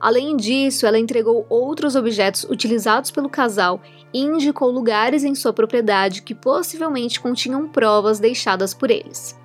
Além 0.00 0.36
disso, 0.36 0.86
ela 0.86 0.98
entregou 0.98 1.46
outros 1.48 1.96
objetos 1.96 2.44
utilizados 2.44 3.10
pelo 3.10 3.28
casal 3.28 3.80
e 4.12 4.20
indicou 4.20 4.70
lugares 4.70 5.24
em 5.24 5.34
sua 5.34 5.52
propriedade 5.52 6.22
que 6.22 6.34
possivelmente 6.34 7.20
continham 7.20 7.68
provas 7.68 8.20
deixadas 8.20 8.72
por 8.72 8.90
eles. 8.90 9.36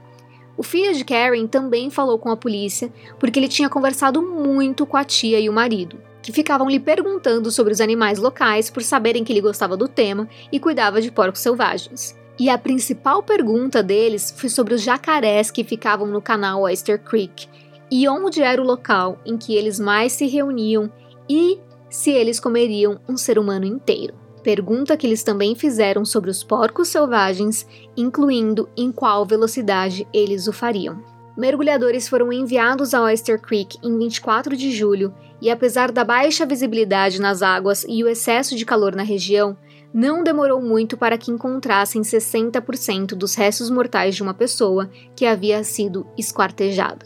O 0.56 0.62
filho 0.62 0.94
de 0.94 1.04
Karen 1.04 1.48
também 1.48 1.90
falou 1.90 2.20
com 2.20 2.30
a 2.30 2.38
polícia 2.38 2.94
porque 3.20 3.40
ele 3.40 3.48
tinha 3.48 3.70
conversado 3.70 4.22
muito 4.22 4.86
com 4.86 4.96
a 4.96 5.04
tia 5.04 5.40
e 5.40 5.50
o 5.50 5.54
marido, 5.54 5.98
que 6.24 6.32
ficavam 6.32 6.70
lhe 6.70 6.80
perguntando 6.80 7.52
sobre 7.52 7.74
os 7.74 7.82
animais 7.82 8.18
locais 8.18 8.72
por 8.72 8.82
saberem 8.82 9.24
que 9.24 9.34
ele 9.34 9.42
gostava 9.42 9.76
do 9.76 9.90
tema 9.90 10.28
e 10.52 10.60
cuidava 10.60 11.02
de 11.02 11.12
porcos 11.12 11.42
selvagens. 11.42 12.18
E 12.40 12.50
a 12.50 12.58
principal 12.58 13.22
pergunta 13.22 13.84
deles 13.84 14.34
foi 14.36 14.50
sobre 14.50 14.74
os 14.74 14.82
jacarés 14.82 15.52
que 15.52 15.64
ficavam 15.64 16.08
no 16.08 16.22
canal 16.22 16.62
Oyster 16.62 16.98
Creek 16.98 17.48
e 17.92 18.08
onde 18.08 18.42
era 18.42 18.60
o 18.60 18.66
local 18.66 19.20
em 19.26 19.38
que 19.38 19.54
eles 19.54 19.80
mais 19.80 20.14
se 20.14 20.26
reuniam 20.26 20.92
e 21.30 21.60
se 21.90 22.10
eles 22.10 22.40
comeriam 22.40 23.00
um 23.08 23.16
ser 23.16 23.38
humano 23.38 23.66
inteiro. 23.66 24.16
Pergunta 24.42 24.98
que 24.98 25.06
eles 25.06 25.24
também 25.24 25.56
fizeram 25.56 26.04
sobre 26.04 26.30
os 26.30 26.44
porcos 26.44 26.88
selvagens, 26.88 27.68
incluindo 27.96 28.68
em 28.76 28.92
qual 28.92 29.26
velocidade 29.26 30.08
eles 30.12 30.48
o 30.48 30.54
fariam. 30.54 31.04
Mergulhadores 31.38 32.08
foram 32.08 32.32
enviados 32.32 32.94
a 32.94 33.02
Oyster 33.02 33.42
Creek 33.42 33.78
em 33.84 33.98
24 33.98 34.56
de 34.56 34.72
julho 34.72 35.14
e, 35.44 35.52
apesar 35.52 35.92
da 35.92 36.06
baixa 36.06 36.46
visibilidade 36.46 37.20
nas 37.20 37.42
águas 37.42 37.86
e 37.90 38.02
o 38.02 38.08
excesso 38.08 38.56
de 38.56 38.66
calor 38.66 38.96
na 38.96 39.04
região, 39.04 39.58
não 39.94 40.24
demorou 40.24 40.62
muito 40.62 40.96
para 40.96 41.18
que 41.18 41.32
encontrassem 41.32 42.02
60% 42.02 43.08
dos 43.08 43.36
restos 43.36 43.70
mortais 43.70 44.16
de 44.16 44.24
uma 44.24 44.34
pessoa 44.34 44.90
que 45.14 45.26
havia 45.26 45.62
sido 45.62 46.08
esquartejada. 46.18 47.06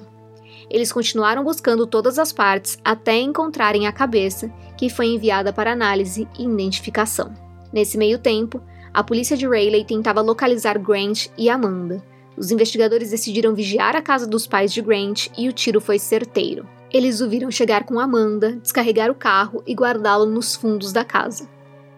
Eles 0.70 0.92
continuaram 0.92 1.44
buscando 1.44 1.88
todas 1.88 2.20
as 2.20 2.32
partes 2.32 2.78
até 2.86 3.18
encontrarem 3.18 3.88
a 3.88 3.92
cabeça, 3.92 4.54
que 4.78 4.88
foi 4.88 5.08
enviada 5.08 5.52
para 5.52 5.72
análise 5.72 6.28
e 6.38 6.44
identificação. 6.44 7.34
Nesse 7.74 7.98
meio 7.98 8.20
tempo, 8.20 8.62
a 8.94 9.04
polícia 9.04 9.36
de 9.36 9.48
Rayleigh 9.48 9.84
tentava 9.84 10.22
localizar 10.22 10.78
Grant 10.78 11.26
e 11.36 11.50
Amanda. 11.50 12.04
Os 12.38 12.52
investigadores 12.52 13.10
decidiram 13.10 13.56
vigiar 13.56 13.96
a 13.96 14.02
casa 14.02 14.28
dos 14.28 14.46
pais 14.46 14.72
de 14.72 14.84
Grant 14.84 15.26
e 15.36 15.50
o 15.50 15.54
tiro 15.54 15.82
foi 15.82 15.98
certeiro. 15.98 16.77
Eles 16.92 17.20
o 17.20 17.30
viram 17.30 17.52
chegar 17.52 17.84
com 17.84 18.00
Amanda, 18.00 18.58
descarregar 18.62 19.12
o 19.12 19.16
carro 19.16 19.62
e 19.68 19.74
guardá-lo 19.74 20.26
nos 20.26 20.56
fundos 20.56 20.94
da 20.94 21.04
casa. 21.04 21.50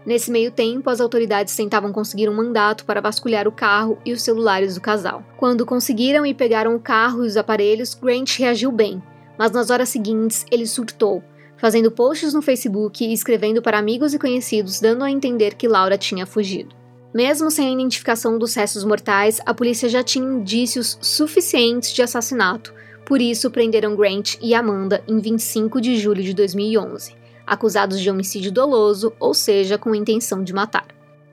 Nesse 0.05 0.31
meio 0.31 0.49
tempo, 0.49 0.89
as 0.89 0.99
autoridades 0.99 1.55
tentavam 1.55 1.91
conseguir 1.91 2.29
um 2.29 2.35
mandato 2.35 2.85
para 2.85 3.01
vasculhar 3.01 3.47
o 3.47 3.51
carro 3.51 3.99
e 4.03 4.11
os 4.11 4.23
celulares 4.23 4.75
do 4.75 4.81
casal. 4.81 5.23
Quando 5.37 5.65
conseguiram 5.65 6.25
e 6.25 6.33
pegaram 6.33 6.75
o 6.75 6.79
carro 6.79 7.23
e 7.23 7.27
os 7.27 7.37
aparelhos, 7.37 7.93
Grant 7.93 8.37
reagiu 8.39 8.71
bem, 8.71 9.03
mas 9.37 9.51
nas 9.51 9.69
horas 9.69 9.89
seguintes 9.89 10.45
ele 10.49 10.65
surtou, 10.65 11.21
fazendo 11.57 11.91
posts 11.91 12.33
no 12.33 12.41
Facebook 12.41 13.03
e 13.03 13.13
escrevendo 13.13 13.61
para 13.61 13.77
amigos 13.77 14.13
e 14.13 14.19
conhecidos, 14.19 14.79
dando 14.79 15.03
a 15.03 15.11
entender 15.11 15.53
que 15.53 15.67
Laura 15.67 15.97
tinha 15.97 16.25
fugido. 16.25 16.75
Mesmo 17.13 17.51
sem 17.51 17.67
a 17.67 17.71
identificação 17.71 18.37
dos 18.37 18.55
restos 18.55 18.83
mortais, 18.83 19.39
a 19.45 19.53
polícia 19.53 19.89
já 19.89 20.01
tinha 20.01 20.25
indícios 20.25 20.97
suficientes 21.01 21.91
de 21.91 22.01
assassinato, 22.01 22.73
por 23.09 23.19
isso 23.19 23.51
prenderam 23.51 23.95
Grant 23.95 24.35
e 24.39 24.53
Amanda 24.53 25.03
em 25.05 25.19
25 25.19 25.81
de 25.81 25.97
julho 25.97 26.23
de 26.23 26.33
2011 26.33 27.19
acusados 27.49 27.99
de 27.99 28.09
homicídio 28.09 28.51
doloso, 28.51 29.11
ou 29.19 29.33
seja, 29.33 29.77
com 29.77 29.95
intenção 29.95 30.43
de 30.43 30.53
matar. 30.53 30.85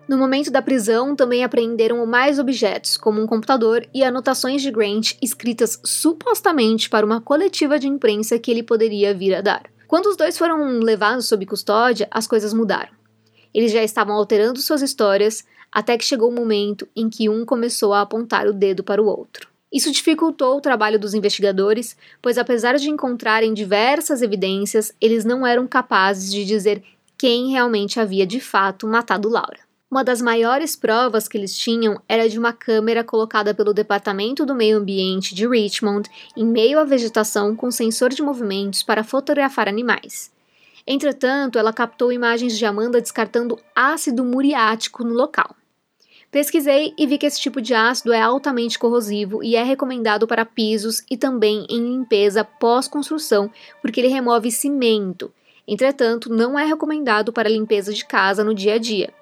No 0.09 0.17
momento 0.17 0.51
da 0.51 0.63
prisão, 0.63 1.15
também 1.15 1.45
apreenderam 1.45 2.07
mais 2.07 2.39
objetos, 2.39 2.97
como 2.97 3.21
um 3.21 3.27
computador 3.27 3.87
e 3.93 4.03
anotações 4.03 4.63
de 4.63 4.71
Grant 4.71 5.13
escritas 5.21 5.79
supostamente 5.85 6.89
para 6.89 7.05
uma 7.05 7.21
coletiva 7.21 7.79
de 7.79 7.87
imprensa 7.87 8.39
que 8.39 8.51
ele 8.51 8.63
poderia 8.63 9.13
vir 9.13 9.35
a 9.35 9.43
dar. 9.43 9.65
Quando 9.87 10.07
os 10.07 10.17
dois 10.17 10.39
foram 10.39 10.79
levados 10.79 11.27
sob 11.27 11.45
custódia, 11.45 12.09
as 12.11 12.27
coisas 12.27 12.55
mudaram. 12.55 12.93
Eles 13.53 13.73
já 13.73 13.83
estavam 13.83 14.15
alterando 14.15 14.61
suas 14.61 14.81
histórias 14.81 15.45
até 15.71 15.99
que 15.99 16.05
chegou 16.05 16.31
o 16.31 16.35
momento 16.35 16.89
em 16.97 17.11
que 17.11 17.29
um 17.29 17.45
começou 17.45 17.93
a 17.93 18.01
apontar 18.01 18.47
o 18.47 18.53
dedo 18.53 18.83
para 18.83 19.03
o 19.03 19.07
outro. 19.07 19.56
Isso 19.73 19.91
dificultou 19.91 20.57
o 20.57 20.61
trabalho 20.61 20.99
dos 20.99 21.13
investigadores, 21.13 21.97
pois 22.23 22.39
apesar 22.39 22.77
de 22.77 22.89
encontrarem 22.89 23.53
diversas 23.53 24.23
evidências, 24.23 24.93
eles 25.01 25.25
não 25.25 25.47
eram 25.47 25.67
capazes 25.67 26.33
de 26.33 26.45
dizer 26.45 26.83
quem 27.19 27.51
realmente 27.51 27.99
havia 27.99 28.27
de 28.27 28.41
fato 28.41 28.87
matado 28.87 29.29
Laura. 29.29 29.67
Uma 29.91 30.03
das 30.03 30.21
maiores 30.21 30.75
provas 30.75 31.29
que 31.29 31.39
eles 31.39 31.57
tinham 31.57 32.01
era 32.09 32.29
de 32.29 32.39
uma 32.39 32.53
câmera 32.53 33.05
colocada 33.05 33.55
pelo 33.55 33.73
Departamento 33.73 34.45
do 34.45 34.55
Meio 34.55 34.79
Ambiente 34.79 35.35
de 35.35 35.47
Richmond 35.47 36.11
em 36.37 36.45
meio 36.45 36.79
à 36.79 36.85
vegetação 36.85 37.55
com 37.55 37.71
sensor 37.71 38.11
de 38.11 38.23
movimentos 38.23 38.83
para 38.83 39.05
fotografar 39.05 39.69
animais. 39.69 40.33
Entretanto, 40.87 41.59
ela 41.59 41.73
captou 41.73 42.13
imagens 42.13 42.59
de 42.59 42.65
Amanda 42.65 43.01
descartando 43.01 43.59
ácido 43.75 44.25
muriático 44.25 45.05
no 45.05 45.15
local. 45.15 45.55
Pesquisei 46.37 46.93
e 46.99 47.07
vi 47.07 47.17
que 47.17 47.25
esse 47.25 47.41
tipo 47.41 47.63
de 47.63 47.73
ácido 47.73 48.13
é 48.13 48.21
altamente 48.21 48.79
corrosivo 48.79 49.43
e 49.43 49.57
é 49.57 49.63
recomendado 49.63 50.27
para 50.27 50.45
pisos 50.45 51.03
e 51.11 51.17
também 51.17 51.67
em 51.71 51.79
limpeza 51.79 52.45
pós-construção, 52.45 53.51
porque 53.81 54.03
ele 54.03 54.09
remove 54.09 54.51
cimento. 54.51 55.33
Entretanto, 55.67 56.29
não 56.29 56.59
é 56.59 56.67
recomendado 56.67 57.33
para 57.33 57.49
limpeza 57.49 57.91
de 57.91 58.05
casa 58.05 58.45
no 58.45 58.55
dia 58.55 58.75
a 58.75 58.79
dia. 58.79 59.15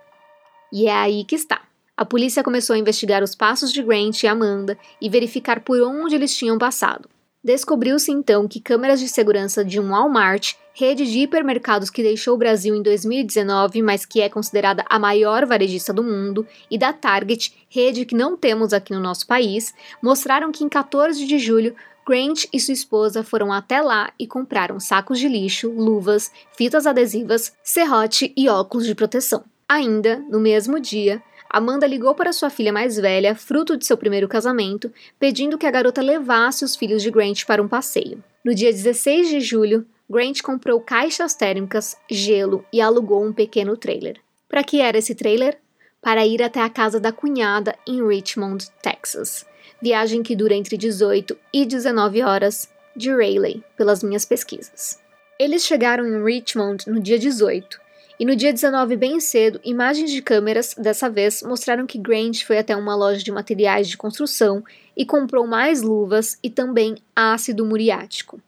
E 0.73 0.89
é 0.89 0.93
aí 0.93 1.23
que 1.23 1.37
está. 1.37 1.63
A 1.97 2.05
polícia 2.05 2.43
começou 2.43 2.75
a 2.75 2.79
investigar 2.81 3.23
os 3.23 3.37
passos 3.37 3.73
de 3.73 3.81
Grant 3.81 4.25
e 4.25 4.27
Amanda 4.27 4.77
e 5.01 5.09
verificar 5.09 5.61
por 5.61 5.81
onde 5.83 6.17
eles 6.17 6.37
tinham 6.37 6.59
passado. 6.59 7.09
Descobriu-se 7.45 8.11
então 8.11 8.49
que 8.49 8.59
câmeras 8.59 8.99
de 8.99 9.07
segurança 9.07 9.65
de 9.65 9.79
um 9.79 9.91
Walmart, 9.91 10.55
rede 10.75 11.07
de 11.07 11.21
hipermercados 11.21 11.89
que 11.89 12.03
deixou 12.03 12.35
o 12.35 12.39
Brasil 12.39 12.75
em 12.75 12.83
2019, 12.83 13.81
mas 13.81 14.05
que 14.05 14.21
é 14.21 14.29
considerada 14.29 14.85
a 14.91 14.99
maior 14.99 15.47
varejista 15.47 15.93
do 15.93 16.03
mundo, 16.03 16.47
e 16.71 16.77
da 16.77 16.93
Target, 16.93 17.55
rede 17.69 18.05
que 18.05 18.15
não 18.15 18.37
temos 18.37 18.73
aqui 18.73 18.93
no 18.93 19.01
nosso 19.01 19.27
país, 19.27 19.73
mostraram 20.03 20.51
que 20.51 20.65
em 20.65 20.69
14 20.69 21.25
de 21.25 21.39
julho 21.39 21.75
Grant 22.07 22.45
e 22.53 22.61
sua 22.61 22.75
esposa 22.75 23.23
foram 23.23 23.51
até 23.51 23.81
lá 23.81 24.13
e 24.19 24.27
compraram 24.27 24.79
sacos 24.79 25.19
de 25.19 25.27
lixo, 25.27 25.71
luvas, 25.71 26.31
fitas 26.57 26.87
adesivas, 26.87 27.55
serrote 27.63 28.31
e 28.37 28.47
óculos 28.49 28.87
de 28.87 28.95
proteção. 28.95 29.43
Ainda, 29.67 30.23
no 30.29 30.39
mesmo 30.39 30.79
dia, 30.79 31.23
Amanda 31.49 31.87
ligou 31.87 32.15
para 32.15 32.33
sua 32.33 32.51
filha 32.51 32.73
mais 32.73 32.97
velha, 32.97 33.35
fruto 33.35 33.77
de 33.77 33.87
seu 33.87 33.97
primeiro 33.97 34.29
casamento, 34.29 34.93
pedindo 35.19 35.57
que 35.57 35.67
a 35.67 35.71
garota 35.71 36.03
levasse 36.03 36.65
os 36.65 36.77
filhos 36.77 37.01
de 37.01 37.11
Grant 37.11 37.45
para 37.47 37.63
um 37.63 37.69
passeio. 37.69 38.23
No 38.45 38.55
dia 38.55 38.71
16 38.71 39.29
de 39.31 39.41
julho, 39.41 39.87
Grant 40.15 40.43
comprou 40.43 40.81
caixas 40.81 41.35
térmicas, 41.35 41.97
gelo 42.09 42.65
e 42.73 42.81
alugou 42.81 43.25
um 43.25 43.33
pequeno 43.33 43.77
trailer. 43.77 44.21
Para 44.49 44.63
que 44.63 44.81
era 44.81 44.97
esse 44.97 45.13
trailer? 45.13 45.59
Para 46.01 46.25
ir 46.25 46.41
até 46.41 46.61
a 46.61 46.71
casa 46.71 47.01
da 47.01 47.11
cunhada 47.11 47.75
em 47.85 48.07
Richmond, 48.07 48.71
Texas. 48.81 49.45
Viagem 49.83 50.23
que 50.23 50.37
dura 50.37 50.55
entre 50.55 50.77
18 50.77 51.37
e 51.53 51.67
19 51.67 52.23
horas 52.23 52.69
de 52.95 53.11
Rayleigh, 53.11 53.65
pelas 53.77 54.05
minhas 54.05 54.25
pesquisas. 54.25 55.01
Eles 55.37 55.67
chegaram 55.67 56.07
em 56.07 56.23
Richmond 56.23 56.89
no 56.89 57.01
dia 57.01 57.19
18 57.19 57.81
e 58.21 58.25
no 58.25 58.37
dia 58.37 58.53
19, 58.53 58.95
bem 58.97 59.19
cedo, 59.19 59.61
imagens 59.65 60.13
de 60.13 60.23
câmeras, 60.23 60.77
dessa 60.79 61.11
vez, 61.11 61.43
mostraram 61.43 61.89
que 61.89 61.99
Grant 61.99 62.45
foi 62.45 62.59
até 62.59 62.77
uma 62.77 62.95
loja 62.95 63.21
de 63.21 63.33
materiais 63.33 63.89
de 63.89 63.97
construção 63.97 64.63
e 64.97 65.05
comprou 65.05 65.45
mais 65.45 65.83
luvas 65.83 66.39
e 66.41 66.49
também 66.49 66.95
ácido 67.17 67.67
muriático. 67.67 68.41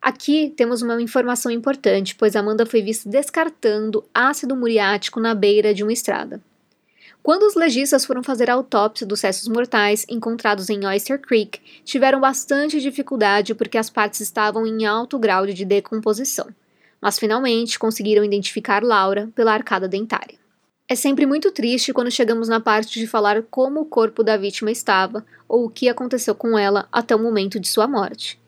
Aqui 0.00 0.52
temos 0.56 0.82
uma 0.82 1.00
informação 1.00 1.50
importante, 1.50 2.14
pois 2.14 2.34
Amanda 2.34 2.64
foi 2.64 2.82
vista 2.82 3.08
descartando 3.08 4.04
ácido 4.14 4.56
muriático 4.56 5.20
na 5.20 5.34
beira 5.34 5.74
de 5.74 5.82
uma 5.82 5.92
estrada. 5.92 6.40
Quando 7.22 7.42
os 7.42 7.54
legistas 7.54 8.04
foram 8.04 8.22
fazer 8.22 8.48
a 8.48 8.54
autópsia 8.54 9.06
dos 9.06 9.20
restos 9.20 9.46
mortais 9.48 10.06
encontrados 10.08 10.70
em 10.70 10.86
Oyster 10.86 11.20
Creek, 11.20 11.60
tiveram 11.84 12.18
bastante 12.18 12.80
dificuldade 12.80 13.54
porque 13.54 13.76
as 13.76 13.90
partes 13.90 14.20
estavam 14.20 14.66
em 14.66 14.86
alto 14.86 15.18
grau 15.18 15.46
de 15.46 15.64
decomposição 15.64 16.46
mas 17.00 17.18
finalmente 17.18 17.78
conseguiram 17.78 18.24
identificar 18.24 18.82
Laura 18.82 19.30
pela 19.34 19.52
arcada 19.52 19.88
dentária. 19.88 20.38
É 20.88 20.94
sempre 20.94 21.24
muito 21.24 21.52
triste 21.52 21.92
quando 21.92 22.10
chegamos 22.10 22.48
na 22.48 22.60
parte 22.60 22.98
de 22.98 23.06
falar 23.06 23.42
como 23.44 23.80
o 23.80 23.84
corpo 23.86 24.22
da 24.22 24.36
vítima 24.36 24.70
estava 24.70 25.24
ou 25.48 25.66
o 25.66 25.70
que 25.70 25.88
aconteceu 25.88 26.34
com 26.34 26.58
ela 26.58 26.88
até 26.90 27.14
o 27.14 27.18
momento 27.18 27.60
de 27.60 27.68
sua 27.68 27.86
morte. 27.86 28.38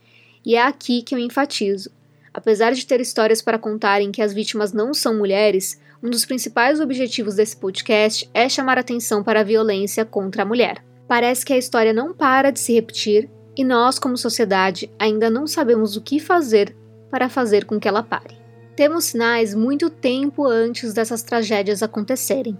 E 0.44 0.54
é 0.56 0.62
aqui 0.62 1.02
que 1.02 1.14
eu 1.14 1.18
enfatizo. 1.18 1.90
Apesar 2.34 2.72
de 2.72 2.86
ter 2.86 3.00
histórias 3.00 3.42
para 3.42 3.58
contar 3.58 4.00
em 4.00 4.10
que 4.10 4.22
as 4.22 4.32
vítimas 4.32 4.72
não 4.72 4.94
são 4.94 5.16
mulheres, 5.16 5.78
um 6.02 6.10
dos 6.10 6.24
principais 6.24 6.80
objetivos 6.80 7.36
desse 7.36 7.56
podcast 7.56 8.28
é 8.32 8.48
chamar 8.48 8.78
atenção 8.78 9.22
para 9.22 9.40
a 9.40 9.44
violência 9.44 10.04
contra 10.04 10.42
a 10.42 10.46
mulher. 10.46 10.82
Parece 11.06 11.44
que 11.44 11.52
a 11.52 11.58
história 11.58 11.92
não 11.92 12.12
para 12.12 12.50
de 12.50 12.58
se 12.58 12.72
repetir 12.72 13.28
e 13.56 13.62
nós, 13.62 13.98
como 13.98 14.16
sociedade, 14.16 14.90
ainda 14.98 15.28
não 15.28 15.46
sabemos 15.46 15.96
o 15.96 16.00
que 16.00 16.18
fazer 16.18 16.74
para 17.10 17.28
fazer 17.28 17.66
com 17.66 17.78
que 17.78 17.86
ela 17.86 18.02
pare. 18.02 18.40
Temos 18.74 19.04
sinais 19.04 19.54
muito 19.54 19.90
tempo 19.90 20.46
antes 20.46 20.94
dessas 20.94 21.22
tragédias 21.22 21.82
acontecerem. 21.82 22.58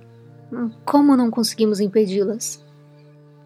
Hum, 0.53 0.71
como 0.85 1.17
não 1.17 1.31
conseguimos 1.31 1.81
impedi-las? 1.81 2.63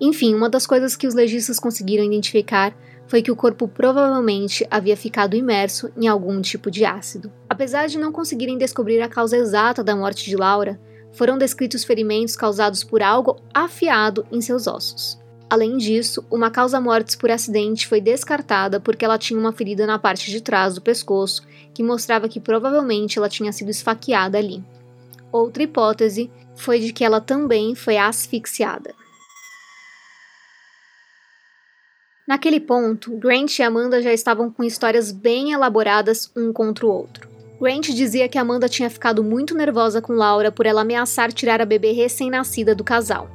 Enfim, 0.00 0.34
uma 0.34 0.50
das 0.50 0.66
coisas 0.66 0.96
que 0.96 1.06
os 1.06 1.14
legistas 1.14 1.60
conseguiram 1.60 2.04
identificar 2.04 2.76
foi 3.06 3.22
que 3.22 3.30
o 3.30 3.36
corpo 3.36 3.68
provavelmente 3.68 4.66
havia 4.70 4.96
ficado 4.96 5.36
imerso 5.36 5.90
em 5.96 6.08
algum 6.08 6.40
tipo 6.40 6.70
de 6.70 6.84
ácido. 6.84 7.32
Apesar 7.48 7.86
de 7.86 7.98
não 7.98 8.12
conseguirem 8.12 8.58
descobrir 8.58 9.00
a 9.00 9.08
causa 9.08 9.36
exata 9.36 9.82
da 9.82 9.94
morte 9.94 10.24
de 10.24 10.36
Laura, 10.36 10.78
foram 11.12 11.38
descritos 11.38 11.84
ferimentos 11.84 12.36
causados 12.36 12.84
por 12.84 13.02
algo 13.02 13.36
afiado 13.54 14.26
em 14.30 14.40
seus 14.40 14.66
ossos. 14.66 15.18
Além 15.48 15.76
disso, 15.76 16.24
uma 16.30 16.50
causa 16.50 16.80
mortes 16.80 17.14
por 17.14 17.30
acidente 17.30 17.86
foi 17.86 18.00
descartada 18.00 18.80
porque 18.80 19.04
ela 19.04 19.16
tinha 19.16 19.38
uma 19.38 19.52
ferida 19.52 19.86
na 19.86 19.98
parte 19.98 20.30
de 20.30 20.40
trás 20.40 20.74
do 20.74 20.82
pescoço, 20.82 21.42
que 21.72 21.82
mostrava 21.82 22.28
que 22.28 22.40
provavelmente 22.40 23.16
ela 23.16 23.28
tinha 23.28 23.52
sido 23.52 23.70
esfaqueada 23.70 24.36
ali. 24.36 24.62
Outra 25.30 25.62
hipótese 25.62 26.30
foi 26.56 26.80
de 26.80 26.92
que 26.92 27.04
ela 27.04 27.20
também 27.20 27.74
foi 27.74 27.96
asfixiada. 27.96 28.92
Naquele 32.26 32.58
ponto, 32.58 33.16
Grant 33.16 33.60
e 33.60 33.62
Amanda 33.62 34.02
já 34.02 34.12
estavam 34.12 34.50
com 34.50 34.64
histórias 34.64 35.12
bem 35.12 35.52
elaboradas 35.52 36.28
um 36.36 36.52
contra 36.52 36.84
o 36.84 36.90
outro. 36.90 37.28
Grant 37.60 37.90
dizia 37.90 38.28
que 38.28 38.36
Amanda 38.36 38.68
tinha 38.68 38.90
ficado 38.90 39.22
muito 39.22 39.54
nervosa 39.54 40.02
com 40.02 40.12
Laura 40.12 40.50
por 40.50 40.66
ela 40.66 40.80
ameaçar 40.80 41.32
tirar 41.32 41.62
a 41.62 41.64
bebê 41.64 41.92
recém-nascida 41.92 42.74
do 42.74 42.82
casal. 42.82 43.30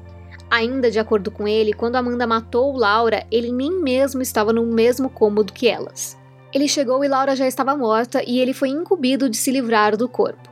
Ainda 0.49 0.91
de 0.91 0.99
acordo 0.99 1.31
com 1.31 1.47
ele, 1.47 1.71
quando 1.71 1.95
Amanda 1.95 2.27
matou 2.27 2.75
Laura, 2.75 3.25
ele 3.31 3.49
nem 3.49 3.71
mesmo 3.81 4.21
estava 4.21 4.51
no 4.51 4.65
mesmo 4.65 5.09
cômodo 5.09 5.53
que 5.53 5.69
elas. 5.69 6.17
Ele 6.53 6.67
chegou 6.67 7.01
e 7.01 7.07
Laura 7.07 7.33
já 7.33 7.47
estava 7.47 7.77
morta 7.77 8.21
e 8.27 8.39
ele 8.39 8.53
foi 8.53 8.67
incumbido 8.67 9.29
de 9.29 9.37
se 9.37 9.51
livrar 9.51 9.95
do 9.95 10.09
corpo. 10.09 10.49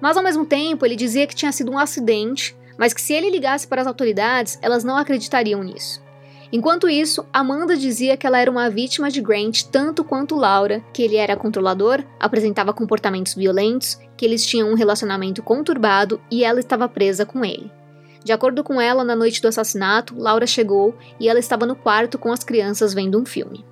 Mas 0.00 0.16
ao 0.16 0.24
mesmo 0.24 0.46
tempo, 0.46 0.86
ele 0.86 0.96
dizia 0.96 1.26
que 1.26 1.34
tinha 1.34 1.52
sido 1.52 1.70
um 1.70 1.78
acidente, 1.78 2.56
mas 2.78 2.94
que 2.94 3.02
se 3.02 3.12
ele 3.12 3.28
ligasse 3.28 3.68
para 3.68 3.82
as 3.82 3.86
autoridades, 3.86 4.58
elas 4.62 4.82
não 4.82 4.96
acreditariam 4.96 5.62
nisso. 5.62 6.01
Enquanto 6.52 6.86
isso, 6.86 7.24
Amanda 7.32 7.74
dizia 7.74 8.14
que 8.14 8.26
ela 8.26 8.38
era 8.38 8.50
uma 8.50 8.68
vítima 8.68 9.10
de 9.10 9.22
Grant 9.22 9.62
tanto 9.72 10.04
quanto 10.04 10.36
Laura, 10.36 10.84
que 10.92 11.02
ele 11.02 11.16
era 11.16 11.34
controlador, 11.34 12.04
apresentava 12.20 12.74
comportamentos 12.74 13.34
violentos, 13.34 13.98
que 14.18 14.26
eles 14.26 14.44
tinham 14.44 14.70
um 14.70 14.74
relacionamento 14.74 15.42
conturbado 15.42 16.20
e 16.30 16.44
ela 16.44 16.60
estava 16.60 16.86
presa 16.86 17.24
com 17.24 17.42
ele. 17.42 17.72
De 18.22 18.32
acordo 18.32 18.62
com 18.62 18.78
ela, 18.78 19.02
na 19.02 19.16
noite 19.16 19.40
do 19.40 19.48
assassinato, 19.48 20.14
Laura 20.14 20.46
chegou 20.46 20.94
e 21.18 21.26
ela 21.26 21.40
estava 21.40 21.64
no 21.64 21.74
quarto 21.74 22.18
com 22.18 22.30
as 22.30 22.44
crianças 22.44 22.92
vendo 22.92 23.18
um 23.18 23.24
filme. 23.24 23.64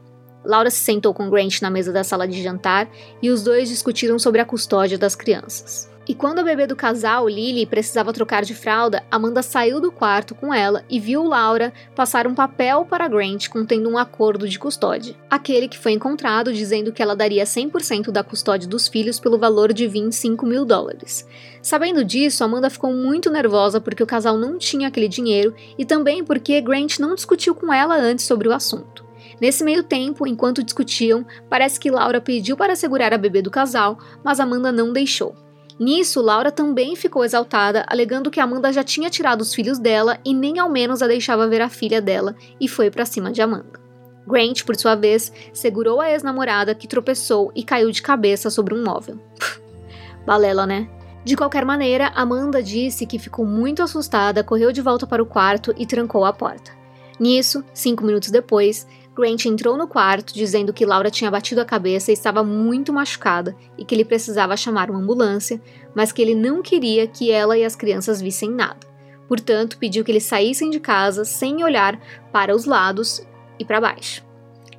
Laura 0.42 0.70
se 0.70 0.78
sentou 0.78 1.12
com 1.12 1.28
Grant 1.28 1.60
na 1.60 1.68
mesa 1.68 1.92
da 1.92 2.02
sala 2.02 2.26
de 2.26 2.42
jantar 2.42 2.88
e 3.20 3.28
os 3.28 3.42
dois 3.42 3.68
discutiram 3.68 4.18
sobre 4.18 4.40
a 4.40 4.46
custódia 4.46 4.96
das 4.96 5.14
crianças. 5.14 5.89
E 6.10 6.14
quando 6.16 6.40
a 6.40 6.42
bebê 6.42 6.66
do 6.66 6.74
casal, 6.74 7.28
Lily, 7.28 7.64
precisava 7.66 8.12
trocar 8.12 8.44
de 8.44 8.52
fralda, 8.52 9.00
Amanda 9.08 9.44
saiu 9.44 9.80
do 9.80 9.92
quarto 9.92 10.34
com 10.34 10.52
ela 10.52 10.84
e 10.90 10.98
viu 10.98 11.22
Laura 11.22 11.72
passar 11.94 12.26
um 12.26 12.34
papel 12.34 12.84
para 12.84 13.06
Grant 13.06 13.48
contendo 13.48 13.88
um 13.88 13.96
acordo 13.96 14.48
de 14.48 14.58
custódia. 14.58 15.14
Aquele 15.30 15.68
que 15.68 15.78
foi 15.78 15.92
encontrado 15.92 16.52
dizendo 16.52 16.90
que 16.90 17.00
ela 17.00 17.14
daria 17.14 17.44
100% 17.44 18.10
da 18.10 18.24
custódia 18.24 18.68
dos 18.68 18.88
filhos 18.88 19.20
pelo 19.20 19.38
valor 19.38 19.72
de 19.72 19.86
25 19.86 20.44
mil 20.44 20.64
dólares. 20.64 21.24
Sabendo 21.62 22.04
disso, 22.04 22.42
Amanda 22.42 22.68
ficou 22.68 22.92
muito 22.92 23.30
nervosa 23.30 23.80
porque 23.80 24.02
o 24.02 24.06
casal 24.06 24.36
não 24.36 24.58
tinha 24.58 24.88
aquele 24.88 25.06
dinheiro 25.06 25.54
e 25.78 25.84
também 25.84 26.24
porque 26.24 26.60
Grant 26.60 26.98
não 26.98 27.14
discutiu 27.14 27.54
com 27.54 27.72
ela 27.72 27.94
antes 27.94 28.24
sobre 28.24 28.48
o 28.48 28.52
assunto. 28.52 29.04
Nesse 29.40 29.62
meio 29.62 29.84
tempo, 29.84 30.26
enquanto 30.26 30.64
discutiam, 30.64 31.24
parece 31.48 31.78
que 31.78 31.88
Laura 31.88 32.20
pediu 32.20 32.56
para 32.56 32.74
segurar 32.74 33.14
a 33.14 33.16
bebê 33.16 33.40
do 33.40 33.48
casal, 33.48 33.96
mas 34.24 34.40
Amanda 34.40 34.72
não 34.72 34.92
deixou. 34.92 35.36
Nisso, 35.80 36.20
Laura 36.20 36.52
também 36.52 36.94
ficou 36.94 37.24
exaltada, 37.24 37.86
alegando 37.88 38.30
que 38.30 38.38
Amanda 38.38 38.70
já 38.70 38.84
tinha 38.84 39.08
tirado 39.08 39.40
os 39.40 39.54
filhos 39.54 39.78
dela 39.78 40.18
e 40.22 40.34
nem 40.34 40.58
ao 40.58 40.68
menos 40.68 41.00
a 41.00 41.06
deixava 41.06 41.48
ver 41.48 41.62
a 41.62 41.70
filha 41.70 42.02
dela, 42.02 42.36
e 42.60 42.68
foi 42.68 42.90
para 42.90 43.06
cima 43.06 43.32
de 43.32 43.40
Amanda. 43.40 43.80
Grant, 44.28 44.62
por 44.64 44.76
sua 44.76 44.94
vez, 44.94 45.32
segurou 45.54 45.98
a 45.98 46.10
ex-namorada 46.10 46.74
que 46.74 46.86
tropeçou 46.86 47.50
e 47.56 47.64
caiu 47.64 47.90
de 47.90 48.02
cabeça 48.02 48.50
sobre 48.50 48.74
um 48.74 48.84
móvel. 48.84 49.18
Balela, 50.26 50.66
né? 50.66 50.86
De 51.24 51.34
qualquer 51.34 51.64
maneira, 51.64 52.12
Amanda 52.14 52.62
disse 52.62 53.06
que 53.06 53.18
ficou 53.18 53.46
muito 53.46 53.82
assustada, 53.82 54.44
correu 54.44 54.72
de 54.72 54.82
volta 54.82 55.06
para 55.06 55.22
o 55.22 55.26
quarto 55.26 55.74
e 55.78 55.86
trancou 55.86 56.26
a 56.26 56.32
porta. 56.32 56.72
Nisso, 57.18 57.64
cinco 57.72 58.04
minutos 58.04 58.30
depois, 58.30 58.86
Grant 59.20 59.44
entrou 59.44 59.76
no 59.76 59.86
quarto 59.86 60.32
dizendo 60.32 60.72
que 60.72 60.86
Laura 60.86 61.10
tinha 61.10 61.30
batido 61.30 61.60
a 61.60 61.64
cabeça 61.64 62.10
e 62.10 62.14
estava 62.14 62.42
muito 62.42 62.90
machucada 62.90 63.54
e 63.76 63.84
que 63.84 63.94
ele 63.94 64.04
precisava 64.04 64.56
chamar 64.56 64.90
uma 64.90 64.98
ambulância, 64.98 65.60
mas 65.94 66.10
que 66.10 66.22
ele 66.22 66.34
não 66.34 66.62
queria 66.62 67.06
que 67.06 67.30
ela 67.30 67.58
e 67.58 67.62
as 67.62 67.76
crianças 67.76 68.22
vissem 68.22 68.50
nada. 68.50 68.88
Portanto, 69.28 69.76
pediu 69.76 70.02
que 70.02 70.10
eles 70.10 70.24
saíssem 70.24 70.70
de 70.70 70.80
casa 70.80 71.22
sem 71.26 71.62
olhar 71.62 72.00
para 72.32 72.56
os 72.56 72.64
lados 72.64 73.20
e 73.58 73.64
para 73.64 73.80
baixo. 73.80 74.24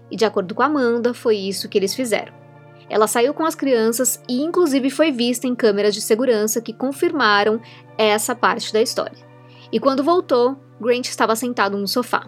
E 0.09 0.15
de 0.15 0.25
acordo 0.25 0.55
com 0.55 0.63
Amanda, 0.63 1.13
foi 1.13 1.37
isso 1.37 1.69
que 1.69 1.77
eles 1.77 1.93
fizeram. 1.93 2.33
Ela 2.89 3.07
saiu 3.07 3.35
com 3.35 3.45
as 3.45 3.53
crianças 3.53 4.21
e, 4.27 4.41
inclusive, 4.41 4.89
foi 4.89 5.11
vista 5.11 5.45
em 5.45 5.53
câmeras 5.53 5.93
de 5.93 6.01
segurança 6.01 6.59
que 6.59 6.73
confirmaram 6.73 7.61
essa 7.95 8.35
parte 8.35 8.73
da 8.73 8.81
história. 8.81 9.17
E 9.71 9.79
quando 9.79 10.03
voltou, 10.03 10.57
Grant 10.81 11.07
estava 11.07 11.35
sentado 11.35 11.77
no 11.77 11.87
sofá. 11.87 12.27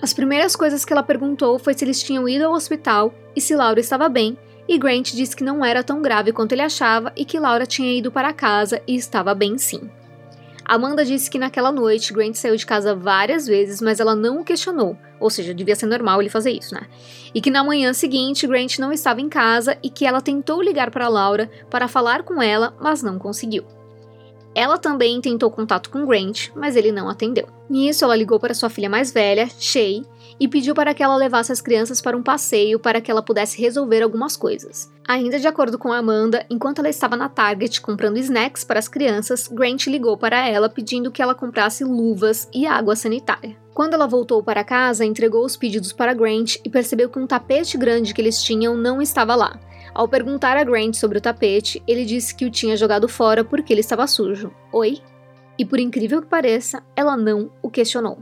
As 0.00 0.12
primeiras 0.12 0.54
coisas 0.54 0.84
que 0.84 0.92
ela 0.92 1.02
perguntou 1.02 1.58
foi 1.58 1.74
se 1.74 1.84
eles 1.84 2.02
tinham 2.02 2.28
ido 2.28 2.44
ao 2.44 2.52
hospital 2.52 3.14
e 3.34 3.40
se 3.40 3.56
Laura 3.56 3.80
estava 3.80 4.08
bem, 4.08 4.36
e 4.68 4.78
Grant 4.78 5.12
disse 5.12 5.34
que 5.34 5.44
não 5.44 5.64
era 5.64 5.82
tão 5.82 6.02
grave 6.02 6.32
quanto 6.32 6.52
ele 6.52 6.62
achava 6.62 7.12
e 7.16 7.24
que 7.24 7.38
Laura 7.38 7.66
tinha 7.66 7.96
ido 7.96 8.10
para 8.10 8.32
casa 8.32 8.82
e 8.86 8.96
estava 8.96 9.34
bem 9.34 9.56
sim. 9.56 9.88
Amanda 10.64 11.04
disse 11.04 11.30
que 11.30 11.38
naquela 11.38 11.70
noite 11.70 12.12
Grant 12.12 12.34
saiu 12.34 12.56
de 12.56 12.66
casa 12.66 12.94
várias 12.94 13.46
vezes, 13.46 13.80
mas 13.80 14.00
ela 14.00 14.16
não 14.16 14.40
o 14.40 14.44
questionou, 14.44 14.98
ou 15.20 15.30
seja, 15.30 15.54
devia 15.54 15.76
ser 15.76 15.86
normal 15.86 16.20
ele 16.20 16.28
fazer 16.28 16.50
isso, 16.50 16.74
né? 16.74 16.88
E 17.32 17.40
que 17.40 17.52
na 17.52 17.62
manhã 17.62 17.92
seguinte 17.92 18.46
Grant 18.48 18.78
não 18.78 18.92
estava 18.92 19.20
em 19.20 19.28
casa 19.28 19.78
e 19.80 19.88
que 19.88 20.04
ela 20.04 20.20
tentou 20.20 20.60
ligar 20.60 20.90
para 20.90 21.08
Laura 21.08 21.48
para 21.70 21.86
falar 21.86 22.24
com 22.24 22.42
ela, 22.42 22.74
mas 22.80 23.02
não 23.02 23.18
conseguiu. 23.18 23.64
Ela 24.54 24.76
também 24.76 25.20
tentou 25.20 25.50
contato 25.50 25.88
com 25.88 26.04
Grant, 26.04 26.48
mas 26.56 26.74
ele 26.74 26.90
não 26.90 27.08
atendeu. 27.08 27.55
Nisso, 27.68 28.04
ela 28.04 28.16
ligou 28.16 28.38
para 28.38 28.54
sua 28.54 28.70
filha 28.70 28.88
mais 28.88 29.10
velha, 29.10 29.48
Shay, 29.58 30.02
e 30.38 30.46
pediu 30.46 30.74
para 30.74 30.94
que 30.94 31.02
ela 31.02 31.16
levasse 31.16 31.50
as 31.50 31.60
crianças 31.60 32.00
para 32.00 32.16
um 32.16 32.22
passeio 32.22 32.78
para 32.78 33.00
que 33.00 33.10
ela 33.10 33.22
pudesse 33.22 33.60
resolver 33.60 34.02
algumas 34.02 34.36
coisas. 34.36 34.90
Ainda 35.08 35.38
de 35.38 35.46
acordo 35.46 35.78
com 35.78 35.92
Amanda, 35.92 36.44
enquanto 36.50 36.80
ela 36.80 36.88
estava 36.88 37.16
na 37.16 37.28
Target 37.28 37.80
comprando 37.80 38.18
snacks 38.18 38.64
para 38.64 38.78
as 38.78 38.88
crianças, 38.88 39.48
Grant 39.48 39.86
ligou 39.86 40.16
para 40.16 40.48
ela 40.48 40.68
pedindo 40.68 41.10
que 41.10 41.22
ela 41.22 41.34
comprasse 41.34 41.84
luvas 41.84 42.48
e 42.52 42.66
água 42.66 42.96
sanitária. 42.96 43.56
Quando 43.72 43.94
ela 43.94 44.06
voltou 44.06 44.42
para 44.42 44.64
casa, 44.64 45.04
entregou 45.04 45.44
os 45.44 45.56
pedidos 45.56 45.92
para 45.92 46.14
Grant 46.14 46.56
e 46.64 46.70
percebeu 46.70 47.08
que 47.08 47.18
um 47.18 47.26
tapete 47.26 47.76
grande 47.76 48.14
que 48.14 48.20
eles 48.20 48.42
tinham 48.42 48.76
não 48.76 49.00
estava 49.00 49.34
lá. 49.34 49.58
Ao 49.94 50.08
perguntar 50.08 50.56
a 50.56 50.64
Grant 50.64 50.94
sobre 50.94 51.18
o 51.18 51.20
tapete, 51.20 51.82
ele 51.86 52.04
disse 52.04 52.34
que 52.34 52.44
o 52.44 52.50
tinha 52.50 52.76
jogado 52.76 53.08
fora 53.08 53.42
porque 53.44 53.72
ele 53.72 53.80
estava 53.80 54.06
sujo. 54.06 54.52
Oi? 54.72 55.00
E 55.58 55.64
por 55.64 55.78
incrível 55.78 56.20
que 56.20 56.28
pareça, 56.28 56.82
ela 56.94 57.16
não 57.16 57.50
o 57.62 57.70
questionou. 57.70 58.18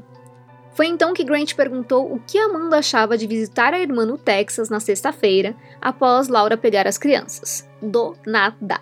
Foi 0.74 0.86
então 0.86 1.14
que 1.14 1.24
Grant 1.24 1.54
perguntou 1.54 2.12
o 2.12 2.18
que 2.18 2.36
Amanda 2.36 2.78
achava 2.78 3.16
de 3.16 3.28
visitar 3.28 3.72
a 3.72 3.78
irmã 3.78 4.04
no 4.04 4.18
Texas 4.18 4.68
na 4.68 4.80
sexta-feira, 4.80 5.54
após 5.80 6.26
Laura 6.26 6.56
pegar 6.56 6.86
as 6.88 6.98
crianças. 6.98 7.68
Do 7.80 8.16
nada. 8.26 8.80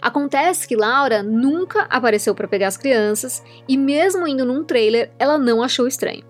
Acontece 0.00 0.68
que 0.68 0.76
Laura 0.76 1.22
nunca 1.22 1.82
apareceu 1.90 2.34
para 2.34 2.46
pegar 2.46 2.68
as 2.68 2.76
crianças 2.76 3.42
e, 3.66 3.76
mesmo 3.76 4.26
indo 4.28 4.44
num 4.44 4.62
trailer, 4.62 5.10
ela 5.18 5.36
não 5.36 5.62
achou 5.62 5.88
estranho. 5.88 6.24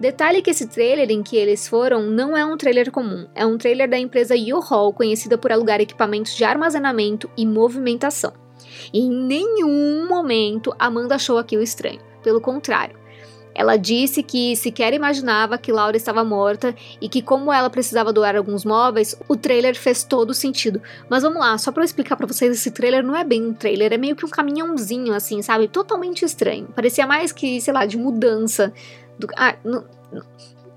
Detalhe 0.00 0.40
que 0.40 0.50
esse 0.50 0.66
trailer 0.66 1.10
em 1.10 1.22
que 1.22 1.36
eles 1.36 1.68
foram 1.68 2.02
não 2.02 2.36
é 2.36 2.44
um 2.44 2.56
trailer 2.56 2.90
comum, 2.90 3.28
é 3.34 3.44
um 3.44 3.58
trailer 3.58 3.88
da 3.88 3.98
empresa 3.98 4.34
U-Haul, 4.34 4.92
conhecida 4.92 5.36
por 5.36 5.52
alugar 5.52 5.80
equipamentos 5.80 6.34
de 6.34 6.44
armazenamento 6.44 7.28
e 7.36 7.44
movimentação. 7.44 8.32
E 8.92 9.00
em 9.00 9.10
nenhum 9.10 10.06
momento 10.08 10.74
Amanda 10.78 11.14
achou 11.14 11.38
aquilo 11.38 11.62
estranho, 11.62 12.00
pelo 12.22 12.40
contrário. 12.40 12.98
Ela 13.58 13.76
disse 13.76 14.22
que 14.22 14.54
sequer 14.54 14.94
imaginava 14.94 15.58
que 15.58 15.72
Laura 15.72 15.96
estava 15.96 16.22
morta 16.22 16.72
e 17.00 17.08
que, 17.08 17.20
como 17.20 17.52
ela 17.52 17.68
precisava 17.68 18.12
doar 18.12 18.36
alguns 18.36 18.64
móveis, 18.64 19.20
o 19.28 19.34
trailer 19.34 19.74
fez 19.74 20.04
todo 20.04 20.32
sentido. 20.32 20.80
Mas 21.10 21.24
vamos 21.24 21.40
lá, 21.40 21.58
só 21.58 21.72
para 21.72 21.82
eu 21.82 21.84
explicar 21.84 22.14
para 22.14 22.28
vocês, 22.28 22.52
esse 22.52 22.70
trailer 22.70 23.04
não 23.04 23.16
é 23.16 23.24
bem 23.24 23.44
um 23.44 23.52
trailer, 23.52 23.92
é 23.92 23.98
meio 23.98 24.14
que 24.14 24.24
um 24.24 24.28
caminhãozinho, 24.28 25.12
assim, 25.12 25.42
sabe? 25.42 25.66
Totalmente 25.66 26.24
estranho. 26.24 26.68
Parecia 26.68 27.04
mais 27.04 27.32
que, 27.32 27.60
sei 27.60 27.74
lá, 27.74 27.84
de 27.84 27.96
mudança. 27.96 28.72
Do... 29.18 29.26
Ah, 29.36 29.56
não. 29.64 29.84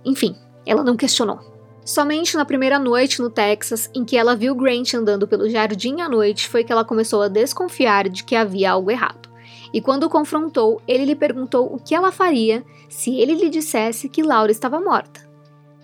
Enfim, 0.04 0.36
ela 0.66 0.84
não 0.84 0.98
questionou. 0.98 1.51
Somente 1.84 2.38
na 2.38 2.46
primeira 2.46 2.78
noite 2.78 3.22
no 3.22 3.30
Texas, 3.30 3.90
em 3.94 4.06
que 4.06 4.16
ela 4.16 4.36
viu 4.36 4.56
Grant 4.56 4.94
andando 4.94 5.28
pelo 5.28 5.50
jardim 5.50 6.02
à 6.02 6.08
noite, 6.08 6.48
foi 6.48 6.64
que 6.64 6.72
ela 6.72 6.86
começou 6.86 7.22
a 7.22 7.28
desconfiar 7.28 8.08
de 8.08 8.24
que 8.24 8.36
havia 8.36 8.72
algo 8.72 8.92
errado 8.92 9.32
e 9.74 9.82
quando 9.82 10.04
o 10.04 10.10
confrontou, 10.10 10.82
ele 10.88 11.06
lhe 11.06 11.16
perguntou 11.16 11.74
o 11.74 11.80
que 11.80 11.96
ela 11.96 12.12
faria 12.12 12.64
se 12.90 13.16
ele 13.16 13.36
lhe 13.36 13.50
dissesse 13.50 14.10
que 14.10 14.24
Laura 14.24 14.52
estava 14.52 14.82
morta. 14.82 15.30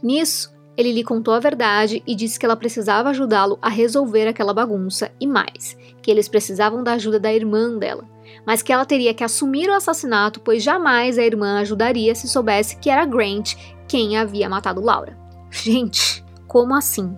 Nisso, 0.04 0.54
ele 0.76 0.92
lhe 0.92 1.04
contou 1.04 1.34
a 1.34 1.40
verdade 1.40 2.04
e 2.06 2.14
disse 2.14 2.38
que 2.38 2.46
ela 2.46 2.56
precisava 2.56 3.10
ajudá-lo 3.10 3.58
a 3.62 3.70
resolver 3.70 4.28
aquela 4.28 4.54
bagunça 4.54 5.12
e 5.20 5.26
mais, 5.26 5.78
que 6.02 6.12
eles 6.12 6.28
precisavam 6.28 6.84
da 6.84 6.94
ajuda 6.94 7.20
da 7.20 7.34
irmã 7.34 7.78
dela, 7.78 8.04
mas 8.46 8.62
que 8.62 8.72
ela 8.72 8.86
teria 8.86 9.14
que 9.14 9.24
assumir 9.24 9.70
o 9.70 9.74
assassinato, 9.74 10.40
pois 10.40 10.62
jamais 10.62 11.18
a 11.18 11.26
irmã 11.26 11.60
ajudaria 11.60 12.14
se 12.14 12.28
soubesse 12.28 12.78
que 12.78 12.90
era 12.90 13.06
Grant 13.06 13.56
quem 13.88 14.18
havia 14.18 14.50
matado 14.50 14.82
Laura. 14.82 15.27
Gente, 15.52 16.24
como 16.48 16.76
assim? 16.76 17.18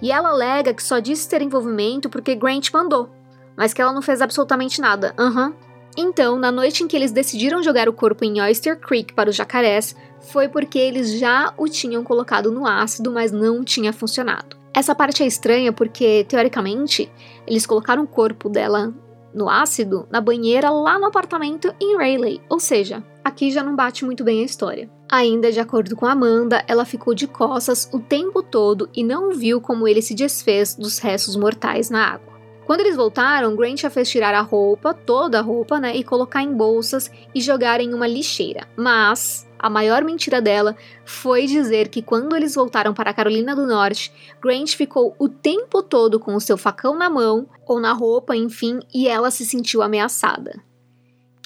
E 0.00 0.12
ela 0.12 0.30
alega 0.30 0.72
que 0.74 0.82
só 0.82 0.98
disse 0.98 1.28
ter 1.28 1.42
envolvimento 1.42 2.08
porque 2.08 2.34
Grant 2.34 2.70
mandou, 2.72 3.10
mas 3.56 3.72
que 3.72 3.82
ela 3.82 3.92
não 3.92 4.02
fez 4.02 4.20
absolutamente 4.20 4.80
nada. 4.80 5.14
Aham, 5.18 5.48
uhum, 5.48 5.54
então, 6.00 6.38
na 6.38 6.52
noite 6.52 6.84
em 6.84 6.86
que 6.86 6.94
eles 6.94 7.10
decidiram 7.10 7.60
jogar 7.60 7.88
o 7.88 7.92
corpo 7.92 8.24
em 8.24 8.40
Oyster 8.40 8.78
Creek 8.78 9.12
para 9.14 9.30
os 9.30 9.34
jacarés, 9.34 9.96
foi 10.20 10.48
porque 10.48 10.78
eles 10.78 11.18
já 11.18 11.52
o 11.56 11.66
tinham 11.68 12.04
colocado 12.04 12.52
no 12.52 12.68
ácido, 12.68 13.10
mas 13.10 13.32
não 13.32 13.64
tinha 13.64 13.92
funcionado. 13.92 14.56
Essa 14.72 14.94
parte 14.94 15.24
é 15.24 15.26
estranha 15.26 15.72
porque, 15.72 16.24
teoricamente, 16.28 17.10
eles 17.44 17.66
colocaram 17.66 18.04
o 18.04 18.06
corpo 18.06 18.48
dela 18.48 18.94
no 19.34 19.50
ácido 19.50 20.06
na 20.08 20.20
banheira 20.20 20.70
lá 20.70 21.00
no 21.00 21.06
apartamento 21.06 21.74
em 21.80 21.96
Rayleigh, 21.96 22.40
ou 22.48 22.60
seja, 22.60 23.02
aqui 23.38 23.52
já 23.52 23.62
não 23.62 23.76
bate 23.76 24.04
muito 24.04 24.24
bem 24.24 24.42
a 24.42 24.44
história. 24.44 24.90
Ainda 25.08 25.52
de 25.52 25.60
acordo 25.60 25.94
com 25.94 26.04
Amanda, 26.04 26.64
ela 26.66 26.84
ficou 26.84 27.14
de 27.14 27.28
costas 27.28 27.88
o 27.92 28.00
tempo 28.00 28.42
todo 28.42 28.90
e 28.92 29.04
não 29.04 29.30
viu 29.30 29.60
como 29.60 29.86
ele 29.86 30.02
se 30.02 30.12
desfez 30.12 30.74
dos 30.74 30.98
restos 30.98 31.36
mortais 31.36 31.88
na 31.88 32.14
água. 32.14 32.36
Quando 32.66 32.80
eles 32.80 32.96
voltaram, 32.96 33.54
Grant 33.54 33.84
a 33.84 33.90
fez 33.90 34.10
tirar 34.10 34.34
a 34.34 34.40
roupa, 34.40 34.92
toda 34.92 35.38
a 35.38 35.42
roupa, 35.42 35.78
né, 35.78 35.96
e 35.96 36.02
colocar 36.02 36.42
em 36.42 36.52
bolsas 36.52 37.10
e 37.32 37.40
jogar 37.40 37.80
em 37.80 37.94
uma 37.94 38.08
lixeira. 38.08 38.66
Mas 38.76 39.48
a 39.56 39.70
maior 39.70 40.02
mentira 40.02 40.42
dela 40.42 40.76
foi 41.04 41.46
dizer 41.46 41.88
que 41.88 42.02
quando 42.02 42.34
eles 42.34 42.56
voltaram 42.56 42.92
para 42.92 43.10
a 43.10 43.14
Carolina 43.14 43.54
do 43.54 43.66
Norte, 43.66 44.12
Grant 44.42 44.74
ficou 44.74 45.14
o 45.16 45.28
tempo 45.28 45.80
todo 45.80 46.18
com 46.18 46.34
o 46.34 46.40
seu 46.40 46.58
facão 46.58 46.98
na 46.98 47.08
mão 47.08 47.46
ou 47.64 47.78
na 47.78 47.92
roupa, 47.92 48.36
enfim, 48.36 48.80
e 48.92 49.06
ela 49.06 49.30
se 49.30 49.46
sentiu 49.46 49.80
ameaçada. 49.80 50.67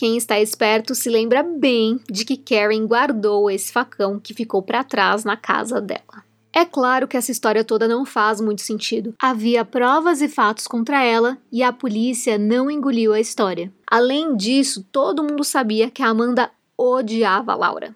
Quem 0.02 0.16
está 0.16 0.40
esperto 0.40 0.96
se 0.96 1.08
lembra 1.08 1.44
bem 1.44 2.00
de 2.10 2.24
que 2.24 2.36
Karen 2.36 2.88
guardou 2.88 3.48
esse 3.48 3.72
facão 3.72 4.18
que 4.18 4.34
ficou 4.34 4.60
para 4.60 4.82
trás 4.82 5.22
na 5.22 5.36
casa 5.36 5.80
dela. 5.80 6.24
É 6.52 6.64
claro 6.64 7.06
que 7.06 7.16
essa 7.16 7.30
história 7.30 7.62
toda 7.62 7.86
não 7.86 8.04
faz 8.04 8.40
muito 8.40 8.62
sentido. 8.62 9.14
Havia 9.22 9.64
provas 9.64 10.20
e 10.20 10.26
fatos 10.26 10.66
contra 10.66 11.04
ela 11.04 11.38
e 11.52 11.62
a 11.62 11.72
polícia 11.72 12.36
não 12.36 12.68
engoliu 12.68 13.12
a 13.12 13.20
história. 13.20 13.72
Além 13.88 14.34
disso, 14.36 14.84
todo 14.90 15.22
mundo 15.22 15.44
sabia 15.44 15.88
que 15.88 16.02
a 16.02 16.08
Amanda 16.08 16.50
odiava 16.76 17.52
a 17.52 17.56
Laura. 17.56 17.94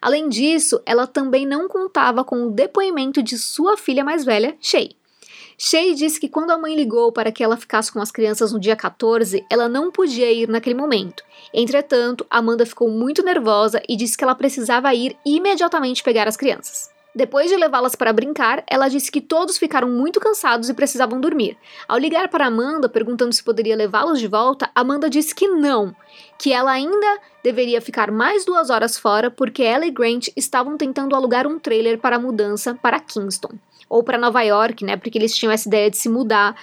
Além 0.00 0.30
disso, 0.30 0.80
ela 0.86 1.06
também 1.06 1.44
não 1.44 1.68
contava 1.68 2.24
com 2.24 2.46
o 2.46 2.50
depoimento 2.50 3.22
de 3.22 3.36
sua 3.36 3.76
filha 3.76 4.02
mais 4.02 4.24
velha, 4.24 4.56
Shay. 4.58 4.96
Shay 5.64 5.94
disse 5.94 6.18
que 6.18 6.28
quando 6.28 6.50
a 6.50 6.58
mãe 6.58 6.74
ligou 6.74 7.12
para 7.12 7.30
que 7.30 7.40
ela 7.40 7.56
ficasse 7.56 7.92
com 7.92 8.00
as 8.00 8.10
crianças 8.10 8.50
no 8.50 8.58
dia 8.58 8.74
14, 8.74 9.46
ela 9.48 9.68
não 9.68 9.92
podia 9.92 10.28
ir 10.32 10.48
naquele 10.48 10.74
momento. 10.74 11.22
Entretanto, 11.54 12.26
Amanda 12.28 12.66
ficou 12.66 12.90
muito 12.90 13.22
nervosa 13.22 13.80
e 13.88 13.94
disse 13.94 14.18
que 14.18 14.24
ela 14.24 14.34
precisava 14.34 14.92
ir 14.92 15.16
imediatamente 15.24 16.02
pegar 16.02 16.26
as 16.26 16.36
crianças. 16.36 16.90
Depois 17.14 17.48
de 17.48 17.56
levá-las 17.56 17.94
para 17.94 18.12
brincar, 18.12 18.64
ela 18.66 18.88
disse 18.88 19.12
que 19.12 19.20
todos 19.20 19.56
ficaram 19.56 19.88
muito 19.88 20.18
cansados 20.18 20.68
e 20.68 20.74
precisavam 20.74 21.20
dormir. 21.20 21.56
Ao 21.86 21.96
ligar 21.96 22.28
para 22.28 22.46
Amanda 22.46 22.88
perguntando 22.88 23.32
se 23.32 23.44
poderia 23.44 23.76
levá-los 23.76 24.18
de 24.18 24.26
volta, 24.26 24.68
Amanda 24.74 25.08
disse 25.08 25.32
que 25.32 25.46
não, 25.46 25.94
que 26.36 26.52
ela 26.52 26.72
ainda 26.72 27.20
deveria 27.40 27.80
ficar 27.80 28.10
mais 28.10 28.44
duas 28.44 28.68
horas 28.68 28.98
fora 28.98 29.30
porque 29.30 29.62
ela 29.62 29.86
e 29.86 29.92
Grant 29.92 30.26
estavam 30.34 30.76
tentando 30.76 31.14
alugar 31.14 31.46
um 31.46 31.60
trailer 31.60 31.98
para 31.98 32.16
a 32.16 32.18
mudança 32.18 32.76
para 32.82 32.98
Kingston 32.98 33.52
ou 33.92 34.02
para 34.02 34.16
Nova 34.16 34.40
York, 34.40 34.82
né? 34.86 34.96
Porque 34.96 35.18
eles 35.18 35.36
tinham 35.36 35.52
essa 35.52 35.68
ideia 35.68 35.90
de 35.90 35.98
se 35.98 36.08
mudar 36.08 36.56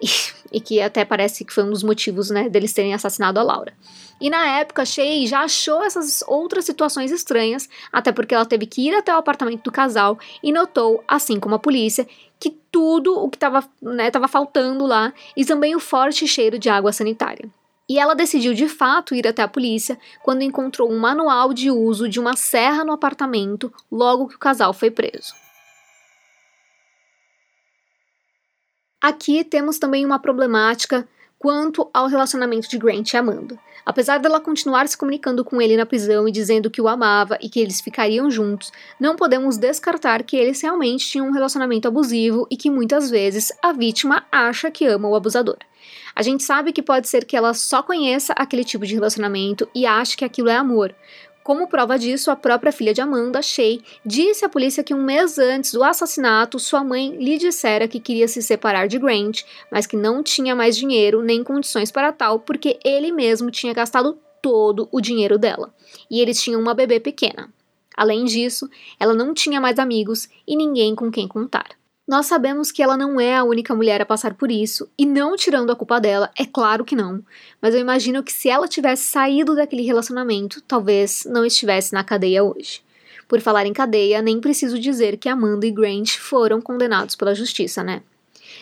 e, 0.00 0.06
e 0.52 0.60
que 0.60 0.80
até 0.80 1.04
parece 1.04 1.44
que 1.44 1.52
foi 1.52 1.64
um 1.64 1.70
dos 1.70 1.82
motivos, 1.82 2.30
né, 2.30 2.48
deles 2.48 2.72
terem 2.72 2.94
assassinado 2.94 3.40
a 3.40 3.42
Laura. 3.42 3.74
E 4.20 4.30
na 4.30 4.58
época, 4.58 4.84
Shay 4.84 5.26
já 5.26 5.40
achou 5.40 5.82
essas 5.82 6.22
outras 6.28 6.64
situações 6.64 7.10
estranhas, 7.10 7.68
até 7.92 8.12
porque 8.12 8.32
ela 8.32 8.46
teve 8.46 8.64
que 8.64 8.88
ir 8.88 8.94
até 8.94 9.12
o 9.12 9.18
apartamento 9.18 9.64
do 9.64 9.72
casal 9.72 10.18
e 10.40 10.52
notou, 10.52 11.02
assim 11.08 11.40
como 11.40 11.56
a 11.56 11.58
polícia, 11.58 12.06
que 12.38 12.50
tudo 12.70 13.18
o 13.18 13.28
que 13.28 13.36
estava 13.36 13.68
né, 13.82 14.08
faltando 14.28 14.86
lá 14.86 15.12
e 15.36 15.44
também 15.44 15.74
o 15.74 15.80
forte 15.80 16.28
cheiro 16.28 16.60
de 16.60 16.68
água 16.68 16.92
sanitária. 16.92 17.50
E 17.88 17.98
ela 17.98 18.14
decidiu 18.14 18.54
de 18.54 18.68
fato 18.68 19.14
ir 19.14 19.26
até 19.26 19.42
a 19.42 19.48
polícia 19.48 19.98
quando 20.22 20.42
encontrou 20.42 20.90
um 20.90 20.98
manual 20.98 21.52
de 21.52 21.70
uso 21.70 22.08
de 22.08 22.20
uma 22.20 22.36
serra 22.36 22.84
no 22.84 22.92
apartamento 22.92 23.72
logo 23.90 24.28
que 24.28 24.36
o 24.36 24.38
casal 24.38 24.72
foi 24.72 24.90
preso. 24.90 25.45
Aqui 29.06 29.44
temos 29.44 29.78
também 29.78 30.04
uma 30.04 30.18
problemática 30.18 31.06
quanto 31.38 31.88
ao 31.94 32.08
relacionamento 32.08 32.68
de 32.68 32.76
Grant 32.76 33.12
e 33.12 33.16
Amanda. 33.16 33.56
Apesar 33.84 34.18
dela 34.18 34.40
continuar 34.40 34.88
se 34.88 34.98
comunicando 34.98 35.44
com 35.44 35.62
ele 35.62 35.76
na 35.76 35.86
prisão 35.86 36.26
e 36.26 36.32
dizendo 36.32 36.68
que 36.68 36.82
o 36.82 36.88
amava 36.88 37.38
e 37.40 37.48
que 37.48 37.60
eles 37.60 37.80
ficariam 37.80 38.28
juntos, 38.28 38.72
não 38.98 39.14
podemos 39.14 39.56
descartar 39.58 40.24
que 40.24 40.36
eles 40.36 40.60
realmente 40.60 41.06
tinham 41.06 41.28
um 41.28 41.30
relacionamento 41.30 41.86
abusivo 41.86 42.48
e 42.50 42.56
que 42.56 42.68
muitas 42.68 43.08
vezes 43.08 43.52
a 43.62 43.72
vítima 43.72 44.26
acha 44.32 44.72
que 44.72 44.84
ama 44.84 45.08
o 45.08 45.14
abusador. 45.14 45.58
A 46.12 46.20
gente 46.20 46.42
sabe 46.42 46.72
que 46.72 46.82
pode 46.82 47.08
ser 47.08 47.24
que 47.24 47.36
ela 47.36 47.54
só 47.54 47.84
conheça 47.84 48.32
aquele 48.32 48.64
tipo 48.64 48.84
de 48.84 48.94
relacionamento 48.94 49.68
e 49.72 49.86
ache 49.86 50.16
que 50.16 50.24
aquilo 50.24 50.48
é 50.48 50.56
amor, 50.56 50.92
como 51.46 51.68
prova 51.68 51.96
disso, 51.96 52.28
a 52.28 52.34
própria 52.34 52.72
filha 52.72 52.92
de 52.92 53.00
Amanda, 53.00 53.40
Shay, 53.40 53.80
disse 54.04 54.44
à 54.44 54.48
polícia 54.48 54.82
que 54.82 54.92
um 54.92 55.00
mês 55.00 55.38
antes 55.38 55.70
do 55.70 55.84
assassinato, 55.84 56.58
sua 56.58 56.82
mãe 56.82 57.16
lhe 57.18 57.38
dissera 57.38 57.86
que 57.86 58.00
queria 58.00 58.26
se 58.26 58.42
separar 58.42 58.88
de 58.88 58.98
Grant, 58.98 59.42
mas 59.70 59.86
que 59.86 59.96
não 59.96 60.24
tinha 60.24 60.56
mais 60.56 60.76
dinheiro 60.76 61.22
nem 61.22 61.44
condições 61.44 61.92
para 61.92 62.10
tal, 62.12 62.40
porque 62.40 62.80
ele 62.84 63.12
mesmo 63.12 63.48
tinha 63.48 63.72
gastado 63.72 64.18
todo 64.42 64.88
o 64.90 65.00
dinheiro 65.00 65.38
dela. 65.38 65.72
E 66.10 66.20
eles 66.20 66.42
tinham 66.42 66.60
uma 66.60 66.74
bebê 66.74 66.98
pequena. 66.98 67.48
Além 67.96 68.24
disso, 68.24 68.68
ela 68.98 69.14
não 69.14 69.32
tinha 69.32 69.60
mais 69.60 69.78
amigos 69.78 70.28
e 70.48 70.56
ninguém 70.56 70.96
com 70.96 71.12
quem 71.12 71.28
contar. 71.28 71.68
Nós 72.06 72.26
sabemos 72.26 72.70
que 72.70 72.80
ela 72.80 72.96
não 72.96 73.20
é 73.20 73.34
a 73.34 73.42
única 73.42 73.74
mulher 73.74 74.00
a 74.00 74.06
passar 74.06 74.34
por 74.34 74.48
isso, 74.48 74.88
e 74.96 75.04
não 75.04 75.34
tirando 75.34 75.72
a 75.72 75.76
culpa 75.76 76.00
dela, 76.00 76.30
é 76.38 76.46
claro 76.46 76.84
que 76.84 76.94
não. 76.94 77.20
Mas 77.60 77.74
eu 77.74 77.80
imagino 77.80 78.22
que 78.22 78.32
se 78.32 78.48
ela 78.48 78.68
tivesse 78.68 79.02
saído 79.02 79.56
daquele 79.56 79.82
relacionamento, 79.82 80.62
talvez 80.62 81.26
não 81.28 81.44
estivesse 81.44 81.92
na 81.92 82.04
cadeia 82.04 82.44
hoje. 82.44 82.80
Por 83.26 83.40
falar 83.40 83.66
em 83.66 83.72
cadeia, 83.72 84.22
nem 84.22 84.40
preciso 84.40 84.78
dizer 84.78 85.16
que 85.16 85.28
Amanda 85.28 85.66
e 85.66 85.72
Grant 85.72 86.16
foram 86.18 86.60
condenados 86.60 87.16
pela 87.16 87.34
justiça, 87.34 87.82
né? 87.82 88.02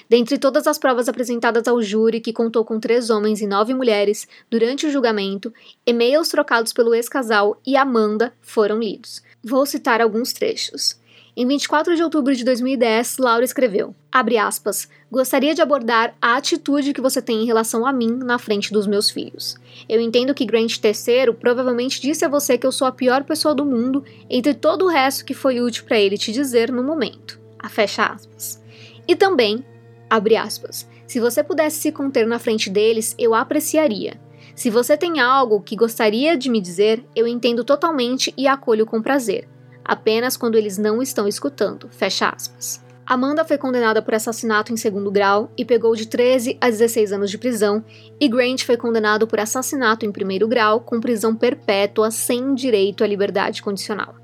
Dentre 0.09 0.39
todas 0.39 0.67
as 0.67 0.79
provas 0.79 1.07
apresentadas 1.07 1.69
ao 1.69 1.83
júri, 1.83 2.21
que 2.21 2.33
contou 2.33 2.65
com 2.65 2.81
três 2.81 3.11
homens 3.11 3.43
e 3.43 3.47
nove 3.47 3.75
mulheres, 3.75 4.27
durante 4.51 4.87
o 4.87 4.91
julgamento, 4.91 5.53
e-mails 5.87 6.31
trocados 6.31 6.73
pelo 6.73 6.95
ex-casal 6.95 7.61
e 7.67 7.77
Amanda 7.77 8.33
foram 8.41 8.79
lidos. 8.79 9.23
Vou 9.43 9.67
citar 9.67 10.01
alguns 10.01 10.33
trechos. 10.33 10.99
Em 11.37 11.49
24 11.49 11.97
de 11.97 12.03
outubro 12.03 12.33
de 12.33 12.45
2010, 12.45 13.19
Laura 13.19 13.45
escreveu: 13.45 13.93
aspas, 14.41 14.89
gostaria 15.11 15.53
de 15.53 15.61
abordar 15.61 16.15
a 16.23 16.37
atitude 16.37 16.93
que 16.93 17.01
você 17.01 17.21
tem 17.21 17.43
em 17.43 17.45
relação 17.45 17.85
a 17.85 17.93
mim 17.93 18.21
na 18.23 18.39
frente 18.39 18.73
dos 18.73 18.87
meus 18.87 19.11
filhos. 19.11 19.57
Eu 19.89 20.01
entendo 20.01 20.33
que 20.33 20.45
Grant 20.45 20.77
III 20.77 21.35
provavelmente 21.35 22.01
disse 22.01 22.25
a 22.25 22.29
você 22.29 22.57
que 22.57 22.65
eu 22.65 22.71
sou 22.71 22.87
a 22.87 22.93
pior 22.93 23.25
pessoa 23.25 23.53
do 23.53 23.67
mundo 23.67 24.05
entre 24.31 24.55
todo 24.55 24.85
o 24.85 24.89
resto 24.89 25.25
que 25.25 25.35
foi 25.35 25.61
útil 25.61 25.85
para 25.85 25.99
ele 25.99 26.17
te 26.17 26.31
dizer 26.31 26.71
no 26.71 26.85
momento. 26.85 27.41
A 27.59 27.69
fecha 27.69 28.07
aspas. 28.07 28.63
E 29.09 29.17
também, 29.17 29.65
abre 30.09 30.37
aspas, 30.37 30.89
se 31.05 31.19
você 31.19 31.43
pudesse 31.43 31.81
se 31.81 31.91
conter 31.91 32.29
na 32.29 32.39
frente 32.39 32.71
deles, 32.71 33.13
eu 33.19 33.35
apreciaria. 33.35 34.21
Se 34.55 34.71
você 34.71 34.97
tem 34.97 35.19
algo 35.19 35.61
que 35.61 35.75
gostaria 35.75 36.37
de 36.37 36.49
me 36.49 36.61
dizer, 36.61 37.05
eu 37.17 37.27
entendo 37.27 37.65
totalmente 37.65 38.33
e 38.37 38.47
acolho 38.47 38.87
com 38.87 39.03
prazer 39.03 39.49
apenas 39.85 40.37
quando 40.37 40.57
eles 40.57 40.79
não 40.79 41.03
estão 41.03 41.29
escutando. 41.29 41.89
Fecha 41.91 42.29
aspas. 42.29 42.83
Amanda 43.07 43.45
foi 43.45 43.59
condenada 43.59 44.01
por 44.01 44.15
assassinato 44.15 44.73
em 44.73 44.79
segundo 44.79 45.11
grau 45.11 45.51
e 45.59 45.65
pegou 45.65 45.95
de 45.95 46.07
13 46.07 46.57
a 46.59 46.71
16 46.71 47.13
anos 47.13 47.31
de 47.31 47.37
prisão, 47.37 47.85
e 48.19 48.27
Grant 48.27 48.63
foi 48.65 48.79
condenado 48.79 49.27
por 49.27 49.39
assassinato 49.39 50.07
em 50.07 50.13
primeiro 50.13 50.49
grau 50.49 50.81
com 50.81 51.01
prisão 51.01 51.37
perpétua 51.37 52.11
sem 52.11 52.55
direito 52.55 53.05
à 53.05 53.07
liberdade 53.07 53.63
condicional. 53.63 54.15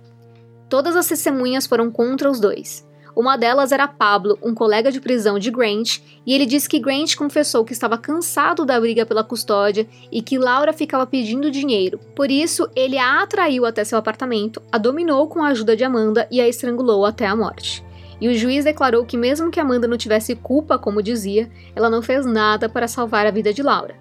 Todas 0.70 0.96
as 0.96 1.08
testemunhas 1.08 1.66
foram 1.66 1.90
contra 1.90 2.30
os 2.30 2.40
dois. 2.40 2.88
Uma 3.14 3.36
delas 3.36 3.72
era 3.72 3.88
Pablo, 3.88 4.38
um 4.42 4.54
colega 4.54 4.92
de 4.92 5.00
prisão 5.00 5.38
de 5.38 5.50
Grant, 5.50 5.98
e 6.24 6.32
ele 6.32 6.46
disse 6.46 6.68
que 6.68 6.78
Grant 6.78 7.16
confessou 7.16 7.64
que 7.64 7.72
estava 7.72 7.98
cansado 7.98 8.64
da 8.64 8.80
briga 8.80 9.04
pela 9.04 9.24
custódia 9.24 9.86
e 10.12 10.22
que 10.22 10.38
Laura 10.38 10.72
ficava 10.72 11.06
pedindo 11.06 11.50
dinheiro. 11.50 11.98
Por 12.14 12.30
isso, 12.30 12.68
ele 12.74 12.98
a 12.98 13.22
atraiu 13.22 13.66
até 13.66 13.84
seu 13.84 13.98
apartamento, 13.98 14.62
a 14.70 14.78
dominou 14.78 15.26
com 15.28 15.42
a 15.42 15.48
ajuda 15.48 15.76
de 15.76 15.84
Amanda 15.84 16.26
e 16.30 16.40
a 16.40 16.48
estrangulou 16.48 17.04
até 17.04 17.26
a 17.26 17.36
morte. 17.36 17.84
E 18.20 18.28
o 18.28 18.34
juiz 18.34 18.64
declarou 18.64 19.04
que, 19.04 19.16
mesmo 19.16 19.50
que 19.50 19.58
Amanda 19.58 19.88
não 19.88 19.96
tivesse 19.96 20.36
culpa, 20.36 20.78
como 20.78 21.02
dizia, 21.02 21.50
ela 21.74 21.88
não 21.88 22.02
fez 22.02 22.26
nada 22.26 22.68
para 22.68 22.86
salvar 22.86 23.26
a 23.26 23.30
vida 23.30 23.52
de 23.52 23.62
Laura. 23.62 23.94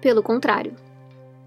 Pelo 0.00 0.22
contrário. 0.22 0.74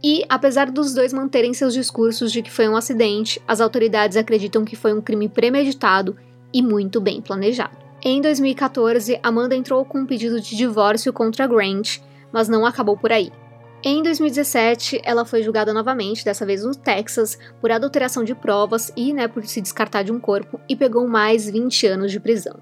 E, 0.01 0.23
apesar 0.29 0.71
dos 0.71 0.93
dois 0.93 1.11
manterem 1.11 1.53
seus 1.53 1.73
discursos 1.73 2.31
de 2.31 2.41
que 2.41 2.51
foi 2.51 2.69
um 2.69 2.77
acidente, 2.77 3.41
as 3.47 3.59
autoridades 3.59 4.15
acreditam 4.15 4.63
que 4.63 4.75
foi 4.75 4.93
um 4.93 5.01
crime 5.01 5.27
premeditado 5.27 6.15
e 6.55 6.61
muito 6.61 7.01
bem 7.01 7.21
planejado. 7.21 7.75
Em 8.01 8.21
2014, 8.21 9.19
Amanda 9.21 9.53
entrou 9.53 9.83
com 9.83 9.99
um 9.99 10.05
pedido 10.05 10.39
de 10.39 10.55
divórcio 10.55 11.11
contra 11.11 11.45
Grant, 11.45 11.99
mas 12.31 12.47
não 12.47 12.65
acabou 12.65 12.95
por 12.95 13.11
aí. 13.11 13.29
Em 13.83 14.01
2017, 14.01 15.01
ela 15.03 15.25
foi 15.25 15.43
julgada 15.43 15.73
novamente, 15.73 16.23
dessa 16.23 16.45
vez 16.45 16.63
no 16.63 16.73
Texas, 16.73 17.37
por 17.59 17.71
adulteração 17.71 18.23
de 18.23 18.33
provas 18.33 18.89
e 18.95 19.11
né, 19.11 19.27
por 19.27 19.45
se 19.45 19.59
descartar 19.59 20.03
de 20.03 20.13
um 20.13 20.19
corpo, 20.19 20.57
e 20.69 20.77
pegou 20.77 21.05
mais 21.05 21.49
20 21.49 21.87
anos 21.87 22.11
de 22.11 22.21
prisão. 22.21 22.55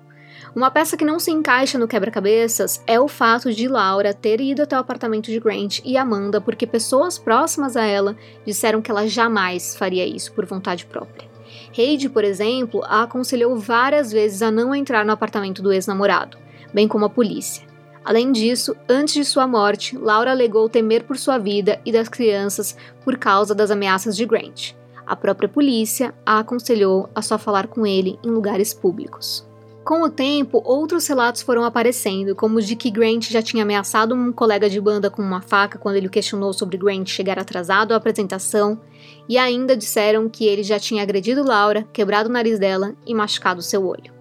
Uma 0.55 0.71
peça 0.71 0.97
que 0.97 1.05
não 1.05 1.19
se 1.19 1.29
encaixa 1.29 1.77
no 1.77 1.87
quebra-cabeças 1.87 2.81
é 2.87 2.99
o 2.99 3.07
fato 3.07 3.53
de 3.53 3.67
Laura 3.67 4.13
ter 4.13 4.41
ido 4.41 4.63
até 4.63 4.75
o 4.75 4.79
apartamento 4.79 5.29
de 5.29 5.39
Grant 5.39 5.81
e 5.85 5.97
Amanda 5.97 6.41
porque 6.41 6.65
pessoas 6.65 7.19
próximas 7.19 7.77
a 7.77 7.85
ela 7.85 8.17
disseram 8.43 8.81
que 8.81 8.89
ela 8.89 9.07
jamais 9.07 9.75
faria 9.75 10.05
isso 10.05 10.33
por 10.33 10.45
vontade 10.45 10.85
própria. 10.85 11.32
Heidi, 11.76 12.07
por 12.07 12.24
exemplo, 12.24 12.82
a 12.86 13.03
aconselhou 13.03 13.55
várias 13.57 14.11
vezes 14.11 14.41
a 14.41 14.51
não 14.51 14.74
entrar 14.74 15.05
no 15.05 15.11
apartamento 15.11 15.61
do 15.61 15.74
ex-namorado, 15.74 16.38
bem 16.74 16.88
como 16.88 17.05
a 17.05 17.09
polícia. 17.09 17.65
Além 18.05 18.32
disso, 18.32 18.76
antes 18.88 19.13
de 19.13 19.26
sua 19.26 19.47
morte, 19.47 19.97
Laura 19.97 20.32
alegou 20.32 20.69
temer 20.69 21.03
por 21.03 21.17
sua 21.17 21.38
vida 21.38 21.80
e 21.86 21.91
das 21.91 22.09
crianças 22.09 22.76
por 23.03 23.17
causa 23.17 23.55
das 23.55 23.71
ameaças 23.71 24.15
de 24.15 24.26
Grant. 24.26 24.74
A 25.05 25.15
própria 25.15 25.49
polícia 25.49 26.13
a 26.26 26.39
aconselhou 26.39 27.09
a 27.15 27.21
só 27.21 27.38
falar 27.38 27.67
com 27.67 27.86
ele 27.86 28.19
em 28.24 28.30
lugares 28.30 28.74
públicos. 28.74 29.45
Com 29.84 30.01
o 30.01 30.09
tempo, 30.09 30.61
outros 30.63 31.05
relatos 31.07 31.41
foram 31.41 31.65
aparecendo, 31.65 32.34
como 32.34 32.61
de 32.61 32.73
que 32.73 32.89
Grant 32.89 33.29
já 33.29 33.41
tinha 33.41 33.63
ameaçado 33.63 34.15
um 34.15 34.31
colega 34.31 34.69
de 34.69 34.79
banda 34.79 35.09
com 35.09 35.21
uma 35.21 35.41
faca 35.41 35.77
quando 35.77 35.97
ele 35.97 36.07
questionou 36.07 36.53
sobre 36.53 36.77
Grant 36.77 37.09
chegar 37.09 37.38
atrasado 37.38 37.91
à 37.91 37.97
apresentação, 37.97 38.79
e 39.27 39.38
ainda 39.38 39.75
disseram 39.75 40.29
que 40.29 40.45
ele 40.45 40.63
já 40.63 40.79
tinha 40.79 41.03
agredido 41.03 41.43
Laura, 41.43 41.86
quebrado 41.91 42.29
o 42.29 42.31
nariz 42.31 42.57
dela 42.57 42.95
e 43.05 43.13
machucado 43.13 43.61
seu 43.61 43.86
olho. 43.86 44.13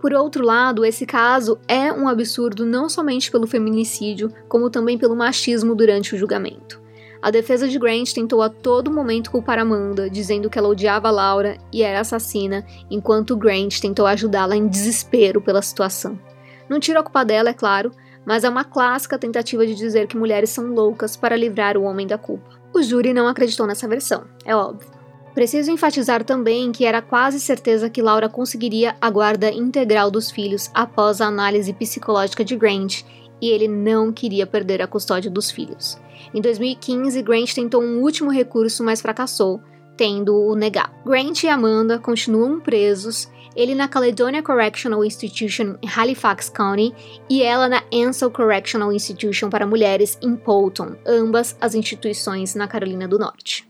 Por 0.00 0.12
outro 0.12 0.44
lado, 0.44 0.84
esse 0.84 1.06
caso 1.06 1.56
é 1.68 1.92
um 1.92 2.08
absurdo 2.08 2.66
não 2.66 2.88
somente 2.88 3.30
pelo 3.30 3.46
feminicídio, 3.46 4.30
como 4.48 4.68
também 4.68 4.98
pelo 4.98 5.14
machismo 5.14 5.74
durante 5.76 6.16
o 6.16 6.18
julgamento. 6.18 6.83
A 7.24 7.30
defesa 7.30 7.66
de 7.66 7.78
Grant 7.78 8.12
tentou 8.12 8.42
a 8.42 8.50
todo 8.50 8.92
momento 8.92 9.30
culpar 9.30 9.58
Amanda, 9.58 10.10
dizendo 10.10 10.50
que 10.50 10.58
ela 10.58 10.68
odiava 10.68 11.10
Laura 11.10 11.56
e 11.72 11.82
era 11.82 12.00
assassina, 12.00 12.66
enquanto 12.90 13.34
Grant 13.34 13.80
tentou 13.80 14.06
ajudá-la 14.06 14.54
em 14.54 14.68
desespero 14.68 15.40
pela 15.40 15.62
situação. 15.62 16.20
Não 16.68 16.78
tira 16.78 17.00
a 17.00 17.02
culpa 17.02 17.24
dela, 17.24 17.48
é 17.48 17.54
claro, 17.54 17.92
mas 18.26 18.44
é 18.44 18.48
uma 18.50 18.62
clássica 18.62 19.18
tentativa 19.18 19.66
de 19.66 19.74
dizer 19.74 20.06
que 20.06 20.18
mulheres 20.18 20.50
são 20.50 20.74
loucas 20.74 21.16
para 21.16 21.34
livrar 21.34 21.78
o 21.78 21.84
homem 21.84 22.06
da 22.06 22.18
culpa. 22.18 22.60
O 22.74 22.82
júri 22.82 23.14
não 23.14 23.26
acreditou 23.26 23.66
nessa 23.66 23.88
versão, 23.88 24.24
é 24.44 24.54
óbvio. 24.54 24.86
Preciso 25.34 25.70
enfatizar 25.70 26.24
também 26.24 26.72
que 26.72 26.84
era 26.84 27.00
quase 27.00 27.40
certeza 27.40 27.88
que 27.88 28.02
Laura 28.02 28.28
conseguiria 28.28 28.96
a 29.00 29.08
guarda 29.08 29.50
integral 29.50 30.10
dos 30.10 30.30
filhos 30.30 30.70
após 30.74 31.22
a 31.22 31.26
análise 31.26 31.72
psicológica 31.72 32.44
de 32.44 32.54
Grant, 32.54 33.02
e 33.40 33.50
ele 33.50 33.68
não 33.68 34.12
queria 34.12 34.46
perder 34.46 34.82
a 34.82 34.86
custódia 34.86 35.30
dos 35.30 35.50
filhos. 35.50 35.98
Em 36.32 36.40
2015, 36.40 37.22
Grant 37.22 37.54
tentou 37.54 37.82
um 37.82 38.00
último 38.00 38.30
recurso, 38.30 38.82
mas 38.82 39.00
fracassou, 39.00 39.60
tendo-o 39.96 40.54
negado. 40.54 40.92
Grant 41.04 41.42
e 41.42 41.48
Amanda 41.48 41.98
continuam 41.98 42.60
presos, 42.60 43.28
ele 43.54 43.74
na 43.74 43.86
Caledonia 43.86 44.42
Correctional 44.42 45.04
Institution 45.04 45.76
em 45.80 45.88
Halifax 45.88 46.48
County 46.48 46.92
e 47.30 47.42
ela 47.42 47.68
na 47.68 47.82
Ansel 47.92 48.30
Correctional 48.30 48.92
Institution 48.92 49.48
para 49.48 49.66
Mulheres 49.66 50.18
em 50.20 50.34
Polton, 50.34 50.96
ambas 51.06 51.56
as 51.60 51.74
instituições 51.74 52.54
na 52.54 52.66
Carolina 52.66 53.06
do 53.06 53.18
Norte. 53.18 53.68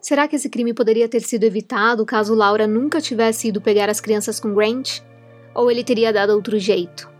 Será 0.00 0.26
que 0.26 0.34
esse 0.34 0.48
crime 0.48 0.74
poderia 0.74 1.08
ter 1.08 1.20
sido 1.20 1.44
evitado 1.44 2.04
caso 2.04 2.34
Laura 2.34 2.66
nunca 2.66 3.00
tivesse 3.00 3.48
ido 3.48 3.60
pegar 3.60 3.88
as 3.88 4.00
crianças 4.00 4.40
com 4.40 4.52
Grant? 4.52 5.00
Ou 5.54 5.70
ele 5.70 5.84
teria 5.84 6.12
dado 6.12 6.30
outro 6.30 6.58
jeito? 6.58 7.10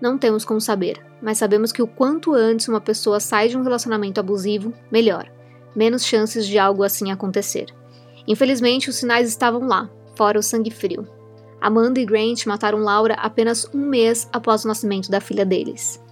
Não 0.00 0.16
temos 0.16 0.44
como 0.44 0.60
saber, 0.60 1.04
mas 1.20 1.38
sabemos 1.38 1.72
que 1.72 1.82
o 1.82 1.86
quanto 1.86 2.32
antes 2.32 2.68
uma 2.68 2.80
pessoa 2.80 3.20
sai 3.20 3.48
de 3.48 3.56
um 3.56 3.62
relacionamento 3.62 4.18
abusivo, 4.18 4.72
melhor. 4.90 5.30
Menos 5.76 6.04
chances 6.04 6.46
de 6.46 6.58
algo 6.58 6.82
assim 6.82 7.10
acontecer. 7.10 7.66
Infelizmente, 8.26 8.88
os 8.88 8.96
sinais 8.96 9.28
estavam 9.28 9.66
lá, 9.66 9.90
fora 10.16 10.38
o 10.38 10.42
sangue 10.42 10.70
frio. 10.70 11.06
Amanda 11.60 12.00
e 12.00 12.06
Grant 12.06 12.46
mataram 12.46 12.78
Laura 12.78 13.14
apenas 13.14 13.68
um 13.74 13.86
mês 13.86 14.28
após 14.32 14.64
o 14.64 14.68
nascimento 14.68 15.10
da 15.10 15.20
filha 15.20 15.44
deles. 15.44 16.02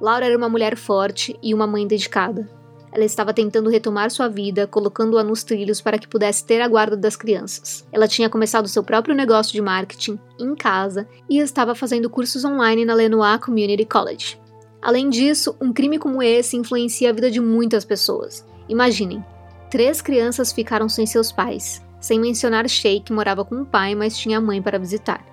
Laura 0.00 0.26
era 0.26 0.36
uma 0.38 0.48
mulher 0.48 0.76
forte 0.76 1.36
e 1.42 1.52
uma 1.52 1.66
mãe 1.66 1.86
dedicada. 1.86 2.48
Ela 2.92 3.04
estava 3.04 3.32
tentando 3.32 3.70
retomar 3.70 4.10
sua 4.10 4.28
vida, 4.28 4.66
colocando-a 4.66 5.24
nos 5.24 5.42
trilhos 5.42 5.80
para 5.80 5.98
que 5.98 6.06
pudesse 6.06 6.44
ter 6.44 6.60
a 6.60 6.68
guarda 6.68 6.94
das 6.94 7.16
crianças. 7.16 7.86
Ela 7.90 8.06
tinha 8.06 8.28
começado 8.28 8.68
seu 8.68 8.84
próprio 8.84 9.14
negócio 9.14 9.52
de 9.52 9.62
marketing 9.62 10.18
em 10.38 10.54
casa 10.54 11.08
e 11.28 11.38
estava 11.38 11.74
fazendo 11.74 12.10
cursos 12.10 12.44
online 12.44 12.84
na 12.84 12.92
Lenoir 12.92 13.40
Community 13.40 13.86
College. 13.86 14.38
Além 14.82 15.08
disso, 15.08 15.56
um 15.60 15.72
crime 15.72 15.98
como 15.98 16.22
esse 16.22 16.56
influencia 16.56 17.08
a 17.08 17.12
vida 17.12 17.30
de 17.30 17.40
muitas 17.40 17.84
pessoas. 17.84 18.44
Imaginem, 18.68 19.24
três 19.70 20.02
crianças 20.02 20.52
ficaram 20.52 20.88
sem 20.88 21.06
seus 21.06 21.32
pais, 21.32 21.82
sem 21.98 22.20
mencionar 22.20 22.68
Shay, 22.68 23.00
que 23.00 23.12
morava 23.12 23.44
com 23.44 23.62
o 23.62 23.66
pai, 23.66 23.94
mas 23.94 24.18
tinha 24.18 24.36
a 24.36 24.40
mãe 24.40 24.60
para 24.60 24.78
visitar. 24.78 25.24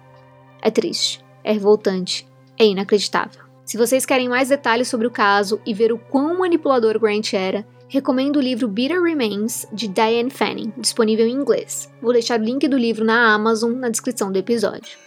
É 0.61 0.71
triste, 0.71 1.25
é 1.43 1.51
revoltante, 1.51 2.27
é 2.57 2.65
inacreditável. 2.65 3.48
Se 3.69 3.77
vocês 3.77 4.03
querem 4.03 4.27
mais 4.27 4.49
detalhes 4.49 4.87
sobre 4.87 5.05
o 5.05 5.11
caso 5.11 5.61
e 5.63 5.75
ver 5.75 5.93
o 5.93 5.99
quão 5.99 6.39
manipulador 6.39 6.99
Grant 6.99 7.35
era, 7.35 7.63
recomendo 7.87 8.37
o 8.37 8.41
livro 8.41 8.67
Bitter 8.67 8.99
Remains, 8.99 9.67
de 9.71 9.87
Diane 9.87 10.31
Fanning, 10.31 10.73
disponível 10.75 11.27
em 11.27 11.33
inglês. 11.33 11.87
Vou 12.01 12.11
deixar 12.11 12.39
o 12.39 12.43
link 12.43 12.67
do 12.67 12.75
livro 12.75 13.05
na 13.05 13.31
Amazon 13.31 13.73
na 13.73 13.89
descrição 13.89 14.31
do 14.31 14.39
episódio. 14.39 14.97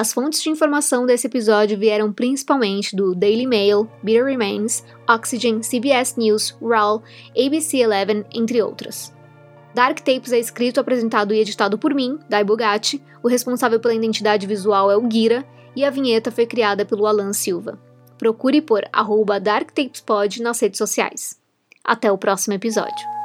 As 0.00 0.14
fontes 0.14 0.42
de 0.42 0.48
informação 0.48 1.04
desse 1.04 1.26
episódio 1.26 1.76
vieram 1.76 2.10
principalmente 2.10 2.96
do 2.96 3.14
Daily 3.14 3.46
Mail, 3.46 3.86
Bitter 4.02 4.24
Remains, 4.24 4.82
Oxygen, 5.06 5.60
CBS 5.60 6.16
News, 6.16 6.56
RAW, 6.58 7.02
ABC 7.36 7.86
11, 7.86 8.24
entre 8.32 8.62
outras. 8.62 9.12
Dark 9.74 9.98
Tapes 9.98 10.32
é 10.32 10.38
escrito, 10.38 10.80
apresentado 10.80 11.34
e 11.34 11.38
editado 11.38 11.76
por 11.76 11.94
mim, 11.94 12.18
Dai 12.30 12.42
Bugatti, 12.42 13.04
o 13.22 13.28
responsável 13.28 13.78
pela 13.78 13.92
identidade 13.92 14.46
visual 14.46 14.90
é 14.90 14.96
o 14.96 15.06
Gira, 15.06 15.46
e 15.76 15.84
a 15.84 15.90
vinheta 15.90 16.30
foi 16.30 16.46
criada 16.46 16.86
pelo 16.86 17.06
Alan 17.06 17.34
Silva. 17.34 17.78
Procure 18.16 18.62
por 18.62 18.88
arroba 18.90 19.38
DarkTapesPod 19.38 20.40
nas 20.40 20.58
redes 20.60 20.78
sociais. 20.78 21.38
Até 21.84 22.10
o 22.10 22.16
próximo 22.16 22.54
episódio. 22.54 23.19